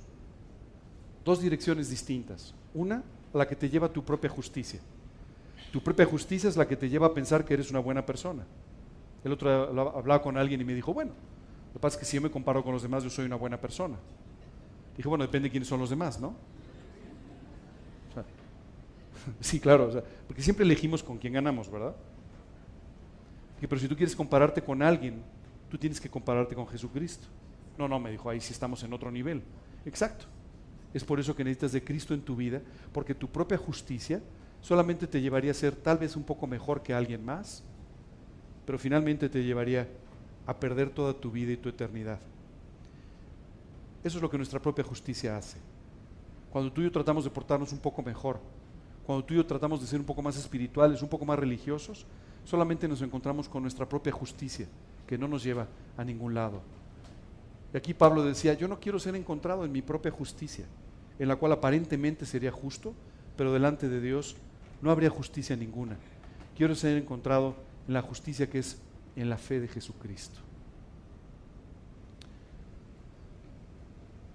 dos 1.25 1.41
direcciones 1.41 1.89
distintas. 1.89 2.53
Una, 2.73 3.03
la 3.33 3.45
que 3.45 3.57
te 3.57 3.69
lleva 3.69 3.91
tu 3.91 4.05
propia 4.05 4.29
justicia. 4.29 4.79
Tu 5.73 5.83
propia 5.83 6.05
justicia 6.05 6.47
es 6.47 6.55
la 6.55 6.65
que 6.65 6.77
te 6.77 6.87
lleva 6.87 7.07
a 7.07 7.13
pensar 7.13 7.43
que 7.43 7.53
eres 7.53 7.69
una 7.69 7.79
buena 7.79 8.05
persona. 8.05 8.45
El 9.21 9.33
otro 9.33 9.49
hablaba 9.49 10.21
con 10.21 10.37
alguien 10.37 10.61
y 10.61 10.63
me 10.63 10.73
dijo, 10.73 10.93
bueno, 10.93 11.11
lo 11.11 11.73
que 11.73 11.79
pasa 11.79 11.95
es 11.95 11.99
que 11.99 12.05
si 12.05 12.15
yo 12.15 12.21
me 12.21 12.31
comparo 12.31 12.63
con 12.63 12.71
los 12.71 12.83
demás, 12.83 13.03
yo 13.03 13.09
soy 13.09 13.25
una 13.25 13.35
buena 13.35 13.59
persona. 13.59 13.97
Dije, 14.95 15.09
bueno, 15.09 15.25
depende 15.25 15.47
de 15.47 15.51
quiénes 15.51 15.67
son 15.67 15.81
los 15.81 15.89
demás, 15.89 16.21
¿no? 16.21 16.35
Sí, 19.39 19.59
claro, 19.59 20.03
porque 20.27 20.41
siempre 20.41 20.65
elegimos 20.65 21.03
con 21.03 21.17
quién 21.17 21.33
ganamos, 21.33 21.69
¿verdad? 21.69 21.95
pero 23.67 23.81
si 23.81 23.87
tú 23.87 23.95
quieres 23.95 24.15
compararte 24.15 24.61
con 24.61 24.83
alguien, 24.83 25.23
tú 25.69 25.77
tienes 25.77 25.99
que 25.99 26.07
compararte 26.07 26.53
con 26.53 26.67
Jesucristo. 26.67 27.27
No, 27.79 27.87
no, 27.87 27.99
me 27.99 28.11
dijo, 28.11 28.29
ahí 28.29 28.39
sí 28.39 28.53
estamos 28.53 28.83
en 28.83 28.93
otro 28.93 29.09
nivel. 29.09 29.41
Exacto. 29.85 30.25
Es 30.93 31.03
por 31.03 31.19
eso 31.19 31.35
que 31.35 31.43
necesitas 31.43 31.71
de 31.71 31.83
Cristo 31.83 32.13
en 32.13 32.21
tu 32.21 32.35
vida, 32.35 32.61
porque 32.93 33.15
tu 33.15 33.27
propia 33.27 33.57
justicia 33.57 34.21
solamente 34.61 35.07
te 35.07 35.19
llevaría 35.19 35.51
a 35.51 35.55
ser 35.55 35.75
tal 35.75 35.97
vez 35.97 36.15
un 36.15 36.23
poco 36.23 36.47
mejor 36.47 36.83
que 36.83 36.93
alguien 36.93 37.25
más, 37.25 37.63
pero 38.65 38.79
finalmente 38.79 39.29
te 39.29 39.43
llevaría 39.43 39.87
a 40.45 40.59
perder 40.59 40.89
toda 40.89 41.13
tu 41.13 41.31
vida 41.31 41.51
y 41.51 41.57
tu 41.57 41.69
eternidad. 41.69 42.19
Eso 44.03 44.17
es 44.17 44.21
lo 44.21 44.29
que 44.29 44.37
nuestra 44.37 44.59
propia 44.59 44.83
justicia 44.83 45.35
hace. 45.35 45.57
Cuando 46.51 46.71
tú 46.71 46.81
y 46.81 46.85
yo 46.85 46.91
tratamos 46.91 47.23
de 47.23 47.29
portarnos 47.29 47.73
un 47.73 47.79
poco 47.79 48.01
mejor, 48.01 48.39
cuando 49.05 49.23
tú 49.23 49.33
y 49.33 49.37
yo 49.37 49.45
tratamos 49.45 49.81
de 49.81 49.87
ser 49.87 49.99
un 49.99 50.05
poco 50.05 50.21
más 50.21 50.35
espirituales, 50.35 51.01
un 51.01 51.09
poco 51.09 51.25
más 51.25 51.37
religiosos, 51.37 52.05
solamente 52.43 52.87
nos 52.87 53.01
encontramos 53.01 53.47
con 53.47 53.61
nuestra 53.61 53.87
propia 53.87 54.11
justicia, 54.11 54.67
que 55.05 55.17
no 55.17 55.27
nos 55.27 55.43
lleva 55.43 55.67
a 55.95 56.03
ningún 56.03 56.33
lado. 56.33 56.61
Y 57.73 57.77
aquí 57.77 57.93
Pablo 57.93 58.23
decía, 58.23 58.53
yo 58.53 58.67
no 58.67 58.79
quiero 58.79 58.99
ser 58.99 59.15
encontrado 59.15 59.63
en 59.63 59.71
mi 59.71 59.81
propia 59.81 60.11
justicia, 60.11 60.65
en 61.19 61.27
la 61.27 61.35
cual 61.35 61.51
aparentemente 61.51 62.25
sería 62.25 62.51
justo, 62.51 62.93
pero 63.37 63.53
delante 63.53 63.89
de 63.89 64.01
Dios 64.01 64.37
no 64.81 64.89
habría 64.89 65.09
justicia 65.09 65.55
ninguna. 65.55 65.97
Quiero 66.57 66.73
ser 66.73 66.97
encontrado 66.97 67.55
en 67.87 67.93
la 67.93 68.01
justicia 68.01 68.49
que 68.49 68.59
es 68.59 68.79
en 69.15 69.29
la 69.29 69.37
fe 69.37 69.59
de 69.59 69.67
Jesucristo. 69.67 70.39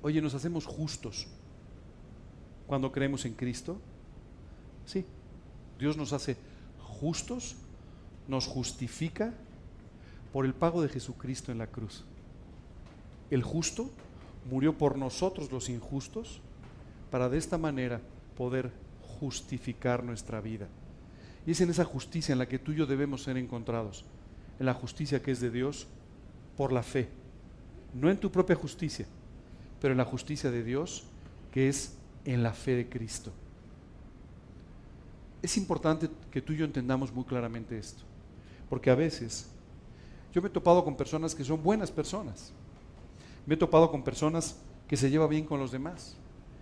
Oye, 0.02 0.22
¿nos 0.22 0.34
hacemos 0.34 0.64
justos 0.64 1.26
cuando 2.66 2.92
creemos 2.92 3.24
en 3.24 3.34
Cristo? 3.34 3.80
Sí, 4.86 5.04
Dios 5.78 5.96
nos 5.96 6.12
hace 6.12 6.36
justos, 7.00 7.56
nos 8.28 8.46
justifica 8.46 9.32
por 10.32 10.44
el 10.44 10.54
pago 10.54 10.82
de 10.82 10.88
Jesucristo 10.88 11.50
en 11.50 11.58
la 11.58 11.66
cruz. 11.66 12.04
El 13.30 13.42
justo 13.42 13.90
murió 14.50 14.76
por 14.76 14.98
nosotros 14.98 15.50
los 15.50 15.68
injustos 15.68 16.40
para 17.10 17.28
de 17.28 17.38
esta 17.38 17.58
manera 17.58 18.00
poder 18.36 18.70
justificar 19.18 20.04
nuestra 20.04 20.40
vida. 20.40 20.68
Y 21.46 21.52
es 21.52 21.60
en 21.60 21.70
esa 21.70 21.84
justicia 21.84 22.32
en 22.32 22.38
la 22.38 22.48
que 22.48 22.58
tú 22.58 22.72
y 22.72 22.76
yo 22.76 22.86
debemos 22.86 23.22
ser 23.22 23.36
encontrados, 23.36 24.04
en 24.58 24.66
la 24.66 24.74
justicia 24.74 25.22
que 25.22 25.30
es 25.30 25.40
de 25.40 25.50
Dios 25.50 25.86
por 26.56 26.72
la 26.72 26.82
fe, 26.82 27.08
no 27.94 28.10
en 28.10 28.18
tu 28.18 28.30
propia 28.30 28.56
justicia, 28.56 29.06
pero 29.80 29.92
en 29.92 29.98
la 29.98 30.04
justicia 30.04 30.50
de 30.50 30.62
Dios 30.62 31.04
que 31.50 31.68
es 31.68 31.94
en 32.24 32.42
la 32.42 32.52
fe 32.52 32.76
de 32.76 32.88
Cristo 32.88 33.32
es 35.42 35.56
importante 35.56 36.08
que 36.30 36.42
tú 36.42 36.52
y 36.52 36.58
yo 36.58 36.64
entendamos 36.64 37.12
muy 37.12 37.24
claramente 37.24 37.78
esto, 37.78 38.02
porque 38.68 38.90
a 38.90 38.94
veces 38.94 39.48
yo 40.32 40.42
me 40.42 40.48
he 40.48 40.50
topado 40.50 40.84
con 40.84 40.96
personas 40.96 41.34
que 41.34 41.44
son 41.44 41.62
buenas 41.62 41.90
personas, 41.90 42.52
me 43.46 43.54
he 43.54 43.58
topado 43.58 43.90
con 43.90 44.02
personas 44.02 44.56
que 44.86 44.96
se 44.96 45.10
llevan 45.10 45.30
bien 45.30 45.44
con 45.44 45.58
los 45.58 45.72
demás, 45.72 46.16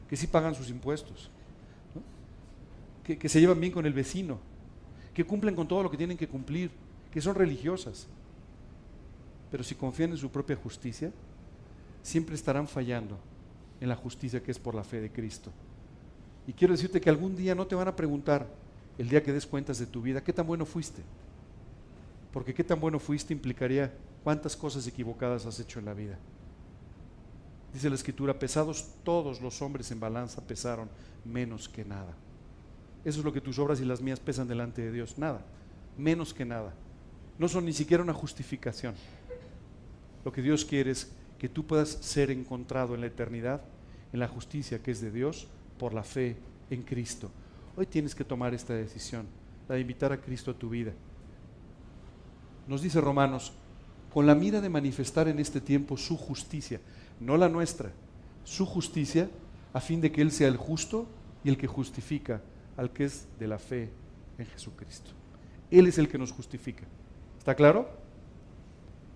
que 0.09 0.17
sí 0.17 0.27
pagan 0.27 0.55
sus 0.55 0.71
impuestos, 0.71 1.31
que, 3.05 3.29
se 3.29 3.41
llevan 3.41 3.61
bien 3.61 3.73
con 3.73 3.87
el 3.87 3.93
vecino, 3.93 4.39
que 5.15 5.25
cumplen 5.25 5.55
con 5.55 5.67
todo 5.67 5.83
lo 5.83 5.91
que 5.91 5.97
tienen 5.97 6.17
que 6.17 6.29
cumplir, 6.29 6.71
que 7.11 7.21
son 7.21 7.35
religiosas, 7.35 8.07
pero 9.51 9.65
si 9.65 9.75
confían 9.75 10.11
en 10.11 10.19
su 10.19 10.31
propia 10.31 10.57
justicia, 10.57 11.11
siempre 12.03 12.35
estarán 12.35 12.69
fallando 12.69 13.19
en 13.81 13.89
la 13.89 13.97
justicia 13.97 14.43
que 14.43 14.51
es 14.51 14.59
por 14.59 14.75
la 14.75 14.85
fe 14.85 15.01
de 15.01 15.11
Cristo. 15.11 15.51
Y 16.47 16.53
quiero 16.53 16.73
decirte 16.73 17.01
que 17.01 17.11
algún 17.11 17.37
día 17.37 17.55
no 17.55 17.67
te 17.67 17.75
van 17.75 17.89
a 17.89 17.97
preguntar, 17.97 18.47
el 18.99 19.09
día 19.09 19.23
que 19.23 19.33
des 19.33 19.47
cuentas 19.47 19.79
de 19.79 19.87
tu 19.87 20.03
vida, 20.03 20.23
¿qué 20.23 20.33
tan 20.33 20.47
bueno 20.47 20.67
fuiste? 20.67 21.03
Porque 22.33 22.53
qué 22.53 22.65
tan 22.65 22.81
bueno 22.81 22.99
fuiste 22.99 23.33
implicaría 23.33 23.95
cuántas 24.25 24.57
cosas 24.57 24.87
equivocadas 24.87 25.47
has 25.47 25.61
hecho 25.61 25.79
en 25.79 25.85
la 25.85 25.95
vida. 25.95 26.19
Dice 27.73 27.89
la 27.89 27.95
escritura, 27.95 28.39
pesados 28.39 28.89
todos 29.05 29.41
los 29.41 29.63
hombres 29.63 29.91
en 29.91 30.01
balanza 30.01 30.47
pesaron 30.47 30.89
menos 31.25 31.69
que 31.69 31.85
nada. 31.85 32.15
Eso 33.05 33.21
es 33.21 33.25
lo 33.25 33.33
que 33.33 33.41
tus 33.41 33.59
obras 33.59 33.81
y 33.81 33.85
las 33.85 34.01
mías 34.01 34.21
pesan 34.21 34.49
delante 34.49 34.83
de 34.83 34.93
Dios. 34.93 35.17
Nada, 35.17 35.43
menos 35.97 36.35
que 36.35 36.45
nada. 36.45 36.75
No 37.39 37.47
son 37.49 37.65
ni 37.65 37.73
siquiera 37.73 38.03
una 38.03 38.15
justificación. 38.15 38.95
Lo 40.25 40.33
que 40.33 40.43
Dios 40.43 40.65
quiere 40.65 40.91
es 40.91 41.13
que 41.39 41.49
tú 41.49 41.65
puedas 41.67 41.89
ser 41.89 42.31
encontrado 42.31 42.95
en 42.95 43.01
la 43.01 43.07
eternidad, 43.07 43.63
en 44.13 44.19
la 44.21 44.29
justicia 44.29 44.83
que 44.83 44.91
es 44.91 45.01
de 45.01 45.13
Dios, 45.13 45.47
por 45.79 45.95
la 45.95 46.03
fe 46.03 46.37
en 46.71 46.83
Cristo. 46.83 47.31
Hoy 47.79 47.87
tienes 47.87 48.13
que 48.13 48.25
tomar 48.25 48.55
esta 48.55 48.75
decisión, 48.75 49.25
la 49.69 49.77
de 49.77 49.83
invitar 49.83 50.13
a 50.13 50.21
Cristo 50.21 50.51
a 50.51 50.55
tu 50.55 50.69
vida. 50.69 50.93
Nos 52.67 52.83
dice 52.83 53.01
Romanos, 53.01 53.53
con 54.13 54.27
la 54.27 54.35
mira 54.35 54.61
de 54.61 54.69
manifestar 54.69 55.29
en 55.29 55.39
este 55.39 55.61
tiempo 55.61 55.97
su 55.97 56.17
justicia, 56.17 56.81
no 57.21 57.37
la 57.37 57.49
nuestra, 57.49 57.93
su 58.43 58.67
justicia, 58.67 59.31
a 59.73 59.81
fin 59.81 60.01
de 60.01 60.11
que 60.11 60.23
Él 60.23 60.33
sea 60.33 60.49
el 60.49 60.57
justo 60.57 61.07
y 61.45 61.51
el 61.51 61.57
que 61.57 61.69
justifica 61.69 62.43
al 62.77 62.93
que 62.93 63.05
es 63.05 63.29
de 63.39 63.47
la 63.47 63.61
fe 63.61 63.91
en 64.39 64.47
Jesucristo. 64.47 65.13
Él 65.71 65.87
es 65.87 65.99
el 65.99 66.09
que 66.09 66.19
nos 66.19 66.33
justifica. 66.33 66.83
¿Está 67.39 67.55
claro? 67.55 67.89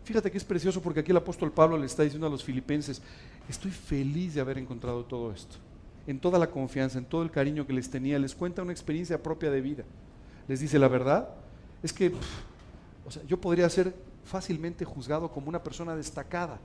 Fíjate 0.05 0.31
que 0.31 0.39
es 0.39 0.45
precioso 0.45 0.81
porque 0.81 1.01
aquí 1.01 1.11
el 1.11 1.17
apóstol 1.17 1.51
Pablo 1.51 1.77
le 1.77 1.87
está 1.87 2.05
diciendo 2.05 2.29
a 2.29 2.31
los 2.31 2.45
filipenses, 2.45 3.03
estoy 3.49 3.73
feliz 3.73 4.35
de 4.35 4.41
haber 4.41 4.59
encontrado 4.59 5.05
todo 5.05 5.33
esto. 5.33 5.57
En 6.07 6.19
toda 6.19 6.39
la 6.39 6.51
confianza, 6.51 6.99
en 6.99 7.05
todo 7.05 7.23
el 7.23 7.31
cariño 7.31 7.67
que 7.67 7.73
les 7.73 7.91
tenía, 7.91 8.19
les 8.19 8.35
cuenta 8.35 8.63
una 8.63 8.73
experiencia 8.73 9.23
propia 9.23 9.51
de 9.51 9.61
vida. 9.61 9.85
Les 10.49 10.61
dice, 10.61 10.79
la 10.79 10.89
verdad 10.89 11.29
es 11.83 11.93
que 11.93 12.13
o 13.05 13.11
sea, 13.11 13.23
yo 13.25 13.41
podría 13.41 13.69
ser 13.69 13.95
fácilmente 14.25 14.85
juzgado 14.85 15.31
como 15.31 15.49
una 15.49 15.63
persona 15.63 15.97
destacada 15.97 16.61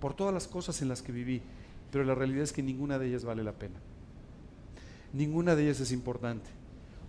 por 0.00 0.14
todas 0.14 0.34
las 0.34 0.48
cosas 0.48 0.82
en 0.82 0.88
las 0.88 1.02
que 1.02 1.12
viví, 1.12 1.42
pero 1.90 2.04
la 2.04 2.14
realidad 2.14 2.42
es 2.42 2.52
que 2.52 2.62
ninguna 2.62 2.98
de 2.98 3.08
ellas 3.08 3.24
vale 3.24 3.44
la 3.44 3.52
pena. 3.52 3.78
Ninguna 5.12 5.54
de 5.54 5.64
ellas 5.64 5.80
es 5.80 5.92
importante. 5.92 6.50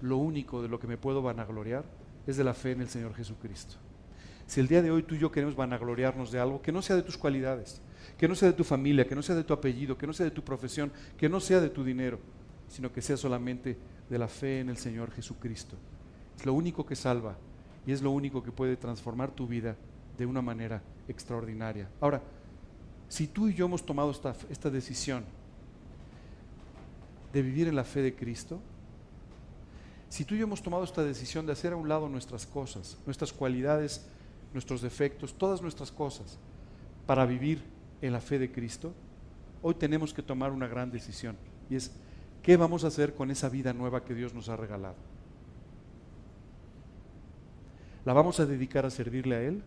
Lo 0.01 0.17
único 0.17 0.61
de 0.61 0.67
lo 0.67 0.79
que 0.79 0.87
me 0.87 0.97
puedo 0.97 1.21
vanagloriar 1.21 1.85
es 2.27 2.37
de 2.37 2.43
la 2.43 2.53
fe 2.53 2.71
en 2.71 2.81
el 2.81 2.89
Señor 2.89 3.15
Jesucristo. 3.15 3.75
Si 4.45 4.59
el 4.59 4.67
día 4.67 4.81
de 4.81 4.91
hoy 4.91 5.03
tú 5.03 5.15
y 5.15 5.19
yo 5.19 5.31
queremos 5.31 5.55
vanagloriarnos 5.55 6.31
de 6.31 6.39
algo, 6.39 6.61
que 6.61 6.71
no 6.71 6.81
sea 6.81 6.95
de 6.95 7.03
tus 7.03 7.17
cualidades, 7.17 7.81
que 8.23 8.27
no 8.29 8.35
sea 8.35 8.47
de 8.47 8.53
tu 8.53 8.63
familia, 8.63 9.05
que 9.05 9.15
no 9.15 9.21
sea 9.21 9.35
de 9.35 9.43
tu 9.43 9.51
apellido, 9.51 9.97
que 9.97 10.07
no 10.07 10.13
sea 10.13 10.23
de 10.23 10.31
tu 10.31 10.45
profesión, 10.45 10.93
que 11.17 11.27
no 11.27 11.41
sea 11.41 11.59
de 11.59 11.69
tu 11.69 11.83
dinero, 11.83 12.19
sino 12.69 12.89
que 12.89 13.01
sea 13.01 13.17
solamente 13.17 13.77
de 14.09 14.17
la 14.17 14.29
fe 14.29 14.61
en 14.61 14.69
el 14.69 14.77
Señor 14.77 15.11
Jesucristo. 15.11 15.75
Es 16.37 16.45
lo 16.45 16.53
único 16.53 16.85
que 16.85 16.95
salva 16.95 17.35
y 17.85 17.91
es 17.91 18.01
lo 18.01 18.11
único 18.11 18.41
que 18.41 18.53
puede 18.53 18.77
transformar 18.77 19.31
tu 19.31 19.45
vida 19.45 19.75
de 20.17 20.25
una 20.25 20.41
manera 20.41 20.81
extraordinaria. 21.09 21.89
Ahora, 21.99 22.21
si 23.09 23.27
tú 23.27 23.49
y 23.49 23.55
yo 23.55 23.65
hemos 23.65 23.85
tomado 23.85 24.09
esta, 24.09 24.69
decisión 24.69 25.25
de 27.33 27.41
vivir 27.41 27.67
en 27.67 27.75
la 27.75 27.83
fe 27.83 28.01
de 28.01 28.15
Cristo, 28.15 28.61
si 30.07 30.23
tú 30.23 30.35
y 30.35 30.37
yo 30.37 30.45
hemos 30.45 30.63
tomado 30.63 30.85
esta 30.85 31.03
decisión 31.03 31.45
de 31.45 31.51
hacer 31.51 31.73
a 31.73 31.75
un 31.75 31.89
lado 31.89 32.07
nuestras 32.07 32.45
cosas, 32.45 32.97
nuestras 33.05 33.33
cualidades, 33.33 34.07
nuestros 34.53 34.81
defectos, 34.81 35.37
todas 35.37 35.61
nuestras 35.61 35.91
cosas, 35.91 36.39
para 37.05 37.25
vivir 37.25 37.72
en 38.03 38.11
la 38.11 38.19
fe 38.19 38.37
de 38.37 38.51
Cristo, 38.51 38.93
hoy 39.61 39.75
tenemos 39.75 40.13
que 40.13 40.21
tomar 40.21 40.51
una 40.51 40.67
gran 40.67 40.91
decisión 40.91 41.37
y 41.69 41.77
es, 41.77 41.89
¿qué 42.41 42.57
vamos 42.57 42.83
a 42.83 42.87
hacer 42.87 43.15
con 43.15 43.31
esa 43.31 43.47
vida 43.47 43.71
nueva 43.71 44.03
que 44.03 44.13
Dios 44.13 44.33
nos 44.33 44.49
ha 44.49 44.57
regalado? 44.57 44.97
¿La 48.03 48.11
vamos 48.11 48.41
a 48.41 48.45
dedicar 48.45 48.85
a 48.85 48.89
servirle 48.89 49.35
a 49.37 49.41
Él 49.41 49.63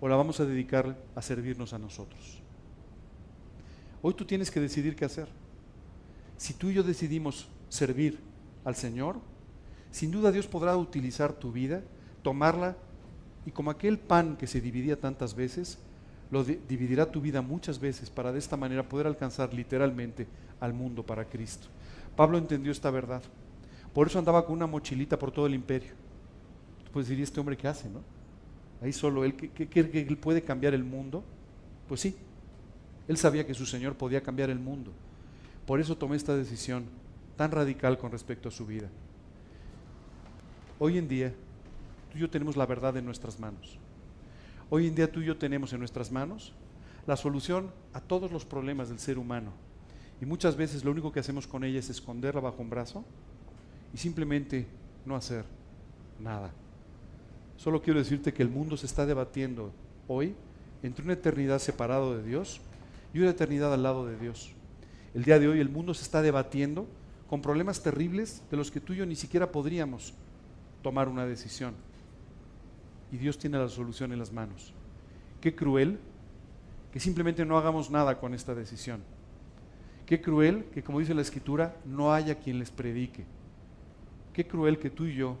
o 0.00 0.08
la 0.08 0.16
vamos 0.16 0.40
a 0.40 0.46
dedicar 0.46 0.96
a 1.14 1.22
servirnos 1.22 1.72
a 1.72 1.78
nosotros? 1.78 2.42
Hoy 4.02 4.14
tú 4.14 4.24
tienes 4.24 4.50
que 4.50 4.58
decidir 4.58 4.96
qué 4.96 5.04
hacer. 5.04 5.28
Si 6.36 6.54
tú 6.54 6.70
y 6.70 6.74
yo 6.74 6.82
decidimos 6.82 7.48
servir 7.68 8.18
al 8.64 8.74
Señor, 8.74 9.20
sin 9.92 10.10
duda 10.10 10.32
Dios 10.32 10.48
podrá 10.48 10.76
utilizar 10.76 11.34
tu 11.34 11.52
vida, 11.52 11.84
tomarla 12.22 12.76
y 13.46 13.52
como 13.52 13.70
aquel 13.70 14.00
pan 14.00 14.36
que 14.36 14.48
se 14.48 14.60
dividía 14.60 14.98
tantas 14.98 15.36
veces, 15.36 15.78
lo 16.30 16.44
dividirá 16.44 17.10
tu 17.10 17.20
vida 17.20 17.42
muchas 17.42 17.78
veces 17.80 18.08
para 18.08 18.32
de 18.32 18.38
esta 18.38 18.56
manera 18.56 18.88
poder 18.88 19.06
alcanzar 19.06 19.52
literalmente 19.52 20.26
al 20.60 20.72
mundo 20.72 21.04
para 21.04 21.24
Cristo. 21.24 21.66
Pablo 22.16 22.38
entendió 22.38 22.70
esta 22.70 22.90
verdad. 22.90 23.22
Por 23.92 24.06
eso 24.06 24.18
andaba 24.18 24.44
con 24.46 24.54
una 24.54 24.66
mochilita 24.66 25.18
por 25.18 25.32
todo 25.32 25.46
el 25.46 25.54
imperio. 25.54 25.90
Tú 26.84 26.92
puedes 26.92 27.08
decir, 27.08 27.18
¿y 27.18 27.24
este 27.24 27.40
hombre 27.40 27.56
qué 27.56 27.66
hace? 27.66 27.88
No? 27.88 28.00
Ahí 28.80 28.92
solo 28.92 29.24
él, 29.24 29.34
¿qué, 29.34 29.68
que 29.68 29.80
él 29.80 30.16
puede 30.16 30.42
cambiar 30.42 30.74
el 30.74 30.84
mundo? 30.84 31.24
Pues 31.88 32.00
sí, 32.00 32.16
él 33.08 33.16
sabía 33.16 33.44
que 33.44 33.54
su 33.54 33.66
Señor 33.66 33.96
podía 33.96 34.22
cambiar 34.22 34.50
el 34.50 34.58
mundo. 34.58 34.92
Por 35.66 35.80
eso 35.80 35.96
tomé 35.96 36.16
esta 36.16 36.36
decisión 36.36 36.84
tan 37.36 37.50
radical 37.50 37.98
con 37.98 38.12
respecto 38.12 38.48
a 38.48 38.52
su 38.52 38.66
vida. 38.66 38.88
Hoy 40.78 40.96
en 40.96 41.08
día, 41.08 41.32
tú 42.10 42.18
y 42.18 42.20
yo 42.20 42.30
tenemos 42.30 42.56
la 42.56 42.66
verdad 42.66 42.96
en 42.96 43.04
nuestras 43.04 43.38
manos. 43.38 43.78
Hoy 44.72 44.86
en 44.86 44.94
día 44.94 45.10
tú 45.10 45.20
y 45.20 45.26
yo 45.26 45.36
tenemos 45.36 45.72
en 45.72 45.80
nuestras 45.80 46.12
manos 46.12 46.52
la 47.04 47.16
solución 47.16 47.72
a 47.92 48.00
todos 48.00 48.30
los 48.30 48.44
problemas 48.44 48.88
del 48.88 49.00
ser 49.00 49.18
humano. 49.18 49.52
Y 50.20 50.26
muchas 50.26 50.56
veces 50.56 50.84
lo 50.84 50.92
único 50.92 51.10
que 51.10 51.18
hacemos 51.18 51.48
con 51.48 51.64
ella 51.64 51.80
es 51.80 51.90
esconderla 51.90 52.40
bajo 52.40 52.62
un 52.62 52.70
brazo 52.70 53.04
y 53.92 53.98
simplemente 53.98 54.68
no 55.04 55.16
hacer 55.16 55.44
nada. 56.20 56.52
Solo 57.56 57.82
quiero 57.82 57.98
decirte 57.98 58.32
que 58.32 58.44
el 58.44 58.48
mundo 58.48 58.76
se 58.76 58.86
está 58.86 59.06
debatiendo 59.06 59.72
hoy 60.06 60.36
entre 60.84 61.04
una 61.04 61.14
eternidad 61.14 61.58
separado 61.58 62.16
de 62.16 62.22
Dios 62.22 62.60
y 63.12 63.18
una 63.18 63.30
eternidad 63.30 63.74
al 63.74 63.82
lado 63.82 64.06
de 64.06 64.16
Dios. 64.16 64.52
El 65.14 65.24
día 65.24 65.40
de 65.40 65.48
hoy 65.48 65.58
el 65.58 65.68
mundo 65.68 65.94
se 65.94 66.04
está 66.04 66.22
debatiendo 66.22 66.86
con 67.28 67.42
problemas 67.42 67.82
terribles 67.82 68.44
de 68.52 68.56
los 68.56 68.70
que 68.70 68.80
tú 68.80 68.92
y 68.92 68.98
yo 68.98 69.06
ni 69.06 69.16
siquiera 69.16 69.50
podríamos 69.50 70.14
tomar 70.80 71.08
una 71.08 71.26
decisión. 71.26 71.74
Y 73.12 73.16
Dios 73.16 73.38
tiene 73.38 73.58
la 73.58 73.68
solución 73.68 74.12
en 74.12 74.18
las 74.18 74.32
manos. 74.32 74.72
Qué 75.40 75.54
cruel 75.54 75.98
que 76.92 77.00
simplemente 77.00 77.44
no 77.44 77.56
hagamos 77.56 77.90
nada 77.90 78.18
con 78.18 78.34
esta 78.34 78.54
decisión. 78.54 79.02
Qué 80.06 80.20
cruel 80.20 80.64
que, 80.74 80.82
como 80.82 80.98
dice 80.98 81.14
la 81.14 81.22
Escritura, 81.22 81.76
no 81.84 82.12
haya 82.12 82.36
quien 82.36 82.58
les 82.58 82.70
predique. 82.70 83.24
Qué 84.32 84.46
cruel 84.46 84.78
que 84.78 84.90
tú 84.90 85.04
y 85.04 85.14
yo 85.14 85.36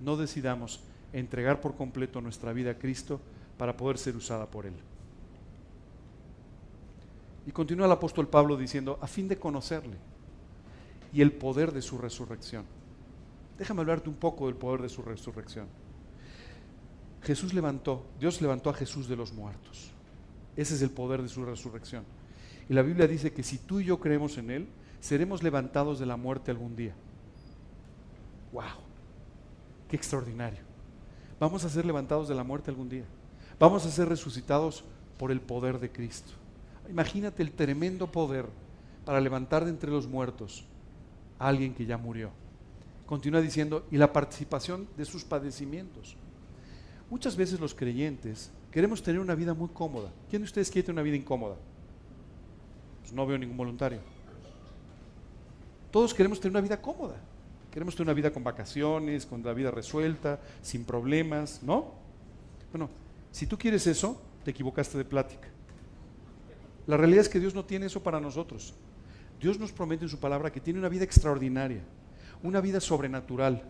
no 0.00 0.16
decidamos 0.16 0.80
entregar 1.12 1.60
por 1.60 1.76
completo 1.76 2.20
nuestra 2.20 2.52
vida 2.52 2.72
a 2.72 2.78
Cristo 2.78 3.20
para 3.58 3.76
poder 3.76 3.98
ser 3.98 4.16
usada 4.16 4.46
por 4.46 4.66
Él. 4.66 4.74
Y 7.46 7.52
continúa 7.52 7.86
el 7.86 7.92
apóstol 7.92 8.28
Pablo 8.28 8.56
diciendo, 8.56 8.98
a 9.00 9.06
fin 9.06 9.28
de 9.28 9.38
conocerle 9.38 9.96
y 11.12 11.20
el 11.20 11.32
poder 11.32 11.72
de 11.72 11.82
su 11.82 11.98
resurrección. 11.98 12.64
Déjame 13.58 13.82
hablarte 13.82 14.08
un 14.08 14.16
poco 14.16 14.46
del 14.46 14.56
poder 14.56 14.82
de 14.82 14.88
su 14.88 15.02
resurrección. 15.02 15.66
Jesús 17.24 17.54
levantó, 17.54 18.04
Dios 18.20 18.40
levantó 18.42 18.70
a 18.70 18.74
Jesús 18.74 19.08
de 19.08 19.16
los 19.16 19.32
muertos. 19.32 19.90
Ese 20.56 20.74
es 20.74 20.82
el 20.82 20.90
poder 20.90 21.22
de 21.22 21.28
su 21.28 21.44
resurrección. 21.44 22.04
Y 22.68 22.74
la 22.74 22.82
Biblia 22.82 23.06
dice 23.06 23.32
que 23.32 23.42
si 23.42 23.58
tú 23.58 23.80
y 23.80 23.86
yo 23.86 23.98
creemos 23.98 24.36
en 24.38 24.50
Él, 24.50 24.68
seremos 25.00 25.42
levantados 25.42 25.98
de 25.98 26.06
la 26.06 26.16
muerte 26.16 26.50
algún 26.50 26.76
día. 26.76 26.94
¡Wow! 28.52 28.64
¡Qué 29.88 29.96
extraordinario! 29.96 30.60
Vamos 31.40 31.64
a 31.64 31.68
ser 31.68 31.84
levantados 31.84 32.28
de 32.28 32.34
la 32.34 32.44
muerte 32.44 32.70
algún 32.70 32.88
día. 32.88 33.04
Vamos 33.58 33.84
a 33.86 33.90
ser 33.90 34.08
resucitados 34.08 34.84
por 35.18 35.30
el 35.30 35.40
poder 35.40 35.78
de 35.78 35.90
Cristo. 35.90 36.32
Imagínate 36.88 37.42
el 37.42 37.52
tremendo 37.52 38.10
poder 38.10 38.46
para 39.04 39.20
levantar 39.20 39.64
de 39.64 39.70
entre 39.70 39.90
los 39.90 40.06
muertos 40.06 40.64
a 41.38 41.48
alguien 41.48 41.74
que 41.74 41.86
ya 41.86 41.96
murió. 41.96 42.30
Continúa 43.06 43.40
diciendo, 43.40 43.86
y 43.90 43.96
la 43.96 44.12
participación 44.12 44.88
de 44.96 45.04
sus 45.04 45.24
padecimientos. 45.24 46.16
Muchas 47.10 47.36
veces 47.36 47.60
los 47.60 47.74
creyentes 47.74 48.50
queremos 48.70 49.02
tener 49.02 49.20
una 49.20 49.34
vida 49.34 49.54
muy 49.54 49.68
cómoda. 49.68 50.10
¿Quién 50.28 50.42
de 50.42 50.46
ustedes 50.46 50.70
quiere 50.70 50.86
tener 50.86 50.94
una 50.94 51.02
vida 51.02 51.16
incómoda? 51.16 51.56
Pues 53.00 53.12
no 53.12 53.26
veo 53.26 53.38
ningún 53.38 53.56
voluntario. 53.56 54.00
Todos 55.90 56.12
queremos 56.12 56.40
tener 56.40 56.50
una 56.52 56.60
vida 56.60 56.80
cómoda. 56.80 57.16
Queremos 57.70 57.94
tener 57.94 58.08
una 58.08 58.14
vida 58.14 58.32
con 58.32 58.42
vacaciones, 58.42 59.26
con 59.26 59.42
la 59.42 59.52
vida 59.52 59.70
resuelta, 59.70 60.40
sin 60.62 60.84
problemas, 60.84 61.62
¿no? 61.62 61.92
Bueno, 62.72 62.88
si 63.30 63.46
tú 63.46 63.58
quieres 63.58 63.86
eso, 63.86 64.20
te 64.44 64.50
equivocaste 64.52 64.96
de 64.98 65.04
plática. 65.04 65.48
La 66.86 66.96
realidad 66.96 67.22
es 67.22 67.28
que 67.28 67.40
Dios 67.40 67.54
no 67.54 67.64
tiene 67.64 67.86
eso 67.86 68.02
para 68.02 68.20
nosotros. 68.20 68.74
Dios 69.40 69.58
nos 69.58 69.72
promete 69.72 70.04
en 70.04 70.08
su 70.08 70.18
palabra 70.18 70.50
que 70.52 70.60
tiene 70.60 70.78
una 70.78 70.88
vida 70.88 71.04
extraordinaria, 71.04 71.82
una 72.42 72.60
vida 72.60 72.80
sobrenatural, 72.80 73.62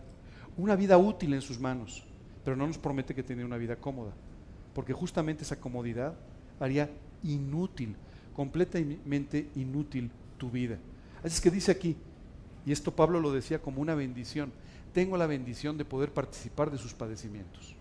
una 0.57 0.75
vida 0.75 0.97
útil 0.97 1.33
en 1.33 1.41
sus 1.41 1.59
manos, 1.59 2.03
pero 2.45 2.55
no 2.55 2.67
nos 2.67 2.77
promete 2.77 3.15
que 3.15 3.23
tiene 3.23 3.43
una 3.43 3.57
vida 3.57 3.75
cómoda, 3.75 4.13
porque 4.75 4.93
justamente 4.93 5.43
esa 5.43 5.59
comodidad 5.59 6.13
haría 6.59 6.91
inútil, 7.23 7.95
completamente 8.35 9.49
inútil 9.55 10.11
tu 10.37 10.51
vida. 10.51 10.77
Así 11.23 11.35
es 11.35 11.41
que 11.41 11.49
dice 11.49 11.71
aquí, 11.71 11.97
y 12.63 12.71
esto 12.71 12.95
Pablo 12.95 13.19
lo 13.19 13.31
decía 13.31 13.59
como 13.59 13.81
una 13.81 13.95
bendición, 13.95 14.51
tengo 14.93 15.17
la 15.17 15.25
bendición 15.25 15.75
de 15.75 15.85
poder 15.85 16.13
participar 16.13 16.69
de 16.69 16.77
sus 16.77 16.93
padecimientos. 16.93 17.75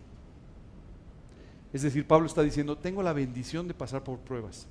Es 1.74 1.82
decir, 1.82 2.06
Pablo 2.06 2.26
está 2.26 2.42
diciendo, 2.42 2.78
tengo 2.78 3.02
la 3.02 3.12
bendición 3.12 3.68
de 3.68 3.74
pasar 3.74 4.02
por 4.02 4.18
pruebas. 4.20 4.66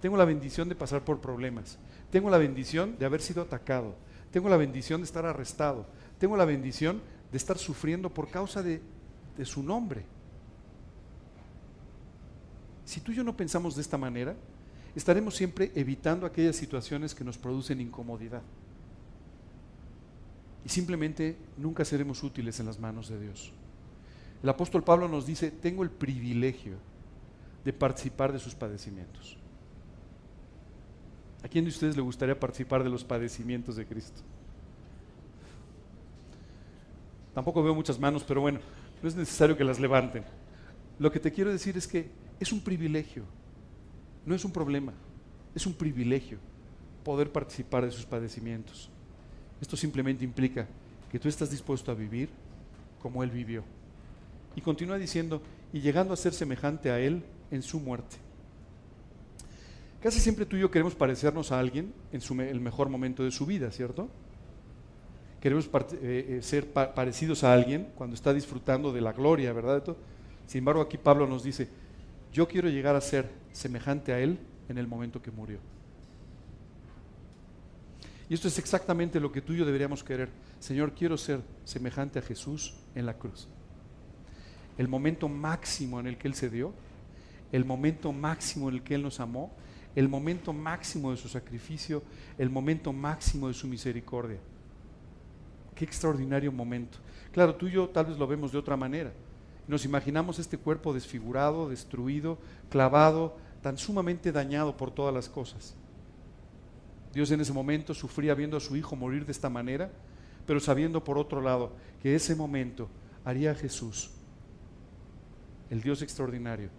Tengo 0.00 0.16
la 0.16 0.24
bendición 0.24 0.68
de 0.68 0.74
pasar 0.74 1.04
por 1.04 1.20
problemas. 1.20 1.78
Tengo 2.10 2.28
la 2.28 2.38
bendición 2.38 2.96
de 2.98 3.06
haber 3.06 3.20
sido 3.20 3.42
atacado. 3.42 3.94
Tengo 4.32 4.48
la 4.48 4.56
bendición 4.56 5.00
de 5.00 5.04
estar 5.04 5.26
arrestado. 5.26 5.86
Tengo 6.18 6.36
la 6.36 6.44
bendición 6.44 7.02
de 7.30 7.36
estar 7.36 7.58
sufriendo 7.58 8.12
por 8.12 8.30
causa 8.30 8.62
de, 8.62 8.80
de 9.38 9.46
su 9.46 9.62
nombre. 9.62 10.04
Si 12.84 13.00
tú 13.00 13.12
y 13.12 13.14
yo 13.14 13.24
no 13.24 13.36
pensamos 13.36 13.76
de 13.76 13.82
esta 13.82 13.96
manera, 13.96 14.34
estaremos 14.94 15.36
siempre 15.36 15.70
evitando 15.74 16.26
aquellas 16.26 16.56
situaciones 16.56 17.14
que 17.14 17.24
nos 17.24 17.38
producen 17.38 17.80
incomodidad. 17.80 18.42
Y 20.64 20.68
simplemente 20.68 21.36
nunca 21.56 21.84
seremos 21.84 22.22
útiles 22.22 22.58
en 22.58 22.66
las 22.66 22.80
manos 22.80 23.08
de 23.08 23.20
Dios. 23.20 23.52
El 24.42 24.48
apóstol 24.48 24.82
Pablo 24.82 25.08
nos 25.08 25.24
dice, 25.24 25.50
tengo 25.50 25.82
el 25.82 25.90
privilegio 25.90 26.76
de 27.64 27.72
participar 27.72 28.32
de 28.32 28.38
sus 28.38 28.54
padecimientos. 28.54 29.36
¿A 31.44 31.48
quién 31.48 31.64
de 31.64 31.70
ustedes 31.70 31.96
le 31.96 32.02
gustaría 32.02 32.38
participar 32.38 32.82
de 32.82 32.90
los 32.90 33.04
padecimientos 33.04 33.76
de 33.76 33.86
Cristo? 33.86 34.20
Tampoco 37.34 37.62
veo 37.62 37.74
muchas 37.74 38.00
manos, 38.00 38.24
pero 38.26 38.40
bueno, 38.40 38.58
no 39.02 39.08
es 39.08 39.16
necesario 39.16 39.56
que 39.56 39.64
las 39.64 39.80
levanten. 39.80 40.24
Lo 40.98 41.12
que 41.12 41.20
te 41.20 41.32
quiero 41.32 41.50
decir 41.50 41.76
es 41.76 41.86
que 41.86 42.10
es 42.40 42.52
un 42.52 42.60
privilegio, 42.60 43.24
no 44.26 44.34
es 44.34 44.44
un 44.44 44.52
problema, 44.52 44.92
es 45.54 45.66
un 45.66 45.74
privilegio 45.74 46.38
poder 47.04 47.30
participar 47.30 47.84
de 47.84 47.92
sus 47.92 48.04
padecimientos. 48.04 48.90
Esto 49.60 49.76
simplemente 49.76 50.24
implica 50.24 50.66
que 51.10 51.18
tú 51.18 51.28
estás 51.28 51.50
dispuesto 51.50 51.90
a 51.90 51.94
vivir 51.94 52.28
como 53.00 53.22
Él 53.22 53.30
vivió. 53.30 53.64
Y 54.56 54.60
continúa 54.60 54.98
diciendo, 54.98 55.40
y 55.72 55.80
llegando 55.80 56.12
a 56.12 56.16
ser 56.16 56.34
semejante 56.34 56.90
a 56.90 56.98
Él 56.98 57.22
en 57.50 57.62
su 57.62 57.80
muerte. 57.80 58.16
Casi 60.02 60.20
siempre 60.20 60.46
tú 60.46 60.56
y 60.56 60.60
yo 60.60 60.70
queremos 60.70 60.94
parecernos 60.94 61.50
a 61.50 61.58
alguien 61.58 61.92
en 62.12 62.40
el 62.40 62.60
mejor 62.60 62.88
momento 62.88 63.24
de 63.24 63.30
su 63.30 63.46
vida, 63.46 63.70
¿cierto? 63.70 64.08
Queremos 65.40 65.66
eh, 65.66 66.38
eh, 66.38 66.42
ser 66.42 66.72
parecidos 66.72 67.44
a 67.44 67.52
alguien 67.52 67.88
cuando 67.94 68.14
está 68.14 68.34
disfrutando 68.34 68.92
de 68.92 69.00
la 69.00 69.12
gloria, 69.12 69.52
¿verdad? 69.52 69.84
Sin 70.46 70.58
embargo, 70.60 70.80
aquí 70.80 70.98
Pablo 70.98 71.26
nos 71.26 71.44
dice, 71.44 71.68
yo 72.32 72.48
quiero 72.48 72.68
llegar 72.68 72.96
a 72.96 73.00
ser 73.00 73.30
semejante 73.52 74.12
a 74.12 74.18
Él 74.18 74.38
en 74.68 74.78
el 74.78 74.86
momento 74.86 75.22
que 75.22 75.30
murió. 75.30 75.58
Y 78.28 78.34
esto 78.34 78.48
es 78.48 78.58
exactamente 78.58 79.20
lo 79.20 79.32
que 79.32 79.40
tú 79.40 79.52
y 79.54 79.58
yo 79.58 79.64
deberíamos 79.64 80.04
querer. 80.04 80.28
Señor, 80.58 80.92
quiero 80.92 81.16
ser 81.16 81.40
semejante 81.64 82.18
a 82.18 82.22
Jesús 82.22 82.74
en 82.94 83.06
la 83.06 83.14
cruz. 83.14 83.48
El 84.76 84.88
momento 84.88 85.28
máximo 85.28 85.98
en 85.98 86.06
el 86.06 86.18
que 86.18 86.28
Él 86.28 86.34
se 86.34 86.50
dio, 86.50 86.74
el 87.52 87.64
momento 87.64 88.12
máximo 88.12 88.68
en 88.68 88.76
el 88.76 88.82
que 88.82 88.96
Él 88.96 89.02
nos 89.02 89.20
amó, 89.20 89.52
el 89.94 90.08
momento 90.08 90.52
máximo 90.52 91.10
de 91.10 91.16
su 91.16 91.28
sacrificio, 91.28 92.02
el 92.36 92.50
momento 92.50 92.92
máximo 92.92 93.48
de 93.48 93.54
su 93.54 93.66
misericordia. 93.66 94.38
Qué 95.78 95.84
extraordinario 95.84 96.50
momento. 96.50 96.98
Claro, 97.30 97.54
tú 97.54 97.68
y 97.68 97.70
yo 97.70 97.88
tal 97.88 98.06
vez 98.06 98.18
lo 98.18 98.26
vemos 98.26 98.50
de 98.50 98.58
otra 98.58 98.76
manera. 98.76 99.12
Nos 99.68 99.84
imaginamos 99.84 100.40
este 100.40 100.58
cuerpo 100.58 100.92
desfigurado, 100.92 101.68
destruido, 101.68 102.36
clavado, 102.68 103.36
tan 103.62 103.78
sumamente 103.78 104.32
dañado 104.32 104.76
por 104.76 104.90
todas 104.90 105.14
las 105.14 105.28
cosas. 105.28 105.76
Dios 107.14 107.30
en 107.30 107.42
ese 107.42 107.52
momento 107.52 107.94
sufría 107.94 108.34
viendo 108.34 108.56
a 108.56 108.60
su 108.60 108.74
hijo 108.74 108.96
morir 108.96 109.24
de 109.24 109.30
esta 109.30 109.48
manera, 109.48 109.92
pero 110.48 110.58
sabiendo 110.58 111.04
por 111.04 111.16
otro 111.16 111.40
lado 111.40 111.70
que 112.02 112.16
ese 112.16 112.34
momento 112.34 112.88
haría 113.24 113.52
a 113.52 113.54
Jesús, 113.54 114.10
el 115.70 115.80
Dios 115.80 116.02
extraordinario, 116.02 116.70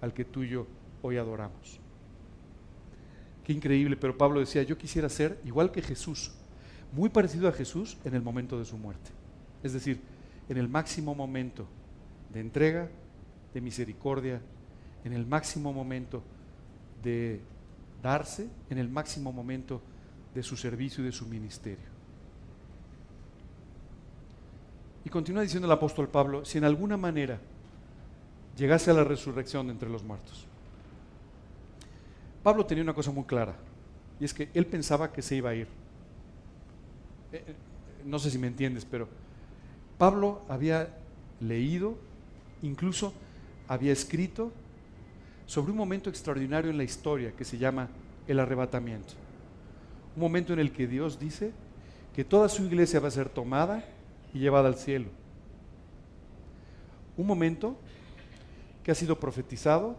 al 0.00 0.14
que 0.14 0.24
tú 0.24 0.44
y 0.44 0.50
yo 0.50 0.68
hoy 1.02 1.16
adoramos. 1.16 1.80
Qué 3.42 3.52
increíble, 3.52 3.96
pero 3.96 4.16
Pablo 4.16 4.38
decía, 4.38 4.62
yo 4.62 4.78
quisiera 4.78 5.08
ser 5.08 5.40
igual 5.44 5.72
que 5.72 5.82
Jesús, 5.82 6.30
muy 6.96 7.10
parecido 7.10 7.46
a 7.48 7.52
Jesús 7.52 7.98
en 8.04 8.14
el 8.14 8.22
momento 8.22 8.58
de 8.58 8.64
su 8.64 8.78
muerte. 8.78 9.10
Es 9.62 9.74
decir, 9.74 10.00
en 10.48 10.56
el 10.56 10.68
máximo 10.68 11.14
momento 11.14 11.66
de 12.32 12.40
entrega, 12.40 12.88
de 13.52 13.60
misericordia, 13.60 14.40
en 15.04 15.12
el 15.12 15.26
máximo 15.26 15.72
momento 15.72 16.22
de 17.02 17.40
darse 18.02 18.48
en 18.70 18.78
el 18.78 18.88
máximo 18.88 19.32
momento 19.32 19.80
de 20.34 20.42
su 20.42 20.56
servicio 20.56 21.02
y 21.02 21.06
de 21.06 21.12
su 21.12 21.26
ministerio. 21.26 21.96
Y 25.04 25.08
continúa 25.08 25.42
diciendo 25.42 25.66
el 25.66 25.72
apóstol 25.72 26.08
Pablo, 26.08 26.44
si 26.44 26.58
en 26.58 26.64
alguna 26.64 26.96
manera 26.96 27.38
llegase 28.56 28.90
a 28.90 28.94
la 28.94 29.04
resurrección 29.04 29.70
entre 29.70 29.88
los 29.88 30.02
muertos. 30.02 30.46
Pablo 32.42 32.64
tenía 32.64 32.82
una 32.82 32.94
cosa 32.94 33.10
muy 33.10 33.24
clara, 33.24 33.54
y 34.18 34.24
es 34.24 34.32
que 34.34 34.48
él 34.54 34.66
pensaba 34.66 35.12
que 35.12 35.22
se 35.22 35.36
iba 35.36 35.50
a 35.50 35.54
ir. 35.54 35.68
Eh, 37.36 37.44
eh, 37.46 37.54
no 38.06 38.18
sé 38.18 38.30
si 38.30 38.38
me 38.38 38.46
entiendes, 38.46 38.86
pero 38.90 39.08
Pablo 39.98 40.40
había 40.48 40.88
leído, 41.40 41.96
incluso 42.62 43.12
había 43.68 43.92
escrito 43.92 44.52
sobre 45.46 45.72
un 45.72 45.76
momento 45.76 46.08
extraordinario 46.08 46.70
en 46.70 46.78
la 46.78 46.84
historia 46.84 47.32
que 47.32 47.44
se 47.44 47.58
llama 47.58 47.88
el 48.26 48.40
arrebatamiento. 48.40 49.14
Un 50.14 50.22
momento 50.22 50.54
en 50.54 50.60
el 50.60 50.72
que 50.72 50.86
Dios 50.86 51.18
dice 51.18 51.52
que 52.14 52.24
toda 52.24 52.48
su 52.48 52.64
iglesia 52.64 53.00
va 53.00 53.08
a 53.08 53.10
ser 53.10 53.28
tomada 53.28 53.84
y 54.32 54.38
llevada 54.38 54.68
al 54.68 54.76
cielo. 54.76 55.08
Un 57.18 57.26
momento 57.26 57.76
que 58.82 58.92
ha 58.92 58.94
sido 58.94 59.20
profetizado, 59.20 59.96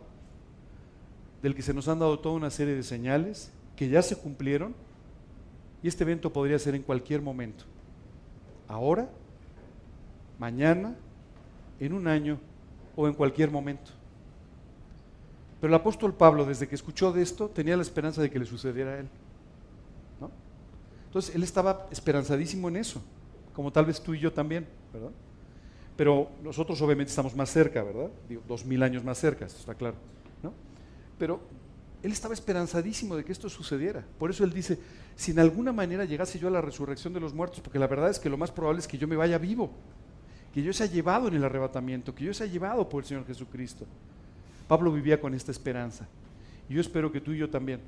del 1.44 1.54
que 1.54 1.62
se 1.62 1.74
nos 1.74 1.88
han 1.88 2.00
dado 2.00 2.18
toda 2.20 2.36
una 2.36 2.50
serie 2.50 2.74
de 2.74 2.84
señales 2.84 3.52
que 3.76 3.90
ya 3.90 4.02
se 4.02 4.16
cumplieron 4.16 4.74
y 5.84 5.88
este 5.88 6.04
evento 6.04 6.32
podría 6.32 6.60
ser 6.60 6.76
en 6.76 6.84
cualquier 6.84 7.22
momento. 7.22 7.66
Ahora, 8.68 9.10
mañana, 10.40 10.96
en 11.80 11.94
un 11.94 12.08
año 12.08 12.40
o 12.96 13.08
en 13.08 13.14
cualquier 13.14 13.52
momento. 13.52 13.92
Pero 15.62 15.70
el 15.74 15.80
apóstol 15.80 16.14
Pablo, 16.14 16.46
desde 16.46 16.68
que 16.68 16.76
escuchó 16.76 17.12
de 17.12 17.22
esto, 17.22 17.50
tenía 17.50 17.76
la 17.76 17.82
esperanza 17.82 18.22
de 18.22 18.30
que 18.30 18.40
le 18.40 18.46
sucediera 18.46 18.94
a 18.94 19.00
él. 19.00 19.10
Entonces, 21.08 21.34
él 21.34 21.42
estaba 21.42 21.88
esperanzadísimo 21.90 22.68
en 22.68 22.76
eso, 22.76 23.02
como 23.56 23.72
tal 23.72 23.86
vez 23.86 24.02
tú 24.02 24.14
y 24.14 24.20
yo 24.20 24.32
también, 24.32 24.68
¿verdad? 24.94 25.10
Pero 25.96 26.30
nosotros 26.44 26.80
obviamente 26.82 27.10
estamos 27.10 27.36
más 27.36 27.50
cerca, 27.50 27.82
¿verdad? 27.82 28.12
Digo, 28.30 28.44
dos 28.48 28.66
mil 28.66 28.84
años 28.84 29.04
más 29.04 29.18
cerca, 29.18 29.46
esto 29.46 29.60
está 29.60 29.74
claro. 29.74 29.96
¿no? 30.44 30.54
Pero 31.18 31.40
él 32.04 32.12
estaba 32.12 32.34
esperanzadísimo 32.34 33.16
de 33.16 33.26
que 33.26 33.32
esto 33.32 33.50
sucediera. 33.50 34.06
Por 34.20 34.30
eso 34.30 34.44
él 34.44 34.54
dice, 34.54 34.78
si 35.16 35.32
en 35.32 35.40
alguna 35.40 35.72
manera 35.72 36.06
llegase 36.06 36.38
yo 36.38 36.48
a 36.48 36.52
la 36.52 36.62
resurrección 36.62 37.14
de 37.14 37.20
los 37.20 37.34
muertos, 37.34 37.60
porque 37.60 37.80
la 37.80 37.88
verdad 37.88 38.10
es 38.10 38.20
que 38.20 38.30
lo 38.30 38.38
más 38.38 38.52
probable 38.52 38.80
es 38.80 38.88
que 38.88 38.98
yo 38.98 39.08
me 39.08 39.16
vaya 39.16 39.38
vivo, 39.38 39.72
que 40.54 40.62
yo 40.62 40.72
sea 40.74 40.86
llevado 40.86 41.28
en 41.28 41.36
el 41.36 41.44
arrebatamiento, 41.44 42.14
que 42.14 42.26
yo 42.26 42.34
sea 42.34 42.48
llevado 42.48 42.88
por 42.88 43.04
el 43.04 43.08
Señor 43.08 43.26
Jesucristo. 43.26 43.86
Pablo 44.68 44.92
vivía 44.92 45.20
con 45.20 45.34
esta 45.34 45.52
esperanza. 45.52 46.08
Y 46.70 46.76
yo 46.76 46.82
espero 46.82 47.12
que 47.12 47.22
tú 47.22 47.32
y 47.32 47.38
yo 47.38 47.50
también. 47.50 47.80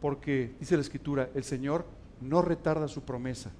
Porque 0.00 0.52
dice 0.60 0.76
la 0.76 0.82
escritura, 0.82 1.30
el 1.34 1.44
Señor 1.44 1.86
no 2.20 2.42
retarda 2.42 2.88
su 2.88 3.02
promesa, 3.02 3.50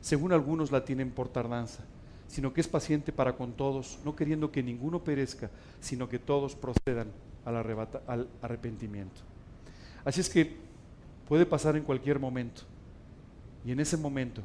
según 0.00 0.32
algunos 0.32 0.70
la 0.70 0.84
tienen 0.84 1.10
por 1.10 1.28
tardanza, 1.28 1.84
sino 2.28 2.52
que 2.52 2.60
es 2.60 2.68
paciente 2.68 3.12
para 3.12 3.36
con 3.36 3.52
todos, 3.52 3.98
no 4.04 4.14
queriendo 4.14 4.52
que 4.52 4.62
ninguno 4.62 5.02
perezca, 5.02 5.50
sino 5.80 6.08
que 6.08 6.18
todos 6.18 6.54
procedan 6.54 7.08
al, 7.44 7.56
al 8.06 8.28
arrepentimiento. 8.42 9.20
Así 10.04 10.20
es 10.20 10.28
que 10.28 10.56
puede 11.28 11.46
pasar 11.46 11.76
en 11.76 11.82
cualquier 11.82 12.18
momento. 12.18 12.62
Y 13.64 13.72
en 13.72 13.80
ese 13.80 13.96
momento 13.96 14.42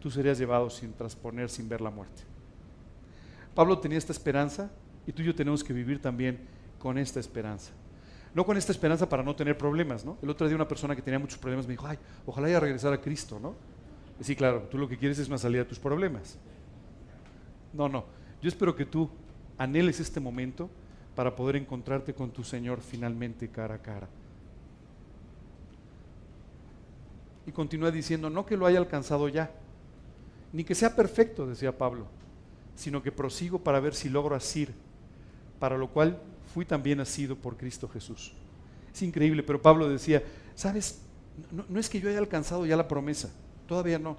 tú 0.00 0.10
serías 0.10 0.38
llevado 0.38 0.68
sin 0.70 0.92
trasponer, 0.92 1.48
sin 1.48 1.68
ver 1.68 1.80
la 1.80 1.90
muerte. 1.90 2.22
Pablo 3.54 3.78
tenía 3.78 3.98
esta 3.98 4.12
esperanza 4.12 4.70
y 5.06 5.12
tú 5.12 5.22
y 5.22 5.26
yo 5.26 5.34
tenemos 5.34 5.64
que 5.64 5.72
vivir 5.72 6.00
también 6.00 6.38
con 6.78 6.98
esta 6.98 7.20
esperanza. 7.20 7.72
No 8.34 8.44
con 8.44 8.58
esta 8.58 8.70
esperanza 8.70 9.08
para 9.08 9.22
no 9.22 9.34
tener 9.34 9.56
problemas, 9.56 10.04
¿no? 10.04 10.18
El 10.22 10.28
otro 10.28 10.46
día 10.46 10.54
una 10.54 10.68
persona 10.68 10.94
que 10.94 11.00
tenía 11.00 11.18
muchos 11.18 11.38
problemas 11.38 11.66
me 11.66 11.72
dijo, 11.72 11.86
ay, 11.86 11.98
ojalá 12.26 12.50
ya 12.50 12.60
regresar 12.60 12.92
a 12.92 13.00
Cristo, 13.00 13.40
¿no? 13.40 13.54
sí, 14.20 14.34
claro, 14.34 14.62
tú 14.70 14.78
lo 14.78 14.88
que 14.88 14.96
quieres 14.96 15.18
es 15.18 15.28
una 15.28 15.38
salida 15.38 15.62
de 15.62 15.68
tus 15.68 15.78
problemas. 15.78 16.38
No, 17.72 17.88
no. 17.88 18.04
Yo 18.42 18.48
espero 18.48 18.74
que 18.74 18.84
tú 18.84 19.10
anheles 19.58 20.00
este 20.00 20.20
momento 20.20 20.70
para 21.16 21.34
poder 21.34 21.56
encontrarte 21.56 22.14
con 22.14 22.30
tu 22.30 22.44
Señor 22.44 22.80
finalmente 22.80 23.48
cara 23.48 23.74
a 23.74 23.82
cara. 23.82 24.08
Y 27.46 27.52
continúa 27.52 27.90
diciendo, 27.90 28.30
no 28.30 28.46
que 28.46 28.56
lo 28.56 28.66
haya 28.66 28.78
alcanzado 28.78 29.28
ya, 29.28 29.50
ni 30.52 30.62
que 30.62 30.74
sea 30.74 30.94
perfecto, 30.94 31.46
decía 31.46 31.76
Pablo, 31.76 32.06
sino 32.76 33.02
que 33.02 33.10
prosigo 33.10 33.58
para 33.58 33.80
ver 33.80 33.94
si 33.94 34.08
logro 34.08 34.36
asir 34.36 34.72
para 35.58 35.78
lo 35.78 35.88
cual 35.88 36.20
fui 36.52 36.64
también 36.64 36.98
nacido 36.98 37.36
por 37.36 37.56
Cristo 37.56 37.88
Jesús. 37.88 38.32
Es 38.92 39.02
increíble, 39.02 39.42
pero 39.42 39.60
Pablo 39.60 39.88
decía, 39.88 40.22
sabes, 40.54 41.00
no, 41.50 41.78
es 41.78 41.88
que 41.88 42.00
yo 42.00 42.08
haya 42.08 42.18
alcanzado 42.18 42.66
ya 42.66 42.76
la 42.76 42.88
promesa, 42.88 43.30
todavía 43.66 43.98
no. 43.98 44.16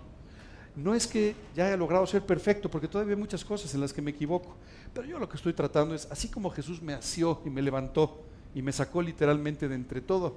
No 0.77 0.93
es 0.93 1.07
que 1.07 1.35
ya 1.55 1.65
haya 1.65 1.75
logrado 1.75 2.05
ser 2.05 2.23
perfecto, 2.23 2.69
porque 2.69 2.87
todavía 2.87 3.15
hay 3.15 3.19
muchas 3.19 3.43
cosas 3.43 3.73
en 3.73 3.81
las 3.81 3.91
que 3.91 4.01
me 4.01 4.11
equivoco. 4.11 4.55
Pero 4.93 5.07
yo 5.07 5.17
lo 5.17 5.27
que 5.27 5.35
estoy 5.35 5.53
tratando 5.53 5.95
es, 5.95 6.07
así 6.11 6.29
como 6.29 6.51
Jesús 6.51 6.83
me 6.83 6.93
asió 6.93 7.41
y 7.43 7.49
me 7.49 7.63
levantó 7.63 8.21
y 8.53 8.61
me 8.61 8.71
sacó 8.71 9.01
literalmente 9.01 9.67
de 9.67 9.73
entre 9.73 10.01
todo, 10.01 10.35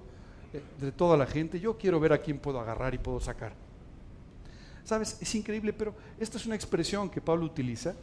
eh, 0.55 0.63
de 0.81 0.93
toda 0.93 1.19
la 1.19 1.27
gente, 1.27 1.61
yo 1.61 1.77
quiero 1.77 2.01
ver 2.01 2.15
a 2.15 2.19
quién 2.19 2.39
puedo 2.39 2.59
agarrar 2.59 2.95
y 2.95 2.99
puedo 2.99 3.21
sacar. 3.21 3.53
Sabes, 4.83 5.19
es 5.21 5.35
increíble, 5.35 5.75
pero 5.75 5.95
esta 6.19 6.39
es 6.39 6.47
una 6.47 6.55
expresión 6.55 7.11
que 7.11 7.21
Pablo 7.21 7.45
utiliza 7.45 7.95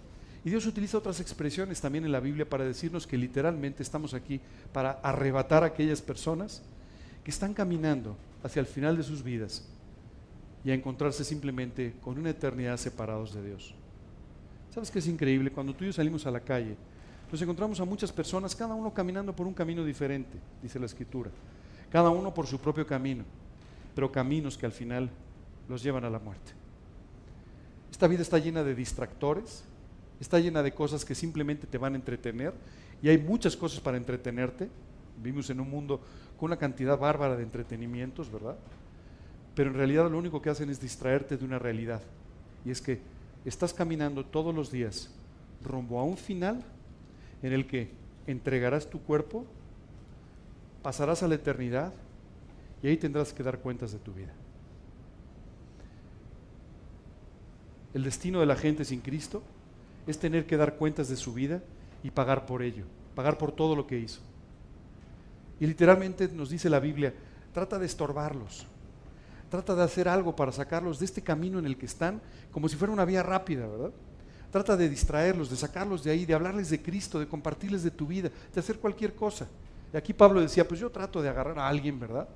y 0.46 0.52
Dios 0.52 0.68
utiliza 0.68 1.00
otras 1.00 1.20
expresiones 1.20 1.82
también 1.82 2.06
en 2.06 2.12
la 2.12 2.20
Biblia 2.20 2.48
para 2.48 2.64
decirnos 2.64 3.08
que 3.08 3.18
literalmente 3.18 3.82
estamos 3.82 4.14
aquí 4.14 4.40
para 4.72 4.92
arrebatar 4.92 5.64
a 5.64 5.68
aquellas 5.68 6.04
personas 6.04 6.62
que 7.24 7.32
están 7.32 7.56
caminando 7.56 8.16
hacia 8.44 8.60
el 8.60 8.68
final 8.68 8.96
de 8.96 9.02
sus 9.02 9.24
vidas 9.24 9.66
y 10.68 10.72
a 10.72 10.74
encontrarse 10.74 11.24
simplemente 11.24 11.94
con 12.02 12.20
una 12.20 12.32
eternidad 12.32 12.76
separados 12.76 13.34
de 13.34 13.42
Dios. 13.42 13.74
¿Sabes 14.70 14.92
qué 14.92 15.00
es 15.00 15.08
increíble? 15.08 15.50
Cuando 15.50 15.74
tú 15.74 15.86
y 15.86 15.88
yo 15.88 15.94
salimos 15.94 16.26
a 16.26 16.32
la 16.32 16.42
calle, 16.42 16.76
nos 17.32 17.42
encontramos 17.42 17.80
a 17.80 17.86
muchas 17.86 18.12
personas, 18.12 18.54
cada 18.54 18.76
uno 18.76 18.94
caminando 18.94 19.34
por 19.34 19.48
un 19.48 19.54
camino 19.54 19.86
diferente, 19.86 20.38
dice 20.62 20.78
la 20.78 20.88
Escritura. 20.88 21.32
Cada 21.90 22.10
uno 22.10 22.34
por 22.34 22.48
su 22.48 22.60
propio 22.60 22.86
camino, 22.86 23.24
pero 23.96 24.12
caminos 24.12 24.58
que 24.58 24.66
al 24.66 24.74
final 24.74 25.10
los 25.70 25.82
llevan 25.82 26.04
a 26.04 26.10
la 26.10 26.20
muerte. 26.20 26.52
Esta 27.90 28.10
vida 28.10 28.22
está 28.22 28.38
llena 28.38 28.62
de 28.62 28.76
distractores, 28.76 29.64
está 30.20 30.38
llena 30.38 30.62
de 30.64 30.74
cosas 30.74 31.06
que 31.06 31.16
simplemente 31.16 31.66
te 31.66 31.78
van 31.78 31.94
a 31.94 31.96
entretener 31.96 32.54
y 33.02 33.08
hay 33.08 33.18
muchas 33.20 33.56
cosas 33.56 33.80
para 33.80 33.96
entretenerte. 33.96 34.70
Vivimos 35.24 35.50
en 35.50 35.62
un 35.62 35.70
mundo 35.70 36.02
con 36.38 36.48
una 36.48 36.58
cantidad 36.58 37.00
bárbara 37.00 37.38
de 37.38 37.44
entretenimientos, 37.44 38.30
¿verdad? 38.30 38.58
Pero 39.58 39.72
en 39.72 39.76
realidad 39.76 40.08
lo 40.12 40.20
único 40.20 40.40
que 40.40 40.52
hacen 40.52 40.70
es 40.70 40.80
distraerte 40.80 41.36
de 41.36 41.44
una 41.44 41.58
realidad. 41.58 42.04
Y 42.64 42.70
es 42.70 42.80
que 42.80 43.00
estás 43.44 43.74
caminando 43.74 44.24
todos 44.24 44.54
los 44.54 44.72
días 44.72 45.10
rumbo 45.64 46.00
a 46.00 46.04
un 46.04 46.16
final 46.16 46.64
en 47.42 47.54
el 47.54 47.66
que 47.66 47.90
entregarás 48.28 48.88
tu 48.88 49.02
cuerpo, 49.02 49.48
pasarás 50.84 51.24
a 51.24 51.28
la 51.28 51.34
eternidad 51.34 51.92
y 52.84 52.88
ahí 52.88 52.98
tendrás 52.98 53.34
que 53.34 53.42
dar 53.42 53.58
cuentas 53.58 53.92
de 53.92 53.98
tu 53.98 54.14
vida. 54.14 54.32
El 57.96 58.04
destino 58.04 58.42
de 58.42 58.46
la 58.46 58.58
gente 58.58 58.86
sin 58.86 59.02
Cristo 59.02 59.42
es 60.06 60.20
tener 60.20 60.46
que 60.46 60.58
dar 60.58 60.76
cuentas 60.76 61.10
de 61.10 61.16
su 61.16 61.34
vida 61.34 61.64
y 62.04 62.12
pagar 62.12 62.46
por 62.46 62.62
ello, 62.62 62.86
pagar 63.16 63.40
por 63.40 63.52
todo 63.54 63.76
lo 63.76 63.88
que 63.88 63.98
hizo. 63.98 64.22
Y 65.60 65.66
literalmente 65.66 66.28
nos 66.28 66.52
dice 66.52 66.70
la 66.70 66.80
Biblia, 66.80 67.12
trata 67.54 67.80
de 67.80 67.88
estorbarlos, 67.88 68.68
trata 69.50 69.76
de 69.76 69.84
hacer 69.84 70.08
algo 70.08 70.36
para 70.36 70.52
sacarlos 70.52 71.00
de 71.00 71.06
este 71.06 71.22
camino 71.22 71.60
en 71.60 71.66
el 71.66 71.78
que 71.78 71.86
están, 71.86 72.22
como 72.52 72.68
si 72.68 72.76
fuera 72.76 72.94
una 72.94 73.06
vía 73.06 73.24
rápida, 73.24 73.68
¿verdad? 73.68 73.92
Trata 74.52 74.78
de 74.78 74.90
distraerlos, 74.90 75.50
de 75.50 75.56
sacarlos 75.56 76.04
de 76.04 76.12
ahí, 76.12 76.26
de 76.26 76.34
hablarles 76.34 76.70
de 76.70 76.82
Cristo, 76.82 77.20
de 77.20 77.28
compartirles 77.28 77.84
de 77.84 77.92
tu 77.92 78.08
vida, 78.08 78.30
de 78.54 78.60
hacer 78.60 78.80
cualquier 78.80 79.14
cosa. 79.14 79.48
Y 79.94 79.98
aquí 79.98 80.14
Pablo 80.14 80.42
decía, 80.42 80.68
pues 80.68 80.80
yo 80.80 80.90
trato 80.90 81.22
de 81.22 81.30
agarrar 81.30 81.60
a 81.60 81.68
alguien, 81.68 82.00
¿verdad? 82.00 82.28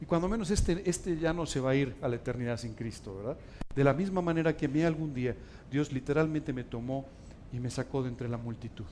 Y 0.00 0.04
cuando 0.04 0.28
menos 0.28 0.50
este, 0.50 0.82
este 0.88 1.16
ya 1.16 1.32
no 1.32 1.46
se 1.46 1.60
va 1.60 1.70
a 1.70 1.74
ir 1.74 1.94
a 2.02 2.08
la 2.08 2.16
eternidad 2.16 2.56
sin 2.56 2.74
Cristo, 2.74 3.16
¿verdad? 3.16 3.36
De 3.74 3.84
la 3.84 3.92
misma 3.92 4.20
manera 4.20 4.56
que 4.56 4.66
a 4.66 4.86
algún 4.86 5.14
día 5.14 5.36
Dios 5.70 5.92
literalmente 5.92 6.52
me 6.52 6.64
tomó 6.64 7.06
y 7.52 7.60
me 7.60 7.70
sacó 7.70 8.02
de 8.02 8.08
entre 8.08 8.28
la 8.28 8.36
multitud. 8.36 8.84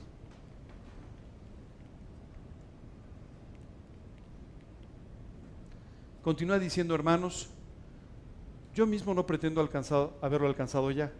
Continúa 6.23 6.59
diciendo, 6.59 6.93
hermanos, 6.93 7.49
yo 8.75 8.85
mismo 8.85 9.13
no 9.13 9.25
pretendo 9.25 9.61
haberlo 10.21 10.47
alcanzado 10.47 10.91
ya, 10.91 11.11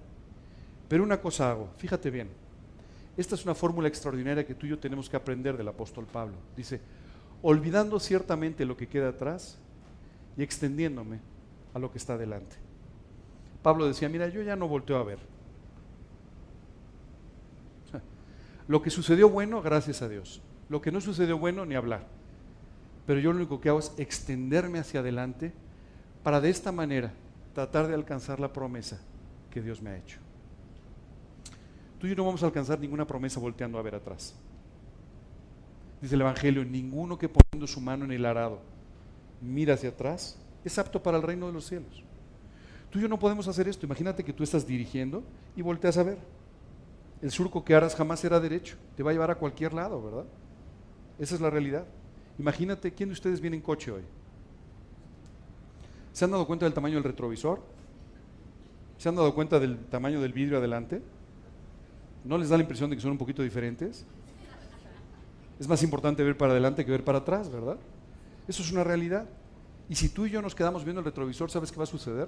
pero 0.88 1.04
una 1.04 1.20
cosa 1.20 1.52
hago, 1.52 1.70
fíjate 1.78 2.10
bien, 2.10 2.30
esta 3.18 3.36
es 3.36 3.44
una 3.44 3.56
fórmula 3.56 3.88
extraordinaria 3.88 4.46
que 4.46 4.56
tú 4.56 4.66
y 4.66 4.70
yo 4.70 4.80
tenemos 4.80 5.10
que 5.10 5.18
aprender 5.18 5.58
del 5.58 5.68
apóstol 5.68 6.06
Pablo. 6.06 6.36
Dice, 6.56 6.80
olvidando 7.42 8.00
ciertamente 8.00 8.66
lo 8.66 8.78
que 8.78 8.88
queda 8.88 9.10
atrás 9.10 9.58
y 10.38 10.44
extendiéndome 10.44 11.20
a 11.74 11.80
lo 11.80 11.92
que 11.92 11.98
está 11.98 12.18
delante. 12.18 12.56
Pablo 13.62 13.86
decía, 13.88 14.10
mira, 14.10 14.30
yo 14.30 14.42
ya 14.42 14.56
no 14.56 14.68
volteo 14.68 14.98
a 14.98 15.04
ver. 15.04 15.20
Lo 18.68 18.82
que 18.82 18.90
sucedió 18.90 19.30
bueno, 19.30 19.62
gracias 19.62 20.02
a 20.02 20.10
Dios. 20.10 20.42
Lo 20.68 20.82
que 20.82 20.92
no 20.92 21.00
sucedió 21.00 21.38
bueno, 21.38 21.64
ni 21.66 21.76
hablar. 21.76 22.08
Pero 23.06 23.20
yo 23.20 23.32
lo 23.32 23.38
único 23.38 23.60
que 23.60 23.70
hago 23.70 23.80
es 23.80 23.94
extenderme 23.98 24.80
hacia 24.80 25.00
adelante 25.00 25.54
para 26.24 26.40
de 26.40 26.50
esta 26.50 26.72
manera 26.72 27.14
tratar 27.54 27.88
de 27.88 27.94
alcanzar 27.94 28.40
la 28.40 28.54
promesa 28.54 29.00
que 29.50 29.62
Dios 29.62 29.82
me 29.82 29.90
ha 29.90 29.98
hecho. 29.98 30.20
Tú 32.00 32.08
y 32.08 32.12
yo 32.12 32.16
no 32.16 32.26
vamos 32.26 32.42
a 32.44 32.48
alcanzar 32.48 32.80
ninguna 32.80 33.06
promesa 33.06 33.40
volteando 33.40 33.78
a 33.78 33.82
ver 33.82 33.96
atrás. 33.96 34.34
Dice 36.02 36.16
el 36.16 36.22
Evangelio, 36.22 36.66
ninguno 36.66 37.18
que 37.18 37.30
poniendo 37.30 37.68
su 37.68 37.80
mano 37.80 38.06
en 38.06 38.12
el 38.12 38.26
arado 38.26 38.60
mira 39.42 39.74
hacia 39.74 39.90
atrás 39.90 40.38
es 40.64 40.78
apto 40.78 41.02
para 41.02 41.18
el 41.18 41.24
reino 41.24 41.48
de 41.48 41.54
los 41.54 41.66
cielos. 41.66 42.04
Tú 42.90 43.00
y 43.00 43.04
yo 43.04 43.08
no 43.08 43.20
podemos 43.20 43.48
hacer 43.48 43.68
esto. 43.68 43.86
Imagínate 43.86 44.24
que 44.24 44.34
tú 44.34 44.44
estás 44.44 44.66
dirigiendo 44.66 45.24
y 45.56 45.62
volteas 45.62 45.98
a 45.98 46.04
ver. 46.04 46.18
El 47.22 47.32
surco 47.32 47.64
que 47.64 47.76
harás 47.76 47.96
jamás 47.96 48.20
será 48.20 48.40
derecho, 48.40 48.78
te 48.96 49.04
va 49.04 49.12
a 49.12 49.14
llevar 49.14 49.32
a 49.32 49.36
cualquier 49.36 49.74
lado, 49.74 50.02
¿verdad? 50.02 50.26
Esa 51.20 51.36
es 51.36 51.42
la 51.42 51.50
realidad. 51.50 51.86
Imagínate, 52.42 52.92
¿quién 52.92 53.10
de 53.10 53.14
ustedes 53.14 53.40
viene 53.40 53.58
en 53.58 53.62
coche 53.62 53.92
hoy? 53.92 54.02
¿Se 56.12 56.26
han 56.26 56.32
dado 56.32 56.48
cuenta 56.48 56.66
del 56.66 56.74
tamaño 56.74 56.96
del 56.96 57.04
retrovisor? 57.04 57.62
¿Se 58.98 59.08
han 59.08 59.16
dado 59.16 59.36
cuenta 59.36 59.60
del 59.60 59.78
tamaño 59.86 60.20
del 60.20 60.34
vidrio 60.34 60.58
adelante? 60.58 61.04
¿No 62.26 62.40
les 62.40 62.50
da 62.50 62.58
la 62.58 62.64
impresión 62.64 62.90
de 62.90 62.96
que 62.96 63.02
son 63.04 63.12
un 63.12 63.20
poquito 63.20 63.44
diferentes? 63.44 64.08
Es 65.60 65.68
más 65.68 65.84
importante 65.84 66.24
ver 66.24 66.36
para 66.36 66.54
adelante 66.54 66.84
que 66.84 66.90
ver 66.90 67.04
para 67.04 67.20
atrás, 67.20 67.52
¿verdad? 67.52 67.78
Eso 68.48 68.64
es 68.64 68.72
una 68.72 68.84
realidad. 68.84 69.30
Y 69.88 69.94
si 69.94 70.10
tú 70.10 70.26
y 70.26 70.32
yo 70.32 70.42
nos 70.42 70.56
quedamos 70.56 70.84
viendo 70.84 71.02
el 71.02 71.06
retrovisor, 71.06 71.52
¿sabes 71.52 71.72
qué 71.72 71.78
va 71.78 71.84
a 71.84 71.86
suceder? 71.86 72.28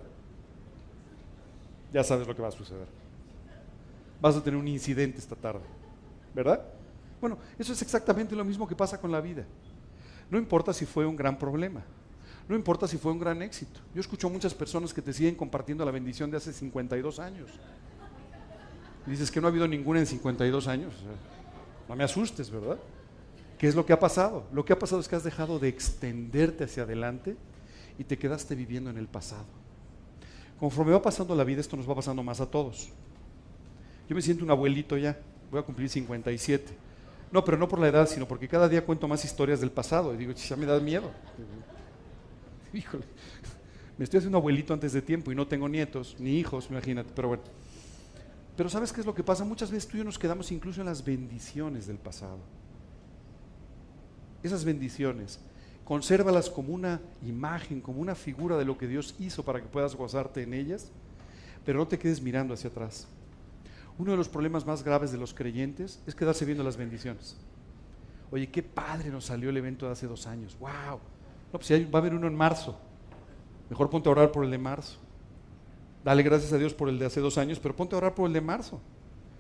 Ya 1.92 2.04
sabes 2.04 2.28
lo 2.28 2.36
que 2.36 2.44
va 2.44 2.50
a 2.50 2.52
suceder 2.52 2.86
vas 4.24 4.38
a 4.38 4.42
tener 4.42 4.58
un 4.58 4.70
incidente 4.70 5.20
esta 5.20 5.36
tarde, 5.36 5.66
¿verdad? 6.34 6.62
Bueno, 7.20 7.38
eso 7.60 7.74
es 7.74 7.82
exactamente 7.82 8.34
lo 8.38 8.46
mismo 8.46 8.66
que 8.66 8.74
pasa 8.74 8.98
con 8.98 9.12
la 9.12 9.20
vida. 9.20 9.44
No 10.34 10.40
importa 10.40 10.74
si 10.74 10.88
fue 10.88 11.06
un 11.06 11.16
gran 11.16 11.38
problema, 11.38 11.84
no 12.50 12.56
importa 12.56 12.88
si 12.88 12.98
fue 12.98 13.12
un 13.12 13.20
gran 13.20 13.44
éxito. 13.44 13.80
Yo 13.94 14.02
escucho 14.02 14.32
muchas 14.32 14.52
personas 14.52 14.92
que 14.92 15.00
te 15.00 15.14
siguen 15.14 15.36
compartiendo 15.36 15.86
la 15.86 15.92
bendición 15.92 16.32
de 16.32 16.38
hace 16.38 16.52
52 16.52 17.20
años. 17.20 17.52
Dices 19.06 19.30
que 19.30 19.40
no 19.40 19.46
ha 19.46 19.52
habido 19.52 19.68
ninguna 19.68 20.00
en 20.00 20.08
52 20.08 20.68
años. 20.68 20.92
No 21.88 21.96
me 21.96 22.04
asustes, 22.04 22.50
¿verdad? 22.50 22.80
¿Qué 23.60 23.68
es 23.68 23.76
lo 23.76 23.86
que 23.86 23.94
ha 23.94 24.00
pasado? 24.00 24.48
Lo 24.52 24.66
que 24.66 24.74
ha 24.74 24.80
pasado 24.80 25.02
es 25.02 25.08
que 25.08 25.16
has 25.16 25.24
dejado 25.24 25.60
de 25.60 25.68
extenderte 25.68 26.64
hacia 26.64 26.82
adelante 26.82 27.38
y 28.00 28.04
te 28.04 28.18
quedaste 28.18 28.56
viviendo 28.56 28.90
en 28.90 28.98
el 28.98 29.06
pasado. 29.06 29.46
Conforme 30.60 30.94
va 30.94 31.02
pasando 31.04 31.36
la 31.36 31.44
vida, 31.44 31.62
esto 31.62 31.78
nos 31.78 31.88
va 31.88 31.94
pasando 31.94 32.24
más 32.24 32.42
a 32.42 32.50
todos. 32.50 32.90
Yo 34.10 34.16
me 34.16 34.22
siento 34.24 34.44
un 34.44 34.50
abuelito 34.50 34.98
ya, 34.98 35.16
voy 35.52 35.60
a 35.60 35.64
cumplir 35.64 35.90
57. 35.90 36.93
No, 37.34 37.44
pero 37.44 37.58
no 37.58 37.68
por 37.68 37.80
la 37.80 37.88
edad, 37.88 38.08
sino 38.08 38.28
porque 38.28 38.48
cada 38.48 38.70
día 38.70 38.86
cuento 38.86 39.08
más 39.08 39.26
historias 39.26 39.60
del 39.60 39.72
pasado 39.72 40.14
y 40.14 40.18
digo, 40.18 40.34
ya 40.34 40.56
me 40.56 40.68
da 40.68 40.80
miedo. 40.80 41.10
Híjole, 42.74 43.06
me 43.98 44.04
estoy 44.04 44.20
haciendo 44.20 44.38
abuelito 44.38 44.72
antes 44.72 44.94
de 44.94 45.02
tiempo 45.02 45.32
y 45.32 45.36
no 45.36 45.48
tengo 45.48 45.68
nietos, 45.68 46.16
ni 46.20 46.38
hijos, 46.38 46.68
imagínate, 46.70 47.12
pero 47.16 47.30
bueno. 47.30 47.44
Pero 48.56 48.70
¿sabes 48.70 48.94
qué 48.94 49.00
es 49.00 49.08
lo 49.08 49.16
que 49.16 49.24
pasa? 49.24 49.44
Muchas 49.44 49.72
veces 49.72 49.90
tú 49.90 49.98
y 49.98 50.02
yo 50.02 50.04
nos 50.04 50.20
quedamos 50.20 50.52
incluso 50.52 50.82
en 50.82 50.86
las 50.86 51.04
bendiciones 51.04 51.88
del 51.88 51.98
pasado. 51.98 52.38
Esas 54.44 54.64
bendiciones, 54.64 55.40
consérvalas 55.86 56.52
como 56.52 56.72
una 56.72 57.02
imagen, 57.26 57.82
como 57.82 58.00
una 58.00 58.14
figura 58.14 58.58
de 58.58 58.66
lo 58.66 58.78
que 58.78 58.88
Dios 58.88 59.16
hizo 59.18 59.44
para 59.44 59.60
que 59.60 59.68
puedas 59.68 59.96
gozarte 59.96 60.44
en 60.44 60.54
ellas, 60.54 60.92
pero 61.66 61.80
no 61.80 61.88
te 61.88 61.98
quedes 61.98 62.22
mirando 62.22 62.54
hacia 62.54 62.70
atrás. 62.70 63.08
Uno 63.98 64.12
de 64.12 64.18
los 64.18 64.30
problemas 64.30 64.66
más 64.66 64.84
graves 64.84 65.12
de 65.12 65.18
los 65.18 65.34
creyentes 65.34 66.02
es 66.08 66.16
quedarse 66.16 66.46
viendo 66.46 66.64
las 66.64 66.78
bendiciones. 66.78 67.38
Oye, 68.32 68.50
qué 68.50 68.64
padre 68.64 69.10
nos 69.10 69.26
salió 69.26 69.50
el 69.50 69.58
evento 69.58 69.86
de 69.86 69.92
hace 69.92 70.08
dos 70.08 70.26
años. 70.26 70.58
¡Wow! 70.60 71.00
No, 71.52 71.60
pues 71.60 71.72
va 71.72 72.00
a 72.00 72.02
haber 72.02 72.16
uno 72.16 72.28
en 72.28 72.36
marzo. 72.36 72.76
Mejor 73.70 73.90
ponte 73.90 74.10
a 74.10 74.12
orar 74.12 74.32
por 74.32 74.44
el 74.44 74.52
de 74.52 74.58
marzo. 74.58 74.98
Dale 76.04 76.24
gracias 76.24 76.52
a 76.52 76.58
Dios 76.58 76.74
por 76.74 76.90
el 76.90 76.98
de 76.98 77.06
hace 77.06 77.22
dos 77.22 77.38
años, 77.38 77.60
pero 77.60 77.76
ponte 77.76 77.96
a 77.96 78.00
orar 78.00 78.16
por 78.16 78.28
el 78.28 78.34
de 78.34 78.42
marzo, 78.42 78.82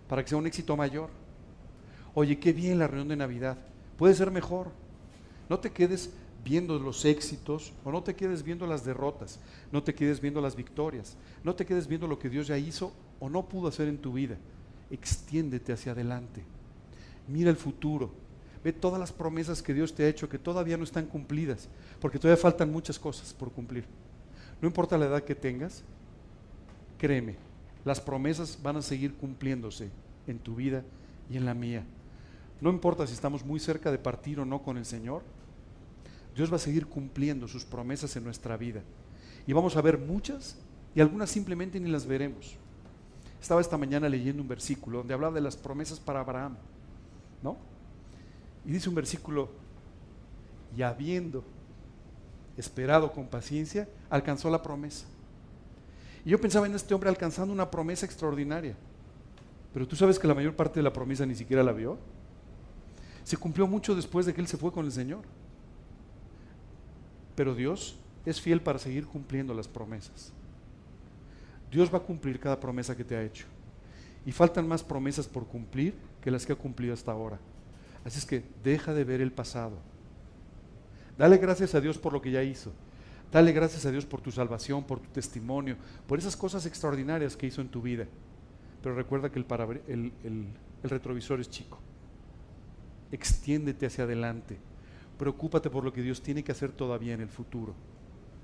para 0.08 0.22
que 0.24 0.30
sea 0.30 0.38
un 0.38 0.46
éxito 0.46 0.78
mayor. 0.78 1.10
Oye, 2.14 2.40
qué 2.40 2.54
bien 2.54 2.78
la 2.78 2.88
reunión 2.88 3.08
de 3.08 3.16
Navidad. 3.16 3.58
Puede 3.98 4.14
ser 4.14 4.30
mejor. 4.30 4.72
No 5.50 5.60
te 5.60 5.72
quedes 5.72 6.14
viendo 6.44 6.78
los 6.78 7.04
éxitos 7.06 7.74
o 7.84 7.92
no 7.92 8.04
te 8.04 8.16
quedes 8.16 8.44
viendo 8.44 8.68
las 8.68 8.86
derrotas, 8.86 9.40
no 9.72 9.82
te 9.82 9.96
quedes 9.96 10.22
viendo 10.22 10.42
las 10.42 10.56
victorias, 10.56 11.18
no 11.44 11.56
te 11.56 11.66
quedes 11.66 11.88
viendo 11.88 12.08
lo 12.08 12.20
que 12.20 12.30
Dios 12.30 12.48
ya 12.48 12.58
hizo 12.58 12.94
o 13.24 13.30
no 13.30 13.48
pudo 13.48 13.70
hacer 13.70 13.88
en 13.88 13.98
tu 13.98 14.12
vida. 14.12 14.36
Extiéndete 14.92 15.72
hacia 15.72 15.94
adelante. 15.94 16.44
Mira 17.26 17.50
el 17.50 17.56
futuro. 17.56 18.12
Ve 18.66 18.74
todas 18.74 19.00
las 19.00 19.14
promesas 19.14 19.64
que 19.64 19.74
Dios 19.74 19.96
te 19.96 20.04
ha 20.04 20.10
hecho 20.10 20.28
que 20.28 20.38
todavía 20.38 20.76
no 20.76 20.84
están 20.84 21.06
cumplidas, 21.06 21.70
porque 22.02 22.20
todavía 22.20 22.42
faltan 22.42 22.70
muchas 22.70 23.00
cosas 23.00 23.34
por 23.34 23.50
cumplir. 23.50 23.86
No 24.62 24.68
importa 24.68 24.98
la 24.98 25.06
edad 25.06 25.24
que 25.24 25.36
tengas, 25.36 25.84
créeme, 26.98 27.38
las 27.86 28.02
promesas 28.02 28.60
van 28.62 28.76
a 28.76 28.82
seguir 28.82 29.14
cumpliéndose 29.14 29.90
en 30.28 30.38
tu 30.40 30.56
vida 30.56 30.84
y 31.30 31.38
en 31.38 31.46
la 31.46 31.54
mía. 31.54 31.86
No 32.60 32.72
importa 32.72 33.08
si 33.08 33.14
estamos 33.14 33.46
muy 33.46 33.62
cerca 33.62 33.90
de 33.90 34.00
partir 34.00 34.42
o 34.42 34.46
no 34.46 34.62
con 34.62 34.78
el 34.78 34.86
Señor, 34.86 35.24
Dios 36.36 36.52
va 36.52 36.58
a 36.58 36.60
seguir 36.60 36.88
cumpliendo 36.88 37.48
sus 37.48 37.64
promesas 37.64 38.18
en 38.18 38.26
nuestra 38.26 38.58
vida. 38.58 38.82
Y 39.48 39.54
vamos 39.54 39.78
a 39.78 39.82
ver 39.82 39.98
muchas 39.98 40.58
y 40.94 41.00
algunas 41.00 41.30
simplemente 41.30 41.80
ni 41.80 41.90
las 41.90 42.06
veremos. 42.06 42.58
Estaba 43.44 43.60
esta 43.60 43.78
mañana 43.78 44.08
leyendo 44.08 44.42
un 44.42 44.48
versículo 44.48 45.00
donde 45.00 45.14
hablaba 45.14 45.36
de 45.36 45.42
las 45.42 45.58
promesas 45.58 46.00
para 46.00 46.22
Abraham, 46.22 46.56
¿no? 47.42 47.58
Y 48.64 48.72
dice 48.72 48.88
un 48.88 48.96
versículo, 48.96 49.50
y 50.78 50.82
habiendo 50.82 51.44
esperado 52.56 53.12
con 53.12 53.28
paciencia, 53.28 53.90
alcanzó 54.10 54.50
la 54.50 54.64
promesa. 54.64 55.08
Y 56.24 56.30
yo 56.30 56.40
pensaba 56.40 56.68
en 56.68 56.74
este 56.74 56.94
hombre 56.94 57.10
alcanzando 57.10 57.54
una 57.54 57.70
promesa 57.70 58.06
extraordinaria. 58.06 58.78
Pero 59.74 59.86
tú 59.86 59.98
sabes 59.98 60.18
que 60.18 60.28
la 60.30 60.36
mayor 60.36 60.56
parte 60.56 60.80
de 60.80 60.84
la 60.84 60.94
promesa 60.94 61.26
ni 61.26 61.36
siquiera 61.36 61.64
la 61.64 61.74
vio. 61.74 61.98
Se 63.26 63.36
cumplió 63.36 63.68
mucho 63.68 63.94
después 63.94 64.26
de 64.26 64.34
que 64.34 64.40
él 64.40 64.48
se 64.48 64.56
fue 64.56 64.72
con 64.72 64.86
el 64.86 64.94
Señor. 64.94 65.24
Pero 67.36 67.54
Dios 67.56 67.98
es 68.26 68.40
fiel 68.40 68.62
para 68.62 68.80
seguir 68.80 69.06
cumpliendo 69.06 69.54
las 69.54 69.68
promesas. 69.68 70.32
Dios 71.74 71.92
va 71.92 71.98
a 71.98 72.04
cumplir 72.04 72.40
cada 72.40 72.60
promesa 72.60 72.96
que 72.96 73.04
te 73.04 73.16
ha 73.16 73.24
hecho. 73.24 73.48
Y 74.28 74.32
faltan 74.32 74.68
más 74.68 74.84
promesas 74.84 75.28
por 75.28 75.48
cumplir 75.48 75.96
que 76.22 76.30
las 76.30 76.46
que 76.46 76.54
ha 76.54 76.56
cumplido 76.56 76.94
hasta 76.94 77.12
ahora. 77.12 77.40
Así 78.06 78.20
es 78.20 78.26
que 78.28 78.44
deja 78.64 78.94
de 78.94 79.04
ver 79.04 79.22
el 79.22 79.32
pasado. 79.32 79.80
Dale 81.18 81.38
gracias 81.38 81.74
a 81.74 81.82
Dios 81.82 81.98
por 81.98 82.14
lo 82.14 82.22
que 82.22 82.30
ya 82.30 82.44
hizo. 82.44 82.72
Dale 83.32 83.52
gracias 83.54 83.88
a 83.88 83.92
Dios 83.92 84.06
por 84.06 84.22
tu 84.22 84.32
salvación, 84.32 84.84
por 84.84 85.00
tu 85.00 85.10
testimonio, 85.10 85.76
por 86.08 86.20
esas 86.20 86.38
cosas 86.38 86.68
extraordinarias 86.68 87.36
que 87.36 87.48
hizo 87.48 87.62
en 87.62 87.70
tu 87.70 87.82
vida. 87.82 88.06
Pero 88.84 88.94
recuerda 88.94 89.32
que 89.32 89.40
el, 89.40 90.14
el 90.24 90.48
retrovisor 90.84 91.40
es 91.40 91.50
chico. 91.50 91.80
Extiéndete 93.12 93.88
hacia 93.88 94.04
adelante. 94.04 94.60
Preocúpate 95.18 95.72
por 95.72 95.84
lo 95.84 95.92
que 95.92 96.04
Dios 96.04 96.22
tiene 96.22 96.44
que 96.44 96.52
hacer 96.52 96.72
todavía 96.72 97.16
en 97.16 97.22
el 97.22 97.30
futuro. 97.30 97.74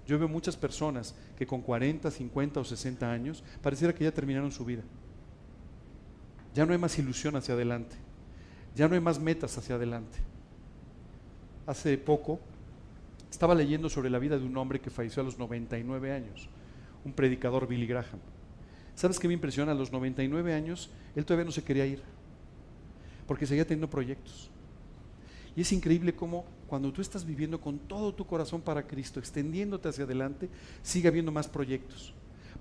Yo 0.09 0.17
veo 0.17 0.27
muchas 0.27 0.57
personas 0.57 1.13
que 1.37 1.45
con 1.45 1.61
40, 1.61 2.09
50 2.09 2.59
o 2.59 2.63
60 2.65 3.11
años 3.11 3.43
pareciera 3.61 3.93
que 3.93 4.03
ya 4.03 4.11
terminaron 4.11 4.51
su 4.51 4.65
vida. 4.65 4.81
Ya 6.55 6.65
no 6.65 6.71
hay 6.71 6.79
más 6.79 6.97
ilusión 6.97 7.35
hacia 7.35 7.53
adelante. 7.53 7.95
Ya 8.75 8.87
no 8.87 8.95
hay 8.95 9.01
más 9.01 9.19
metas 9.19 9.55
hacia 9.55 9.75
adelante. 9.75 10.17
Hace 11.67 11.95
poco 11.99 12.39
estaba 13.29 13.53
leyendo 13.53 13.87
sobre 13.87 14.09
la 14.09 14.17
vida 14.17 14.39
de 14.39 14.45
un 14.45 14.57
hombre 14.57 14.81
que 14.81 14.89
falleció 14.89 15.21
a 15.21 15.25
los 15.25 15.37
99 15.37 16.11
años, 16.11 16.49
un 17.05 17.13
predicador 17.13 17.67
Billy 17.67 17.85
Graham. 17.85 18.19
¿Sabes 18.95 19.19
qué 19.19 19.27
me 19.27 19.35
impresiona? 19.35 19.73
A 19.73 19.75
los 19.75 19.91
99 19.91 20.55
años 20.55 20.89
él 21.15 21.23
todavía 21.23 21.45
no 21.45 21.51
se 21.51 21.63
quería 21.63 21.85
ir, 21.85 22.01
porque 23.27 23.45
seguía 23.45 23.63
teniendo 23.63 23.91
proyectos. 23.91 24.49
Y 25.55 25.61
es 25.61 25.71
increíble 25.71 26.15
cómo 26.15 26.45
cuando 26.69 26.93
tú 26.93 27.01
estás 27.01 27.25
viviendo 27.25 27.59
con 27.59 27.79
todo 27.79 28.13
tu 28.13 28.25
corazón 28.25 28.61
para 28.61 28.87
Cristo, 28.87 29.19
extendiéndote 29.19 29.89
hacia 29.89 30.05
adelante, 30.05 30.49
sigue 30.83 31.07
habiendo 31.07 31.31
más 31.31 31.47
proyectos. 31.47 32.13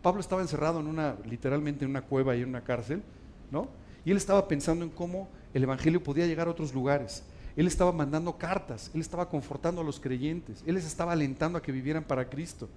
Pablo 0.03 0.21
estaba 0.21 0.43
encerrado 0.43 0.81
en 0.81 0.87
una, 0.87 1.17
literalmente 1.29 1.85
en 1.85 1.91
una 1.91 2.03
cueva 2.03 2.35
y 2.35 2.43
en 2.43 2.49
una 2.49 2.65
cárcel, 2.65 3.03
¿no? 3.51 3.69
Y 4.05 4.11
él 4.11 4.17
estaba 4.17 4.49
pensando 4.49 4.85
en 4.85 4.91
cómo 4.91 5.29
el 5.53 5.63
Evangelio 5.63 6.03
podía 6.03 6.27
llegar 6.27 6.49
a 6.49 6.51
otros 6.51 6.73
lugares. 6.73 7.23
Él 7.57 7.67
estaba 7.67 7.93
mandando 7.93 8.39
cartas, 8.39 8.91
él 8.95 9.01
estaba 9.01 9.29
confortando 9.29 9.81
a 9.81 9.85
los 9.85 10.01
creyentes, 10.01 10.63
él 10.67 10.75
les 10.75 10.87
estaba 10.87 11.13
alentando 11.13 11.59
a 11.59 11.63
que 11.63 11.73
vivieran 11.73 12.05
para 12.05 12.29
Cristo. 12.29 12.69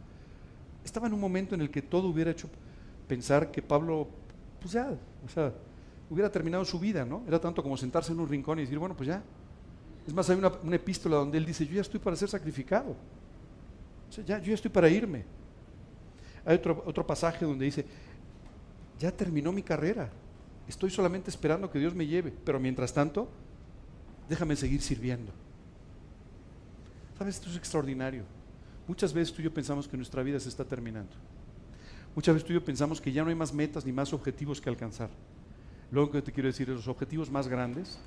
Estaba 0.84 1.08
en 1.08 1.14
un 1.14 1.20
momento 1.20 1.56
en 1.56 1.62
el 1.62 1.70
que 1.70 1.82
todo 1.82 2.08
hubiera 2.08 2.32
hecho 2.32 2.50
pensar 3.08 3.52
que 3.52 3.62
Pablo, 3.62 4.08
pues 4.60 4.74
ya, 4.74 4.94
o 5.26 5.30
sea, 5.30 5.54
hubiera 6.10 6.30
terminado 6.32 6.66
su 6.66 6.80
vida, 6.80 7.06
¿no? 7.06 7.24
Era 7.28 7.40
tanto 7.40 7.64
como 7.64 7.78
sentarse 7.78 8.12
en 8.12 8.20
un 8.20 8.28
rincón 8.28 8.60
y 8.60 8.64
decir, 8.64 8.78
bueno, 8.78 8.96
pues 8.96 9.08
ya. 9.08 9.24
Es 10.08 10.14
más, 10.14 10.30
hay 10.30 10.38
una, 10.38 10.76
epístola 10.76 11.18
donde 11.18 11.38
él 11.38 11.46
dice, 11.46 11.66
yo 11.66 11.76
ya 11.76 11.82
estoy 11.82 12.00
para 12.00 12.16
ser 12.16 12.30
sacrificado. 12.30 12.96
O 14.10 14.12
sea, 14.12 14.24
ya, 14.24 14.40
yo 14.40 14.48
ya 14.48 14.56
estoy 14.56 14.72
para 14.72 14.90
irme. 14.90 15.24
Hay 16.46 16.56
otro, 16.56 16.84
otro 16.86 17.06
pasaje 17.06 17.46
donde 17.46 17.66
dice, 17.66 17.86
ya 19.00 19.12
terminó 19.12 19.52
mi 19.52 19.62
carrera, 19.62 20.12
Estoy 20.72 20.90
solamente 20.90 21.30
esperando 21.30 21.70
que 21.70 21.80
Dios 21.80 21.94
me 21.94 22.08
lleve, 22.08 22.32
pero 22.46 22.58
mientras 22.58 22.94
tanto, 22.94 23.28
déjame 24.30 24.56
seguir 24.56 24.82
sirviendo. 24.82 25.32
¿Sabes? 27.18 27.36
Esto 27.36 27.50
es 27.50 27.58
extraordinario. 27.58 28.24
Muchas 28.88 29.14
veces 29.14 29.34
tú 29.34 29.42
y 29.42 29.46
yo 29.46 29.54
pensamos 29.54 29.86
que 29.86 29.98
nuestra 29.98 30.24
vida 30.24 30.40
se 30.40 30.48
está 30.48 30.64
terminando. 30.64 31.12
Muchas 32.16 32.36
veces 32.36 32.48
tú 32.48 32.54
y 32.54 32.56
yo 32.56 32.64
pensamos 32.64 33.02
que 33.02 33.12
ya 33.12 33.22
no 33.22 33.30
hay 33.30 33.36
más 33.36 33.54
metas 33.54 33.86
ni 33.86 33.92
más 33.92 34.14
objetivos 34.14 34.62
que 34.62 34.70
alcanzar. 34.70 35.10
Lo 35.92 36.10
que 36.10 36.22
te 36.22 36.32
quiero 36.32 36.48
decir 36.48 36.70
es 36.70 36.76
los 36.78 36.88
objetivos 36.88 37.30
más 37.30 37.50
grandes, 37.50 38.00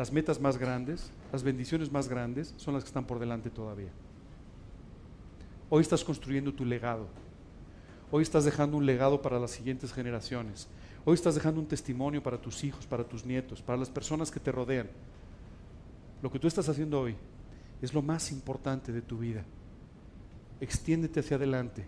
las 0.00 0.10
metas 0.10 0.40
más 0.40 0.56
grandes, 0.56 1.10
las 1.30 1.42
bendiciones 1.42 1.92
más 1.92 2.08
grandes 2.08 2.54
son 2.56 2.72
las 2.72 2.82
que 2.82 2.88
están 2.88 3.04
por 3.04 3.18
delante 3.18 3.50
todavía. 3.50 3.90
Hoy 5.68 5.82
estás 5.82 6.02
construyendo 6.02 6.54
tu 6.54 6.64
legado. 6.64 7.06
Hoy 8.10 8.22
estás 8.22 8.46
dejando 8.46 8.78
un 8.78 8.86
legado 8.86 9.20
para 9.20 9.38
las 9.38 9.50
siguientes 9.50 9.92
generaciones. 9.92 10.68
Hoy 11.04 11.12
estás 11.12 11.34
dejando 11.34 11.60
un 11.60 11.66
testimonio 11.66 12.22
para 12.22 12.40
tus 12.40 12.64
hijos, 12.64 12.86
para 12.86 13.04
tus 13.04 13.26
nietos, 13.26 13.60
para 13.60 13.76
las 13.76 13.90
personas 13.90 14.30
que 14.30 14.40
te 14.40 14.50
rodean. 14.50 14.88
Lo 16.22 16.32
que 16.32 16.38
tú 16.38 16.48
estás 16.48 16.70
haciendo 16.70 16.98
hoy 16.98 17.14
es 17.82 17.92
lo 17.92 18.00
más 18.00 18.32
importante 18.32 18.92
de 18.92 19.02
tu 19.02 19.18
vida. 19.18 19.44
Extiéndete 20.62 21.20
hacia 21.20 21.36
adelante 21.36 21.84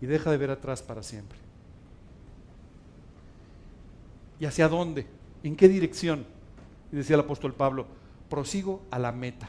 y 0.00 0.06
deja 0.06 0.30
de 0.30 0.38
ver 0.38 0.50
atrás 0.50 0.82
para 0.82 1.02
siempre. 1.02 1.36
¿Y 4.40 4.46
hacia 4.46 4.66
dónde? 4.66 5.06
¿En 5.42 5.54
qué 5.56 5.68
dirección? 5.68 6.32
Y 6.94 6.96
decía 6.98 7.14
el 7.14 7.22
apóstol 7.22 7.54
Pablo, 7.54 7.88
prosigo 8.30 8.82
a 8.92 9.00
la 9.00 9.10
meta. 9.10 9.48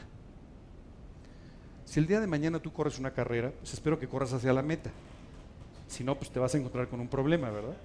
Si 1.84 2.00
el 2.00 2.08
día 2.08 2.18
de 2.18 2.26
mañana 2.26 2.58
tú 2.58 2.72
corres 2.72 2.98
una 2.98 3.12
carrera, 3.12 3.52
pues 3.60 3.72
espero 3.72 4.00
que 4.00 4.08
corras 4.08 4.32
hacia 4.32 4.52
la 4.52 4.62
meta. 4.62 4.90
Si 5.86 6.02
no, 6.02 6.16
pues 6.16 6.32
te 6.32 6.40
vas 6.40 6.52
a 6.56 6.58
encontrar 6.58 6.88
con 6.88 6.98
un 6.98 7.06
problema, 7.06 7.48
¿verdad? 7.50 7.76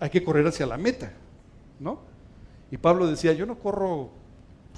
hay 0.00 0.08
que 0.08 0.24
correr 0.24 0.46
hacia 0.46 0.64
la 0.64 0.78
meta, 0.78 1.12
¿no? 1.78 2.00
Y 2.70 2.78
Pablo 2.78 3.06
decía, 3.06 3.34
yo 3.34 3.44
no 3.44 3.58
corro 3.58 4.12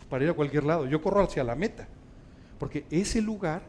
para 0.09 0.25
ir 0.25 0.31
a 0.31 0.35
cualquier 0.35 0.65
lado, 0.65 0.87
yo 0.87 1.01
corro 1.01 1.23
hacia 1.23 1.45
la 1.45 1.55
meta, 1.55 1.87
porque 2.59 2.87
ese 2.91 3.23
lugar 3.23 3.63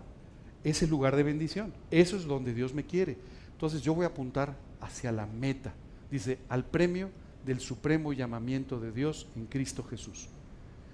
es 0.63 0.81
el 0.81 0.89
lugar 0.89 1.15
de 1.15 1.21
bendición, 1.21 1.73
eso 1.91 2.17
es 2.17 2.25
donde 2.25 2.55
Dios 2.55 2.73
me 2.73 2.87
quiere. 2.87 3.19
Entonces 3.51 3.83
yo 3.83 3.93
voy 3.93 4.05
a 4.05 4.07
apuntar 4.07 4.55
hacia 4.79 5.11
la 5.11 5.27
meta, 5.27 5.73
dice, 6.09 6.39
al 6.49 6.65
premio 6.65 7.11
del 7.45 7.59
supremo 7.59 8.13
llamamiento 8.13 8.79
de 8.79 8.91
Dios 8.91 9.27
en 9.35 9.45
Cristo 9.45 9.83
Jesús. 9.83 10.27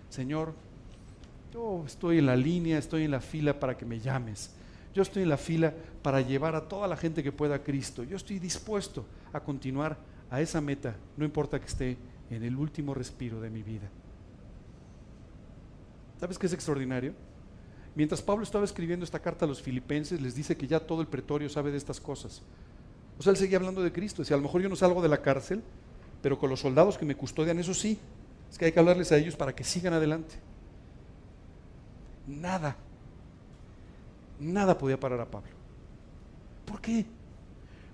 Señor, 0.09 0.53
yo 1.53 1.83
estoy 1.85 2.19
en 2.19 2.25
la 2.25 2.35
línea, 2.35 2.77
estoy 2.77 3.03
en 3.03 3.11
la 3.11 3.21
fila 3.21 3.59
para 3.59 3.77
que 3.77 3.85
me 3.85 3.99
llames. 3.99 4.51
Yo 4.93 5.01
estoy 5.01 5.23
en 5.23 5.29
la 5.29 5.37
fila 5.37 5.73
para 6.01 6.21
llevar 6.21 6.55
a 6.55 6.67
toda 6.67 6.87
la 6.87 6.97
gente 6.97 7.23
que 7.23 7.31
pueda 7.31 7.55
a 7.55 7.63
Cristo. 7.63 8.03
Yo 8.03 8.17
estoy 8.17 8.39
dispuesto 8.39 9.05
a 9.33 9.39
continuar 9.39 9.97
a 10.29 10.41
esa 10.41 10.59
meta, 10.61 10.95
no 11.15 11.25
importa 11.25 11.59
que 11.59 11.67
esté 11.67 11.97
en 12.29 12.43
el 12.43 12.55
último 12.55 12.93
respiro 12.93 13.39
de 13.39 13.49
mi 13.49 13.63
vida. 13.63 13.89
¿Sabes 16.19 16.37
qué 16.37 16.47
es 16.47 16.53
extraordinario? 16.53 17.13
Mientras 17.95 18.21
Pablo 18.21 18.43
estaba 18.43 18.65
escribiendo 18.65 19.03
esta 19.03 19.19
carta 19.19 19.45
a 19.45 19.47
los 19.47 19.61
filipenses, 19.61 20.21
les 20.21 20.35
dice 20.35 20.55
que 20.55 20.67
ya 20.67 20.79
todo 20.79 21.01
el 21.01 21.07
pretorio 21.07 21.49
sabe 21.49 21.71
de 21.71 21.77
estas 21.77 21.99
cosas. 21.99 22.41
O 23.17 23.23
sea, 23.23 23.31
él 23.31 23.37
seguía 23.37 23.57
hablando 23.57 23.81
de 23.81 23.91
Cristo. 23.91 24.21
Decía, 24.21 24.35
a 24.35 24.37
lo 24.37 24.43
mejor 24.43 24.61
yo 24.61 24.69
no 24.69 24.75
salgo 24.75 25.01
de 25.01 25.09
la 25.09 25.21
cárcel, 25.21 25.63
pero 26.22 26.38
con 26.38 26.49
los 26.49 26.59
soldados 26.59 26.97
que 26.97 27.05
me 27.05 27.15
custodian, 27.15 27.59
eso 27.59 27.74
sí. 27.74 27.99
Es 28.49 28.57
que 28.57 28.65
hay 28.65 28.72
que 28.72 28.80
hablarles 28.80 29.11
a 29.11 29.18
ellos 29.18 29.36
para 29.36 29.53
que 29.53 29.63
sigan 29.63 29.93
adelante. 29.93 30.36
Nada, 32.28 32.76
nada 34.39 34.78
podía 34.78 34.99
parar 34.99 35.20
a 35.22 35.30
Pablo. 35.30 35.51
¿Por 36.65 36.82
qué? 36.82 37.05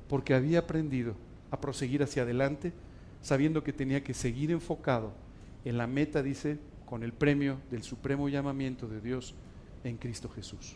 Porque 0.08 0.34
había 0.34 0.60
aprendido 0.60 1.16
a 1.52 1.60
proseguir 1.60 2.02
hacia 2.02 2.24
adelante, 2.24 2.74
sabiendo 3.22 3.64
que 3.64 3.74
tenía 3.74 4.04
que 4.04 4.14
seguir 4.14 4.52
enfocado 4.52 5.14
en 5.66 5.78
la 5.78 5.88
meta, 5.88 6.24
dice, 6.24 6.58
con 6.86 7.04
el 7.04 7.14
premio 7.14 7.58
del 7.72 7.84
supremo 7.84 8.30
llamamiento 8.30 8.88
de 8.88 9.02
Dios 9.02 9.36
en 9.84 9.98
Cristo 9.98 10.30
Jesús. 10.30 10.76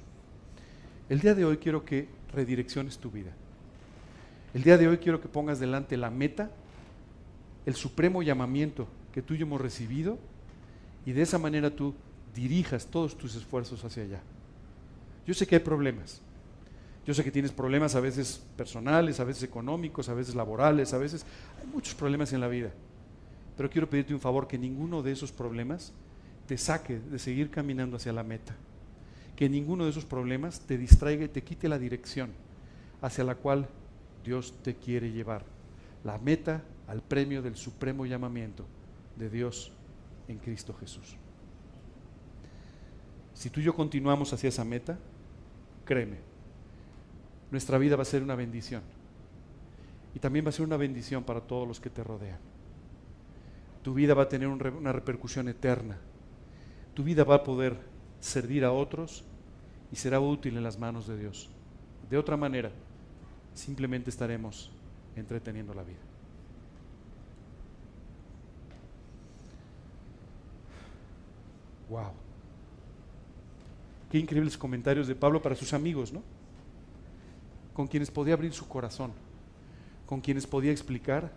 El 1.09 1.19
día 1.19 1.33
de 1.33 1.45
hoy 1.45 1.57
quiero 1.57 1.85
que 1.85 2.07
redirecciones 2.33 2.97
tu 2.97 3.09
vida. 3.09 3.31
El 4.53 4.63
día 4.63 4.77
de 4.77 4.87
hoy 4.87 4.97
quiero 4.97 5.21
que 5.21 5.27
pongas 5.27 5.59
delante 5.59 5.97
la 5.97 6.09
meta, 6.09 6.51
el 7.67 7.75
supremo 7.75 8.23
llamamiento 8.23 8.87
que 9.11 9.21
tú 9.21 9.33
y 9.33 9.39
yo 9.39 9.45
hemos 9.45 9.59
recibido, 9.59 10.17
y 11.05 11.11
de 11.11 11.21
esa 11.21 11.37
manera 11.37 11.69
tú 11.69 11.93
dirijas 12.33 12.87
todos 12.87 13.17
tus 13.17 13.35
esfuerzos 13.35 13.83
hacia 13.83 14.03
allá. 14.03 14.21
Yo 15.25 15.33
sé 15.33 15.45
que 15.45 15.55
hay 15.55 15.61
problemas, 15.61 16.21
yo 17.05 17.13
sé 17.13 17.25
que 17.25 17.31
tienes 17.31 17.51
problemas 17.51 17.93
a 17.95 17.99
veces 17.99 18.41
personales, 18.55 19.19
a 19.19 19.25
veces 19.25 19.43
económicos, 19.43 20.07
a 20.07 20.13
veces 20.13 20.33
laborales, 20.33 20.93
a 20.93 20.97
veces 20.97 21.25
hay 21.59 21.67
muchos 21.67 21.93
problemas 21.93 22.31
en 22.31 22.39
la 22.39 22.47
vida. 22.47 22.71
Pero 23.57 23.69
quiero 23.69 23.89
pedirte 23.89 24.13
un 24.13 24.21
favor, 24.21 24.47
que 24.47 24.57
ninguno 24.57 25.03
de 25.03 25.11
esos 25.11 25.33
problemas 25.33 25.91
te 26.47 26.57
saque 26.57 26.99
de 26.99 27.19
seguir 27.19 27.49
caminando 27.49 27.97
hacia 27.97 28.13
la 28.13 28.23
meta. 28.23 28.55
Que 29.35 29.49
ninguno 29.49 29.83
de 29.83 29.89
esos 29.89 30.05
problemas 30.05 30.61
te 30.61 30.77
distraiga 30.77 31.25
y 31.25 31.29
te 31.29 31.43
quite 31.43 31.67
la 31.67 31.77
dirección 31.77 32.29
hacia 33.01 33.25
la 33.25 33.35
cual 33.35 33.67
Dios 34.23 34.53
te 34.63 34.75
quiere 34.75 35.11
llevar. 35.11 35.43
La 36.05 36.17
meta 36.17 36.63
al 36.87 37.01
premio 37.01 37.41
del 37.41 37.55
supremo 37.55 38.05
llamamiento 38.05 38.65
de 39.15 39.29
Dios 39.29 39.71
en 40.27 40.37
Cristo 40.37 40.73
Jesús. 40.73 41.15
Si 43.33 43.49
tú 43.49 43.59
y 43.59 43.63
yo 43.63 43.75
continuamos 43.75 44.33
hacia 44.33 44.49
esa 44.49 44.63
meta, 44.63 44.97
créeme, 45.85 46.17
nuestra 47.51 47.77
vida 47.77 47.95
va 47.95 48.01
a 48.01 48.05
ser 48.05 48.23
una 48.23 48.35
bendición. 48.35 48.81
Y 50.15 50.19
también 50.19 50.45
va 50.45 50.49
a 50.49 50.53
ser 50.53 50.65
una 50.65 50.77
bendición 50.77 51.23
para 51.23 51.41
todos 51.41 51.67
los 51.67 51.79
que 51.79 51.89
te 51.89 52.03
rodean. 52.03 52.39
Tu 53.83 53.93
vida 53.93 54.13
va 54.13 54.23
a 54.23 54.29
tener 54.29 54.47
una 54.47 54.91
repercusión 54.91 55.47
eterna. 55.47 55.97
Tu 56.93 57.03
vida 57.03 57.23
va 57.23 57.35
a 57.35 57.43
poder 57.43 57.77
servir 58.19 58.65
a 58.65 58.71
otros 58.71 59.23
y 59.91 59.95
será 59.95 60.19
útil 60.19 60.57
en 60.57 60.63
las 60.63 60.79
manos 60.79 61.07
de 61.07 61.17
Dios. 61.17 61.49
De 62.09 62.17
otra 62.17 62.35
manera, 62.35 62.71
simplemente 63.53 64.09
estaremos 64.09 64.71
entreteniendo 65.15 65.73
la 65.73 65.83
vida. 65.83 66.06
Wow. 71.89 72.11
Qué 74.11 74.17
increíbles 74.17 74.57
comentarios 74.57 75.07
de 75.07 75.15
Pablo 75.15 75.41
para 75.41 75.55
sus 75.55 75.73
amigos, 75.73 76.13
¿no? 76.13 76.21
con 77.77 77.85
quienes 77.85 78.09
podía 78.09 78.33
abrir 78.33 78.53
su 78.53 78.67
corazón, 78.67 79.11
con 80.07 80.19
quienes 80.19 80.47
podía 80.47 80.71
explicar 80.71 81.31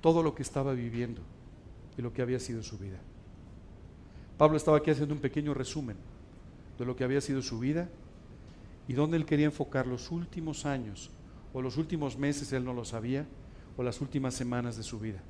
todo 0.00 0.20
lo 0.20 0.34
que 0.34 0.42
estaba 0.42 0.72
viviendo 0.72 1.22
y 1.96 2.02
lo 2.02 2.12
que 2.12 2.20
había 2.20 2.40
sido 2.40 2.64
su 2.64 2.76
vida. 2.78 2.98
Pablo 4.38 4.56
estaba 4.56 4.78
aquí 4.78 4.90
haciendo 4.90 5.14
un 5.14 5.20
pequeño 5.20 5.54
resumen 5.54 5.96
de 6.76 6.84
lo 6.84 6.96
que 6.96 7.04
había 7.04 7.20
sido 7.20 7.42
su 7.42 7.60
vida 7.60 7.88
y 8.88 8.94
dónde 8.94 9.18
él 9.18 9.24
quería 9.24 9.46
enfocar 9.46 9.86
los 9.86 10.10
últimos 10.10 10.66
años 10.66 11.12
o 11.54 11.62
los 11.62 11.76
últimos 11.76 12.18
meses, 12.18 12.52
él 12.52 12.64
no 12.64 12.74
lo 12.74 12.84
sabía, 12.84 13.24
o 13.76 13.84
las 13.84 14.00
últimas 14.00 14.34
semanas 14.34 14.76
de 14.76 14.82
su 14.82 14.98
vida. 14.98 15.22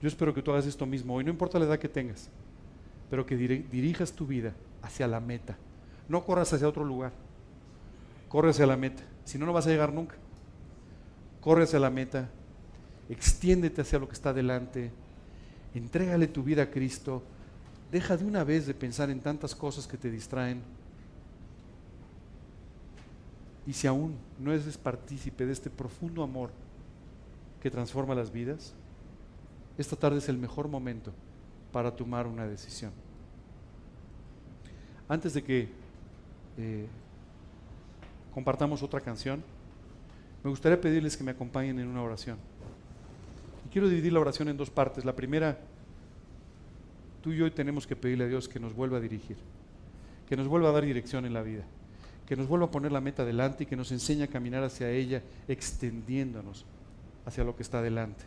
Yo 0.00 0.06
espero 0.06 0.32
que 0.32 0.40
tú 0.40 0.52
hagas 0.52 0.66
esto 0.66 0.86
mismo 0.86 1.16
hoy, 1.16 1.24
no 1.24 1.30
importa 1.30 1.58
la 1.58 1.64
edad 1.64 1.80
que 1.80 1.88
tengas, 1.88 2.30
pero 3.14 3.26
que 3.26 3.36
dirijas 3.36 4.10
tu 4.10 4.26
vida 4.26 4.54
hacia 4.82 5.06
la 5.06 5.20
meta. 5.20 5.56
No 6.08 6.24
corras 6.24 6.52
hacia 6.52 6.66
otro 6.66 6.82
lugar, 6.82 7.12
corre 8.28 8.50
hacia 8.50 8.66
la 8.66 8.76
meta, 8.76 9.04
si 9.24 9.38
no, 9.38 9.46
no 9.46 9.52
vas 9.52 9.68
a 9.68 9.70
llegar 9.70 9.92
nunca. 9.92 10.16
Corre 11.40 11.62
hacia 11.62 11.78
la 11.78 11.90
meta, 11.90 12.28
extiéndete 13.08 13.82
hacia 13.82 14.00
lo 14.00 14.08
que 14.08 14.14
está 14.14 14.32
delante, 14.32 14.90
entrégale 15.76 16.26
tu 16.26 16.42
vida 16.42 16.64
a 16.64 16.70
Cristo, 16.72 17.22
deja 17.92 18.16
de 18.16 18.24
una 18.24 18.42
vez 18.42 18.66
de 18.66 18.74
pensar 18.74 19.08
en 19.10 19.20
tantas 19.20 19.54
cosas 19.54 19.86
que 19.86 19.96
te 19.96 20.10
distraen 20.10 20.60
y 23.64 23.74
si 23.74 23.86
aún 23.86 24.16
no 24.40 24.52
eres 24.52 24.76
partícipe 24.76 25.46
de 25.46 25.52
este 25.52 25.70
profundo 25.70 26.24
amor 26.24 26.50
que 27.62 27.70
transforma 27.70 28.16
las 28.16 28.32
vidas, 28.32 28.74
esta 29.78 29.94
tarde 29.94 30.18
es 30.18 30.28
el 30.28 30.36
mejor 30.36 30.66
momento 30.66 31.12
para 31.70 31.94
tomar 31.94 32.26
una 32.26 32.44
decisión. 32.48 33.03
Antes 35.08 35.34
de 35.34 35.42
que 35.42 35.68
eh, 36.58 36.86
compartamos 38.32 38.82
otra 38.82 39.00
canción, 39.00 39.42
me 40.42 40.50
gustaría 40.50 40.80
pedirles 40.80 41.16
que 41.16 41.24
me 41.24 41.30
acompañen 41.30 41.78
en 41.78 41.88
una 41.88 42.02
oración. 42.02 42.38
Y 43.66 43.68
quiero 43.70 43.88
dividir 43.88 44.12
la 44.12 44.20
oración 44.20 44.48
en 44.48 44.56
dos 44.56 44.70
partes. 44.70 45.04
La 45.04 45.14
primera, 45.14 45.58
tú 47.22 47.32
y 47.32 47.38
yo 47.38 47.52
tenemos 47.52 47.86
que 47.86 47.96
pedirle 47.96 48.24
a 48.24 48.28
Dios 48.28 48.48
que 48.48 48.60
nos 48.60 48.74
vuelva 48.74 48.98
a 48.98 49.00
dirigir, 49.00 49.36
que 50.28 50.36
nos 50.36 50.48
vuelva 50.48 50.68
a 50.70 50.72
dar 50.72 50.84
dirección 50.84 51.24
en 51.24 51.34
la 51.34 51.42
vida 51.42 51.64
que 52.26 52.36
nos 52.36 52.48
vuelva 52.48 52.66
a 52.66 52.70
poner 52.70 52.92
la 52.92 53.00
meta 53.00 53.22
adelante 53.22 53.64
y 53.64 53.66
que 53.66 53.76
nos 53.76 53.92
enseñe 53.92 54.22
a 54.22 54.28
caminar 54.28 54.64
hacia 54.64 54.90
ella, 54.90 55.22
extendiéndonos 55.46 56.64
hacia 57.26 57.44
lo 57.44 57.54
que 57.54 57.62
está 57.62 57.78
adelante. 57.78 58.24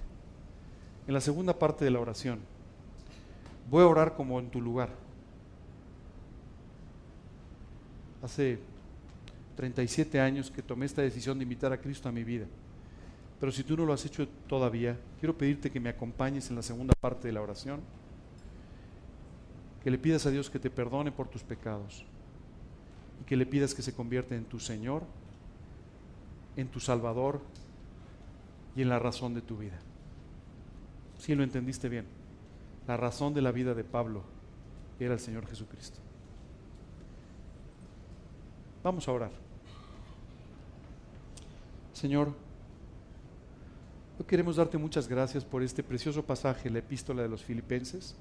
En 1.07 1.13
la 1.13 1.21
segunda 1.21 1.57
parte 1.57 1.85
de 1.85 1.91
la 1.91 1.99
oración, 1.99 2.39
voy 3.69 3.83
a 3.83 3.87
orar 3.87 4.15
como 4.15 4.39
en 4.39 4.49
tu 4.49 4.61
lugar. 4.61 4.89
Hace 8.27 8.59
37 9.55 10.19
años 10.19 10.51
que 10.51 10.61
tomé 10.61 10.85
esta 10.85 11.01
decisión 11.01 11.37
de 11.39 11.43
invitar 11.43 11.71
a 11.71 11.79
Cristo 11.79 12.09
a 12.09 12.11
mi 12.11 12.25
vida. 12.25 12.45
Pero 13.39 13.53
si 13.53 13.63
tú 13.63 13.77
no 13.77 13.85
lo 13.85 13.93
has 13.93 14.03
hecho 14.03 14.27
todavía, 14.49 14.99
quiero 15.21 15.37
pedirte 15.37 15.71
que 15.71 15.79
me 15.79 15.87
acompañes 15.87 16.49
en 16.49 16.57
la 16.57 16.61
segunda 16.61 16.93
parte 16.99 17.29
de 17.29 17.33
la 17.33 17.41
oración, 17.41 17.79
que 19.81 19.89
le 19.89 19.97
pidas 19.97 20.25
a 20.25 20.29
Dios 20.29 20.49
que 20.49 20.59
te 20.59 20.69
perdone 20.69 21.09
por 21.09 21.29
tus 21.29 21.41
pecados 21.43 22.03
y 23.21 23.23
que 23.23 23.37
le 23.37 23.45
pidas 23.45 23.73
que 23.73 23.81
se 23.81 23.93
convierta 23.93 24.35
en 24.35 24.43
tu 24.43 24.59
Señor, 24.59 25.03
en 26.57 26.67
tu 26.67 26.81
Salvador 26.81 27.39
y 28.75 28.81
en 28.81 28.89
la 28.89 28.99
razón 28.99 29.35
de 29.35 29.41
tu 29.41 29.55
vida. 29.55 29.79
Si 31.17 31.33
lo 31.33 31.43
entendiste 31.43 31.87
bien, 31.87 32.03
la 32.89 32.97
razón 32.97 33.33
de 33.33 33.41
la 33.41 33.53
vida 33.53 33.73
de 33.73 33.85
Pablo 33.85 34.23
era 34.99 35.13
el 35.13 35.21
Señor 35.21 35.47
Jesucristo. 35.47 36.01
Vamos 38.87 39.05
a 39.05 39.11
orar. 39.11 39.31
Señor, 41.91 42.31
hoy 44.17 44.25
queremos 44.25 44.55
darte 44.55 44.77
muchas 44.77 45.09
gracias 45.09 45.43
por 45.43 45.61
este 45.61 45.83
precioso 45.83 46.23
pasaje, 46.23 46.69
la 46.69 46.79
epístola 46.79 47.21
de 47.21 47.27
los 47.27 47.43
filipenses. 47.43 48.15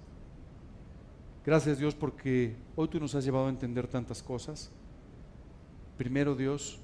Gracias 1.45 1.79
Dios 1.79 1.95
porque 1.95 2.57
hoy 2.75 2.89
tú 2.89 2.99
nos 2.99 3.15
has 3.15 3.25
llevado 3.25 3.47
a 3.47 3.51
entender 3.51 3.87
tantas 3.87 4.25
cosas. 4.25 4.73
Primero 5.97 6.35
Dios, 6.35 6.81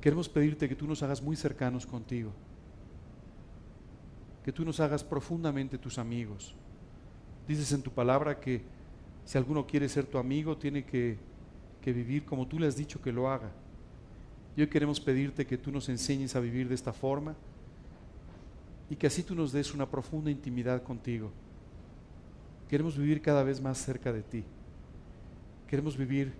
queremos 0.00 0.28
pedirte 0.28 0.68
que 0.68 0.76
tú 0.76 0.86
nos 0.86 1.02
hagas 1.02 1.20
muy 1.20 1.34
cercanos 1.34 1.84
contigo, 1.84 2.30
que 4.44 4.52
tú 4.52 4.64
nos 4.64 4.78
hagas 4.78 5.02
profundamente 5.02 5.78
tus 5.78 5.98
amigos. 5.98 6.54
Dices 7.48 7.72
en 7.72 7.82
tu 7.82 7.90
palabra 7.90 8.38
que 8.38 8.62
si 9.24 9.36
alguno 9.36 9.66
quiere 9.66 9.88
ser 9.88 10.06
tu 10.06 10.16
amigo, 10.16 10.56
tiene 10.56 10.84
que, 10.84 11.18
que 11.82 11.92
vivir 11.92 12.24
como 12.24 12.46
tú 12.46 12.58
le 12.58 12.66
has 12.66 12.76
dicho 12.76 13.02
que 13.02 13.12
lo 13.12 13.28
haga. 13.28 13.50
Y 14.56 14.62
hoy 14.62 14.68
queremos 14.68 15.00
pedirte 15.00 15.46
que 15.46 15.58
tú 15.58 15.70
nos 15.70 15.88
enseñes 15.88 16.34
a 16.34 16.40
vivir 16.40 16.68
de 16.68 16.74
esta 16.74 16.92
forma 16.92 17.34
y 18.88 18.96
que 18.96 19.06
así 19.06 19.22
tú 19.22 19.34
nos 19.34 19.52
des 19.52 19.74
una 19.74 19.86
profunda 19.86 20.30
intimidad 20.30 20.82
contigo. 20.82 21.30
Queremos 22.68 22.96
vivir 22.96 23.20
cada 23.20 23.42
vez 23.42 23.60
más 23.60 23.78
cerca 23.78 24.12
de 24.12 24.22
ti. 24.22 24.44
Queremos 25.68 25.96
vivir 25.96 26.32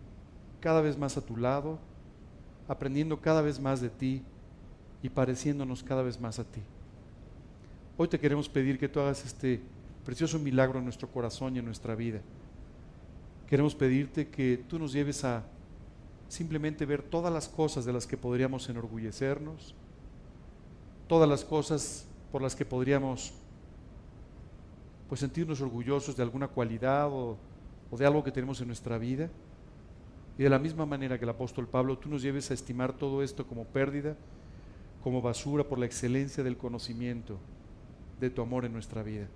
cada 0.60 0.80
vez 0.80 0.96
más 0.96 1.16
a 1.16 1.24
tu 1.24 1.36
lado, 1.36 1.78
aprendiendo 2.68 3.20
cada 3.20 3.42
vez 3.42 3.58
más 3.60 3.80
de 3.80 3.90
ti 3.90 4.22
y 5.02 5.08
pareciéndonos 5.08 5.82
cada 5.82 6.02
vez 6.02 6.20
más 6.20 6.38
a 6.38 6.44
ti. 6.44 6.60
Hoy 7.96 8.08
te 8.08 8.20
queremos 8.20 8.48
pedir 8.48 8.78
que 8.78 8.88
tú 8.88 9.00
hagas 9.00 9.24
este 9.24 9.60
precioso 10.04 10.38
milagro 10.38 10.78
en 10.78 10.84
nuestro 10.84 11.08
corazón 11.08 11.56
y 11.56 11.58
en 11.58 11.64
nuestra 11.64 11.94
vida. 11.94 12.20
Queremos 13.52 13.74
pedirte 13.74 14.28
que 14.28 14.64
tú 14.66 14.78
nos 14.78 14.94
lleves 14.94 15.24
a 15.24 15.44
simplemente 16.26 16.86
ver 16.86 17.02
todas 17.02 17.30
las 17.30 17.48
cosas 17.48 17.84
de 17.84 17.92
las 17.92 18.06
que 18.06 18.16
podríamos 18.16 18.66
enorgullecernos, 18.70 19.74
todas 21.06 21.28
las 21.28 21.44
cosas 21.44 22.06
por 22.32 22.40
las 22.40 22.56
que 22.56 22.64
podríamos 22.64 23.34
pues 25.06 25.20
sentirnos 25.20 25.60
orgullosos 25.60 26.16
de 26.16 26.22
alguna 26.22 26.48
cualidad 26.48 27.10
o, 27.12 27.36
o 27.90 27.96
de 27.98 28.06
algo 28.06 28.24
que 28.24 28.32
tenemos 28.32 28.58
en 28.62 28.68
nuestra 28.68 28.96
vida. 28.96 29.28
Y 30.38 30.44
de 30.44 30.48
la 30.48 30.58
misma 30.58 30.86
manera 30.86 31.18
que 31.18 31.26
el 31.26 31.30
apóstol 31.30 31.68
Pablo, 31.68 31.98
tú 31.98 32.08
nos 32.08 32.22
lleves 32.22 32.50
a 32.50 32.54
estimar 32.54 32.94
todo 32.94 33.22
esto 33.22 33.46
como 33.46 33.64
pérdida, 33.66 34.16
como 35.04 35.20
basura 35.20 35.62
por 35.62 35.78
la 35.78 35.84
excelencia 35.84 36.42
del 36.42 36.56
conocimiento 36.56 37.36
de 38.18 38.30
tu 38.30 38.40
amor 38.40 38.64
en 38.64 38.72
nuestra 38.72 39.02
vida. 39.02 39.26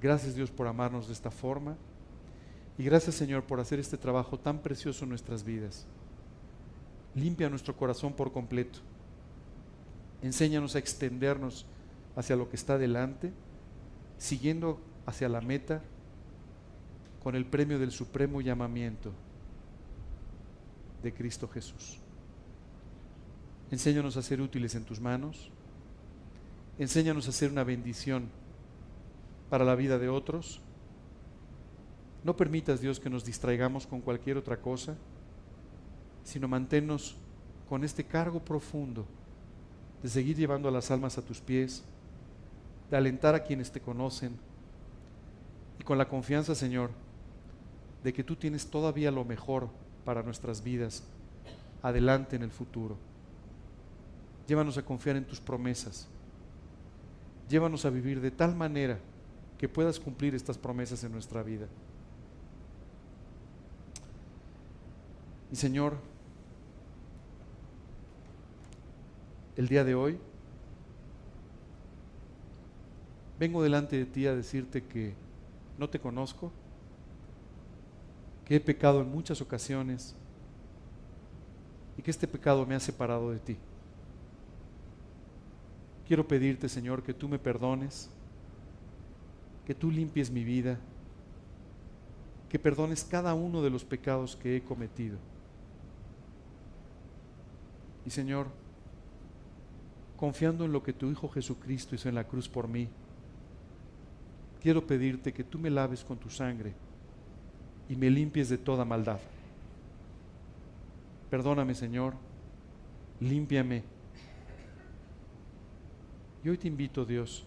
Gracias 0.00 0.36
Dios 0.36 0.52
por 0.52 0.68
amarnos 0.68 1.08
de 1.08 1.14
esta 1.14 1.32
forma 1.32 1.76
y 2.78 2.84
gracias 2.84 3.14
Señor 3.14 3.44
por 3.44 3.60
hacer 3.60 3.78
este 3.78 3.96
trabajo 3.96 4.38
tan 4.38 4.60
precioso 4.60 5.04
en 5.04 5.10
nuestras 5.10 5.44
vidas. 5.44 5.86
Limpia 7.14 7.48
nuestro 7.48 7.76
corazón 7.76 8.12
por 8.12 8.32
completo. 8.32 8.80
Enséñanos 10.22 10.74
a 10.74 10.78
extendernos 10.78 11.66
hacia 12.14 12.36
lo 12.36 12.48
que 12.48 12.56
está 12.56 12.78
delante, 12.78 13.32
siguiendo 14.18 14.80
hacia 15.06 15.28
la 15.28 15.40
meta 15.40 15.82
con 17.22 17.34
el 17.34 17.46
premio 17.46 17.78
del 17.78 17.92
supremo 17.92 18.40
llamamiento 18.40 19.12
de 21.02 21.12
Cristo 21.12 21.48
Jesús. 21.48 21.98
Enséñanos 23.70 24.16
a 24.16 24.22
ser 24.22 24.40
útiles 24.40 24.74
en 24.74 24.84
tus 24.84 25.00
manos. 25.00 25.50
Enséñanos 26.78 27.28
a 27.28 27.32
ser 27.32 27.50
una 27.50 27.64
bendición 27.64 28.28
para 29.50 29.64
la 29.64 29.74
vida 29.74 29.98
de 29.98 30.08
otros. 30.08 30.60
No 32.26 32.36
permitas, 32.36 32.80
Dios, 32.80 32.98
que 32.98 33.08
nos 33.08 33.24
distraigamos 33.24 33.86
con 33.86 34.00
cualquier 34.00 34.36
otra 34.36 34.56
cosa, 34.56 34.96
sino 36.24 36.48
manténnos 36.48 37.14
con 37.68 37.84
este 37.84 38.02
cargo 38.02 38.40
profundo 38.40 39.06
de 40.02 40.08
seguir 40.08 40.36
llevando 40.36 40.68
a 40.68 40.72
las 40.72 40.90
almas 40.90 41.18
a 41.18 41.22
tus 41.22 41.40
pies, 41.40 41.84
de 42.90 42.96
alentar 42.96 43.36
a 43.36 43.44
quienes 43.44 43.70
te 43.70 43.80
conocen 43.80 44.36
y 45.78 45.84
con 45.84 45.98
la 45.98 46.08
confianza, 46.08 46.56
Señor, 46.56 46.90
de 48.02 48.12
que 48.12 48.24
tú 48.24 48.34
tienes 48.34 48.66
todavía 48.66 49.12
lo 49.12 49.24
mejor 49.24 49.68
para 50.04 50.24
nuestras 50.24 50.64
vidas 50.64 51.04
adelante 51.80 52.34
en 52.34 52.42
el 52.42 52.50
futuro. 52.50 52.96
Llévanos 54.48 54.76
a 54.78 54.84
confiar 54.84 55.14
en 55.14 55.26
tus 55.26 55.38
promesas. 55.38 56.08
Llévanos 57.48 57.84
a 57.84 57.90
vivir 57.90 58.20
de 58.20 58.32
tal 58.32 58.56
manera 58.56 58.98
que 59.58 59.68
puedas 59.68 60.00
cumplir 60.00 60.34
estas 60.34 60.58
promesas 60.58 61.04
en 61.04 61.12
nuestra 61.12 61.44
vida. 61.44 61.68
Y 65.52 65.56
Señor, 65.56 65.96
el 69.56 69.68
día 69.68 69.84
de 69.84 69.94
hoy 69.94 70.18
vengo 73.38 73.62
delante 73.62 73.96
de 73.96 74.06
ti 74.06 74.26
a 74.26 74.34
decirte 74.34 74.82
que 74.84 75.14
no 75.78 75.88
te 75.88 76.00
conozco 76.00 76.52
que 78.44 78.56
he 78.56 78.60
pecado 78.60 79.00
en 79.02 79.10
muchas 79.10 79.40
ocasiones 79.40 80.14
y 81.98 82.02
que 82.02 82.10
este 82.10 82.28
pecado 82.28 82.64
me 82.64 82.74
ha 82.74 82.80
separado 82.80 83.30
de 83.30 83.38
ti. 83.38 83.56
Quiero 86.06 86.26
pedirte, 86.28 86.68
Señor, 86.68 87.02
que 87.02 87.12
tú 87.12 87.28
me 87.28 87.38
perdones, 87.38 88.08
que 89.66 89.74
tú 89.74 89.90
limpies 89.90 90.30
mi 90.30 90.44
vida, 90.44 90.78
que 92.48 92.58
perdones 92.58 93.02
cada 93.02 93.34
uno 93.34 93.62
de 93.62 93.70
los 93.70 93.84
pecados 93.84 94.36
que 94.36 94.56
he 94.56 94.62
cometido. 94.62 95.18
Y 98.06 98.10
Señor, 98.10 98.46
confiando 100.16 100.64
en 100.64 100.72
lo 100.72 100.82
que 100.82 100.92
tu 100.92 101.10
Hijo 101.10 101.28
Jesucristo 101.28 101.96
hizo 101.96 102.08
en 102.08 102.14
la 102.14 102.24
cruz 102.24 102.48
por 102.48 102.68
mí, 102.68 102.88
quiero 104.62 104.86
pedirte 104.86 105.32
que 105.32 105.42
tú 105.42 105.58
me 105.58 105.70
laves 105.70 106.04
con 106.04 106.16
tu 106.16 106.30
sangre 106.30 106.72
y 107.88 107.96
me 107.96 108.08
limpies 108.08 108.48
de 108.48 108.58
toda 108.58 108.84
maldad. 108.84 109.18
Perdóname, 111.30 111.74
Señor, 111.74 112.14
límpiame. 113.20 113.82
Y 116.44 116.48
hoy 116.48 116.58
te 116.58 116.68
invito, 116.68 117.04
Dios, 117.04 117.44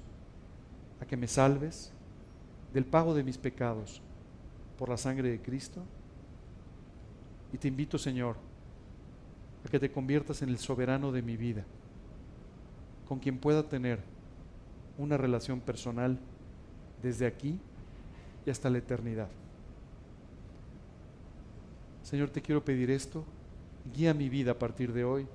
a 0.99 1.05
que 1.05 1.16
me 1.16 1.28
salves 1.28 1.93
del 2.74 2.84
pago 2.84 3.14
de 3.14 3.24
mis 3.24 3.38
pecados 3.38 4.01
por 4.78 4.89
la 4.89 4.97
sangre 4.97 5.30
de 5.30 5.41
Cristo. 5.41 5.82
Y 7.53 7.57
te 7.57 7.70
invito, 7.70 7.97
Señor, 7.97 8.48
a 9.66 9.70
que 9.70 9.80
te 9.80 9.91
conviertas 9.91 10.41
en 10.41 10.49
el 10.49 10.57
soberano 10.57 11.12
de 11.12 11.22
mi 11.22 11.38
vida, 11.38 11.66
con 13.07 13.20
quien 13.20 13.38
pueda 13.38 13.64
tener 13.64 13.99
una 14.97 15.18
relación 15.18 15.60
personal 15.60 16.18
desde 17.01 17.26
aquí 17.26 17.60
y 18.45 18.49
hasta 18.49 18.70
la 18.70 18.78
eternidad. 18.78 19.30
Señor, 22.03 22.30
te 22.30 22.41
quiero 22.41 22.64
pedir 22.64 22.89
esto, 22.91 23.24
guía 23.93 24.14
mi 24.14 24.30
vida 24.30 24.51
a 24.51 24.60
partir 24.60 24.93
de 24.93 25.03
hoy, 25.03 25.28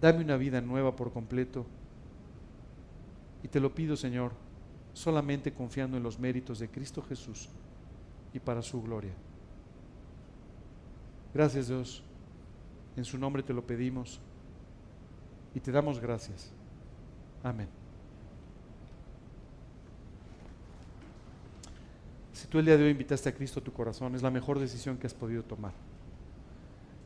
dame 0.00 0.24
una 0.24 0.36
vida 0.36 0.60
nueva 0.60 0.96
por 0.96 1.12
completo 1.12 1.66
y 3.42 3.48
te 3.48 3.60
lo 3.60 3.74
pido, 3.74 3.96
Señor, 3.96 4.32
solamente 4.92 5.52
confiando 5.52 5.96
en 5.96 6.02
los 6.02 6.18
méritos 6.18 6.58
de 6.58 6.68
Cristo 6.68 7.02
Jesús 7.02 7.48
y 8.32 8.38
para 8.38 8.62
su 8.62 8.82
gloria. 8.82 9.12
Gracias 11.32 11.68
Dios, 11.68 12.02
en 12.96 13.04
su 13.04 13.18
nombre 13.18 13.42
te 13.42 13.52
lo 13.52 13.66
pedimos 13.66 14.20
y 15.54 15.60
te 15.60 15.72
damos 15.72 16.00
gracias. 16.00 16.50
Amén. 17.42 17.68
Si 22.32 22.46
tú 22.46 22.58
el 22.58 22.66
día 22.66 22.76
de 22.76 22.84
hoy 22.84 22.90
invitaste 22.90 23.28
a 23.28 23.34
Cristo 23.34 23.60
a 23.60 23.62
tu 23.62 23.72
corazón, 23.72 24.14
es 24.14 24.22
la 24.22 24.30
mejor 24.30 24.58
decisión 24.58 24.96
que 24.96 25.06
has 25.06 25.14
podido 25.14 25.42
tomar. 25.42 25.72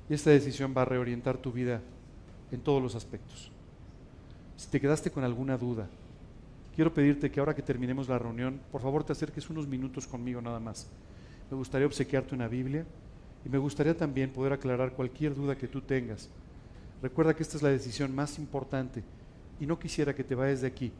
Y 0.09 0.15
esta 0.15 0.31
decisión 0.31 0.75
va 0.77 0.83
a 0.83 0.87
reorientar 0.87 1.39
tu 1.39 1.51
vida 1.51 1.81
en 2.53 2.61
todos 2.61 2.83
los 2.83 2.95
aspectos. 2.95 3.51
Si 4.57 4.69
te 4.69 4.81
quedaste 4.81 5.11
con 5.11 5.25
alguna 5.25 5.57
duda, 5.57 5.89
quiero 6.75 6.95
pedirte 6.95 7.31
que 7.31 7.41
ahora 7.41 7.55
que 7.55 7.63
terminemos 7.63 8.09
la 8.09 8.19
reunión, 8.19 8.61
por 8.71 8.81
favor 8.81 9.03
te 9.03 9.13
acerques 9.13 9.51
unos 9.51 9.67
minutos 9.67 10.07
conmigo 10.07 10.41
nada 10.41 10.61
más. 10.61 10.89
Me 11.51 11.57
gustaría 11.57 11.87
obsequiarte 11.87 12.35
una 12.35 12.49
Biblia 12.49 12.85
y 13.45 13.49
me 13.49 13.59
gustaría 13.59 13.97
también 13.97 14.31
poder 14.31 14.53
aclarar 14.53 14.93
cualquier 14.93 15.35
duda 15.35 15.57
que 15.57 15.69
tú 15.69 15.81
tengas. 15.81 16.29
Recuerda 17.03 17.35
que 17.35 17.43
esta 17.43 17.57
es 17.57 17.63
la 17.63 17.69
decisión 17.69 18.15
más 18.15 18.39
importante 18.39 19.03
y 19.61 19.67
no 19.67 19.79
quisiera 19.79 20.15
que 20.15 20.25
te 20.25 20.35
vayas 20.35 20.63
de 20.63 20.69
aquí 20.69 20.93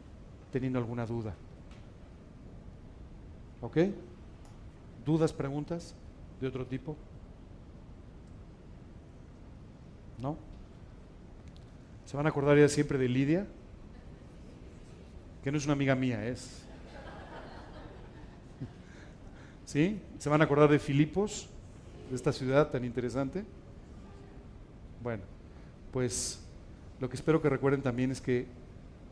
teniendo 0.53 0.79
alguna 0.79 1.07
duda. 1.07 1.35
¿Ok? 3.61 3.79
¿Dudas, 5.05 5.33
preguntas 5.33 5.95
de 6.41 6.47
otro 6.47 6.67
tipo? 6.67 6.97
¿No? 10.19 10.37
¿Se 12.05 12.17
van 12.17 12.27
a 12.27 12.29
acordar 12.29 12.59
ya 12.59 12.69
siempre 12.69 12.99
de 12.99 13.09
Lidia? 13.09 13.47
que 15.45 15.53
no 15.53 15.59
es 15.59 15.65
una 15.65 15.75
amiga 15.75 15.95
mía, 15.95 16.27
es. 16.27 16.63
¿Sí? 19.67 20.01
¿Se 20.19 20.31
van 20.31 20.41
a 20.41 20.45
acordar 20.45 20.71
de 20.71 20.79
Filipos, 20.79 21.51
de 22.09 22.17
esta 22.17 22.33
ciudad 22.33 22.71
tan 22.71 22.85
interesante? 22.85 23.45
Bueno, 25.03 25.23
pues 25.93 26.41
lo 27.01 27.09
que 27.09 27.17
espero 27.17 27.43
que 27.43 27.49
recuerden 27.49 27.83
también 27.83 28.11
es 28.11 28.21
que 28.21 28.47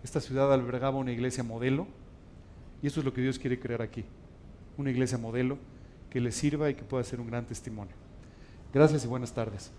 esta 0.02 0.20
ciudad 0.20 0.52
albergaba 0.52 0.98
una 0.98 1.12
iglesia 1.12 1.44
modelo 1.44 1.86
y 2.82 2.86
eso 2.86 3.00
es 3.00 3.06
lo 3.06 3.12
que 3.12 3.20
Dios 3.20 3.38
quiere 3.38 3.60
crear 3.60 3.82
aquí, 3.82 4.04
una 4.76 4.90
iglesia 4.90 5.18
modelo 5.18 5.58
que 6.10 6.20
le 6.20 6.32
sirva 6.32 6.68
y 6.70 6.74
que 6.74 6.82
pueda 6.82 7.04
ser 7.04 7.20
un 7.20 7.28
gran 7.28 7.46
testimonio. 7.46 7.94
Gracias 8.72 9.04
y 9.04 9.08
buenas 9.08 9.32
tardes. 9.32 9.70